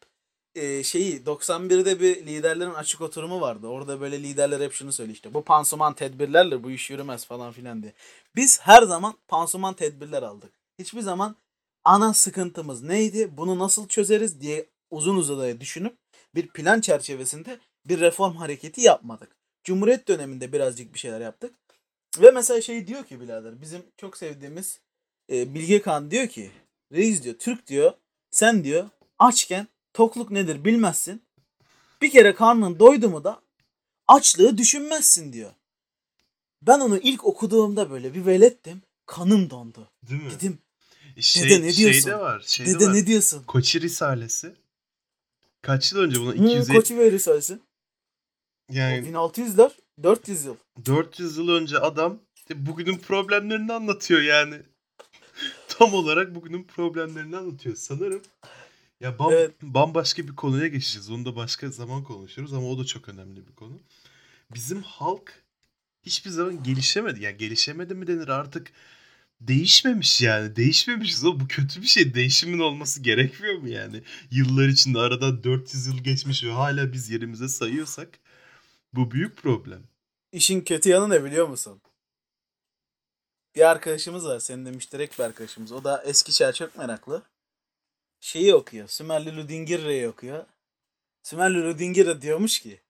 e, 0.56 0.84
şeyi 0.84 1.24
91'de 1.24 2.00
bir 2.00 2.26
liderlerin 2.26 2.74
açık 2.74 3.02
oturumu 3.02 3.42
vardı. 3.42 3.68
Orada 3.68 4.02
böyle 4.02 4.24
liderler 4.24 4.62
hep 4.62 4.74
şunu 4.74 4.92
söylüyor 4.92 5.16
işte. 5.16 5.34
Bu 5.34 5.44
pansuman 5.44 5.94
tedbirlerle 5.94 6.64
bu 6.64 6.72
iş 6.72 6.90
yürümez 6.90 7.26
falan 7.26 7.52
filan 7.52 7.84
diye. 7.84 7.94
Biz 8.36 8.60
her 8.62 8.84
zaman 8.84 9.14
pansuman 9.28 9.74
tedbirler 9.74 10.24
aldık. 10.24 10.52
Hiçbir 10.80 11.02
zaman 11.02 11.36
ana 11.84 12.14
sıkıntımız 12.14 12.84
neydi? 12.84 13.38
Bunu 13.38 13.60
nasıl 13.60 13.88
çözeriz 13.88 14.42
diye 14.42 14.66
uzun 14.92 15.16
uzadıya 15.16 15.62
düşünüp 15.62 15.98
bir 16.36 16.48
plan 16.48 16.82
çerçevesinde 16.82 17.60
bir 17.86 18.00
reform 18.00 18.36
hareketi 18.36 18.82
yapmadık. 18.82 19.36
Cumhuriyet 19.64 20.08
döneminde 20.08 20.54
birazcık 20.54 20.94
bir 20.94 21.00
şeyler 21.00 21.22
yaptık. 21.22 21.56
Ve 22.18 22.32
mesela 22.32 22.62
şey 22.62 22.88
diyor 22.88 23.04
ki 23.06 23.22
birader 23.22 23.62
bizim 23.62 23.82
çok 23.98 24.18
sevdiğimiz 24.18 24.80
e, 25.32 25.54
Bilge 25.54 25.82
Kağan 25.82 26.12
diyor 26.12 26.28
ki 26.28 26.52
reis 26.92 27.24
diyor 27.24 27.36
Türk 27.36 27.68
diyor 27.68 27.94
sen 28.32 28.64
diyor 28.64 28.90
açken 29.20 29.68
tokluk 29.94 30.32
nedir 30.32 30.66
bilmezsin. 30.66 31.22
Bir 32.02 32.12
kere 32.12 32.36
karnın 32.36 32.80
doydu 32.80 33.10
mu 33.10 33.24
da 33.24 33.42
açlığı 34.08 34.58
düşünmezsin 34.58 35.34
diyor. 35.34 35.52
Ben 36.62 36.80
onu 36.80 36.98
ilk 36.98 37.26
okuduğumda 37.26 37.92
böyle 37.92 38.14
bir 38.14 38.26
velettim. 38.26 38.82
Kanım 39.06 39.50
dondu. 39.50 39.90
Değil 40.10 40.24
mi? 40.24 40.32
Dedim 40.32 40.60
Şey, 41.20 41.44
Dede 41.44 41.62
ne 41.62 41.76
diyorsun? 41.76 42.00
Şeyde 42.02 42.20
var. 42.20 42.44
Şeyde 42.48 42.74
dede 42.74 42.88
var. 42.88 42.94
ne 42.94 43.08
diyorsun? 43.08 43.44
Koçi 43.44 43.82
Risalesi. 43.82 44.56
Kaç 45.62 45.94
yıl 45.94 46.00
önce 46.00 46.20
buna? 46.20 46.30
Hı, 46.30 46.36
250 46.36 46.78
Koçu 46.78 46.98
ve 46.98 47.12
Risalesi. 47.12 47.60
yani 48.72 49.08
1600'ler 49.08 49.72
400 50.04 50.46
yıl. 50.46 50.56
400 50.86 51.38
yıl 51.38 51.50
önce 51.50 51.80
adam 51.80 52.20
işte 52.36 52.66
bugünün 52.66 52.98
problemlerini 52.98 53.74
anlatıyor 53.74 54.22
yani. 54.22 54.56
Tam 55.68 55.94
olarak 55.94 56.36
bugünün 56.36 56.64
problemlerini 56.64 57.38
anlatıyor 57.38 57.76
sanırım. 57.76 58.22
Ya 59.00 59.10
bam- 59.20 59.34
Evet. 59.34 59.52
bambaşka 59.62 60.24
bir 60.28 60.36
konuya 60.36 60.68
geçeceğiz. 60.68 61.10
Onu 61.10 61.26
da 61.26 61.36
başka 61.36 61.70
zaman 61.70 62.04
konuşuruz 62.04 62.54
ama 62.54 62.68
o 62.70 62.80
da 62.80 62.86
çok 62.86 63.10
önemli 63.10 63.48
bir 63.48 63.54
konu. 63.56 63.80
Bizim 64.54 64.82
halk 64.84 65.44
hiçbir 66.06 66.30
zaman 66.30 66.64
gelişemedi. 66.64 67.24
Yani 67.24 67.38
gelişemedi 67.38 67.96
mi 67.96 68.08
denir 68.08 68.28
artık 68.28 68.72
değişmemiş 69.42 70.22
yani. 70.22 70.56
Değişmemişiz 70.56 71.26
o 71.26 71.40
bu 71.40 71.48
kötü 71.48 71.82
bir 71.82 71.88
şey. 71.88 72.14
Değişimin 72.14 72.60
olması 72.60 73.02
gerekmiyor 73.02 73.58
mu 73.58 73.70
yani? 73.70 74.04
Yıllar 74.32 74.68
içinde 74.68 75.00
aradan 75.00 75.44
400 75.44 75.88
yıl 75.88 75.98
geçmiş 75.98 76.44
ve 76.44 76.52
hala 76.52 76.94
biz 76.94 77.10
yerimize 77.10 77.48
sayıyorsak 77.48 78.20
bu 78.94 79.12
büyük 79.12 79.38
problem. 79.38 79.84
İşin 80.32 80.62
kötü 80.62 80.90
yanı 80.90 81.10
ne 81.10 81.24
biliyor 81.24 81.48
musun? 81.48 81.82
Bir 83.56 83.70
arkadaşımız 83.70 84.26
var. 84.26 84.40
Senin 84.40 84.66
de 84.66 84.72
müşterek 84.72 85.20
bir 85.20 85.24
arkadaşımız. 85.24 85.72
O 85.72 85.84
da 85.84 86.04
eski 86.04 86.34
çağ 86.34 86.54
çok 86.54 86.78
meraklı. 86.78 87.24
Şeyi 88.20 88.56
okuyor. 88.56 88.88
Sümerli 88.88 89.38
Ludingirre'yi 89.38 90.08
okuyor. 90.08 90.46
Sümerli 91.24 91.64
Ludingirre 91.64 92.22
diyormuş 92.22 92.60
ki 92.60 92.82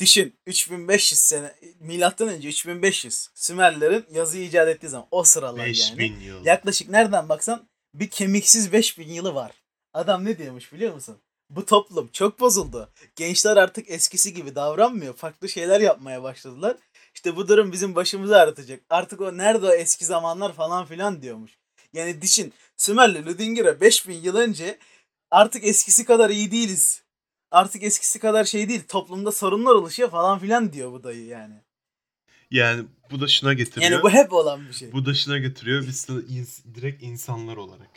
Düşün 0.00 0.34
3500 0.46 1.20
sene 1.20 1.54
milattan 1.80 2.28
önce 2.28 2.48
3500 2.48 3.28
Sümerlerin 3.34 4.04
yazı 4.10 4.38
icat 4.38 4.68
ettiği 4.68 4.88
zaman 4.88 5.08
o 5.10 5.24
sıralar 5.24 5.66
yani. 5.66 5.98
5000 5.98 6.20
yıl. 6.20 6.44
Yaklaşık 6.44 6.88
nereden 6.88 7.28
baksan 7.28 7.68
bir 7.94 8.10
kemiksiz 8.10 8.72
5000 8.72 9.08
yılı 9.08 9.34
var. 9.34 9.52
Adam 9.94 10.24
ne 10.24 10.38
diyormuş 10.38 10.72
biliyor 10.72 10.94
musun? 10.94 11.18
Bu 11.50 11.66
toplum 11.66 12.08
çok 12.12 12.40
bozuldu. 12.40 12.90
Gençler 13.16 13.56
artık 13.56 13.90
eskisi 13.90 14.34
gibi 14.34 14.54
davranmıyor. 14.54 15.14
Farklı 15.14 15.48
şeyler 15.48 15.80
yapmaya 15.80 16.22
başladılar. 16.22 16.76
İşte 17.14 17.36
bu 17.36 17.48
durum 17.48 17.72
bizim 17.72 17.94
başımızı 17.94 18.38
ağrıtacak. 18.38 18.80
Artık 18.90 19.20
o 19.20 19.36
nerede 19.36 19.66
o 19.66 19.72
eski 19.72 20.04
zamanlar 20.04 20.52
falan 20.52 20.86
filan 20.86 21.22
diyormuş. 21.22 21.58
Yani 21.92 22.22
düşün 22.22 22.52
Sümerli 22.76 23.26
Ludingir'e 23.26 23.80
5000 23.80 24.14
yıl 24.14 24.36
önce 24.36 24.78
artık 25.30 25.64
eskisi 25.64 26.04
kadar 26.04 26.30
iyi 26.30 26.50
değiliz. 26.50 27.01
Artık 27.52 27.82
eskisi 27.82 28.18
kadar 28.18 28.44
şey 28.44 28.68
değil. 28.68 28.82
Toplumda 28.88 29.32
sorunlar 29.32 29.74
oluşuyor 29.74 30.10
falan 30.10 30.38
filan 30.38 30.72
diyor 30.72 30.92
bu 30.92 31.04
dayı 31.04 31.26
yani. 31.26 31.54
Yani 32.50 32.84
bu 33.10 33.20
da 33.20 33.28
şuna 33.28 33.52
getiriyor. 33.52 33.90
Yani 33.92 34.02
bu 34.02 34.10
hep 34.10 34.32
olan 34.32 34.68
bir 34.68 34.72
şey. 34.72 34.92
Bu 34.92 35.06
da 35.06 35.14
şuna 35.14 35.38
getiriyor. 35.38 35.82
Biz 35.82 36.08
de 36.08 36.12
ins- 36.12 36.74
direkt 36.74 37.02
insanlar 37.02 37.56
olarak. 37.56 37.88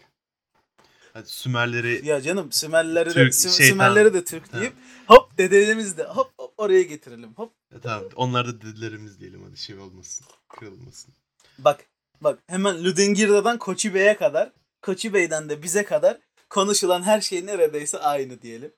Hadi 1.13 1.29
Sümerleri 1.29 2.05
Ya 2.07 2.21
canım 2.21 2.51
Sümerleri 2.51 3.09
de 3.09 3.13
Türk- 3.13 3.33
Sü- 3.33 3.57
şey, 3.57 3.67
Sümerleri 3.69 4.13
de 4.13 4.23
Türk 4.23 4.53
deyip 4.53 4.73
hop 5.07 5.37
dedelerimiz 5.37 5.97
de 5.97 6.03
hop 6.03 6.31
hop 6.37 6.53
oraya 6.57 6.81
getirelim. 6.83 7.33
Hop 7.33 7.51
E, 7.75 7.79
tamam 7.79 8.09
onlar 8.15 8.47
da 8.47 8.61
dedelerimiz 8.61 9.19
diyelim 9.19 9.43
hadi 9.43 9.57
şey 9.57 9.79
olmasın. 9.79 10.25
Kırılmasın. 10.49 11.13
bak 11.59 11.85
bak 12.21 12.39
hemen 12.47 12.83
Ludingir'den 12.83 13.57
Koçi 13.57 13.93
Bey'e 13.93 14.17
kadar 14.17 14.51
Koçi 14.81 15.13
Bey'den 15.13 15.49
de 15.49 15.63
bize 15.63 15.85
kadar 15.85 16.17
konuşulan 16.49 17.03
her 17.03 17.21
şey 17.21 17.45
neredeyse 17.45 17.97
aynı 17.99 18.41
diyelim. 18.41 18.71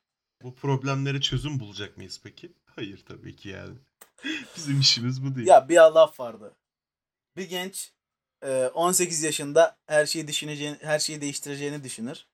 Bu 0.43 0.55
problemlere 0.55 1.21
çözüm 1.21 1.59
bulacak 1.59 1.97
mıyız 1.97 2.19
peki? 2.23 2.51
Hayır 2.75 3.03
tabii 3.07 3.35
ki 3.35 3.49
yani. 3.49 3.75
Bizim 4.57 4.79
işimiz 4.79 5.23
bu 5.25 5.35
değil. 5.35 5.47
Ya 5.47 5.69
bir 5.69 5.75
laf 5.75 6.19
vardı. 6.19 6.55
Bir 7.37 7.49
genç 7.49 7.91
e, 8.41 8.65
18 8.67 9.23
yaşında 9.23 9.77
her 9.87 10.05
şeyi 10.05 10.27
düşüneceğini, 10.27 10.77
her 10.81 10.99
şeyi 10.99 11.21
değiştireceğini 11.21 11.83
düşünür. 11.83 12.25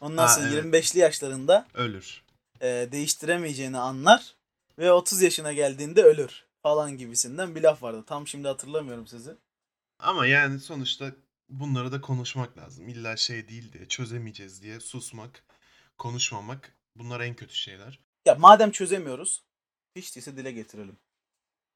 Ondan 0.00 0.26
Ha, 0.26 0.34
sonra 0.34 0.48
evet. 0.48 0.64
25'li 0.64 0.98
yaşlarında 0.98 1.66
Ölür. 1.74 2.22
e, 2.60 2.88
değiştiremeyeceğini 2.92 3.78
anlar 3.78 4.34
ve 4.78 4.92
30 4.92 5.22
yaşına 5.22 5.52
geldiğinde 5.52 6.02
ölür 6.02 6.44
falan 6.62 6.96
gibisinden 6.98 7.54
bir 7.54 7.62
laf 7.62 7.82
vardı. 7.82 8.04
Tam 8.06 8.26
şimdi 8.28 8.48
hatırlamıyorum 8.48 9.06
sizi. 9.06 9.34
Ama 9.98 10.26
yani 10.26 10.60
sonuçta 10.60 11.12
bunları 11.48 11.92
da 11.92 12.00
konuşmak 12.00 12.58
lazım. 12.58 12.88
İlla 12.88 13.16
şey 13.16 13.48
değil 13.48 13.72
diye 13.72 13.88
çözemeyeceğiz 13.88 14.62
diye 14.62 14.80
susmak, 14.80 15.44
konuşmamak 15.98 16.72
bunlar 16.96 17.20
en 17.20 17.36
kötü 17.36 17.54
şeyler. 17.54 18.00
Ya 18.26 18.34
madem 18.34 18.70
çözemiyoruz 18.70 19.44
hiç 19.96 20.16
değilse 20.16 20.36
dile 20.36 20.52
getirelim. 20.52 20.98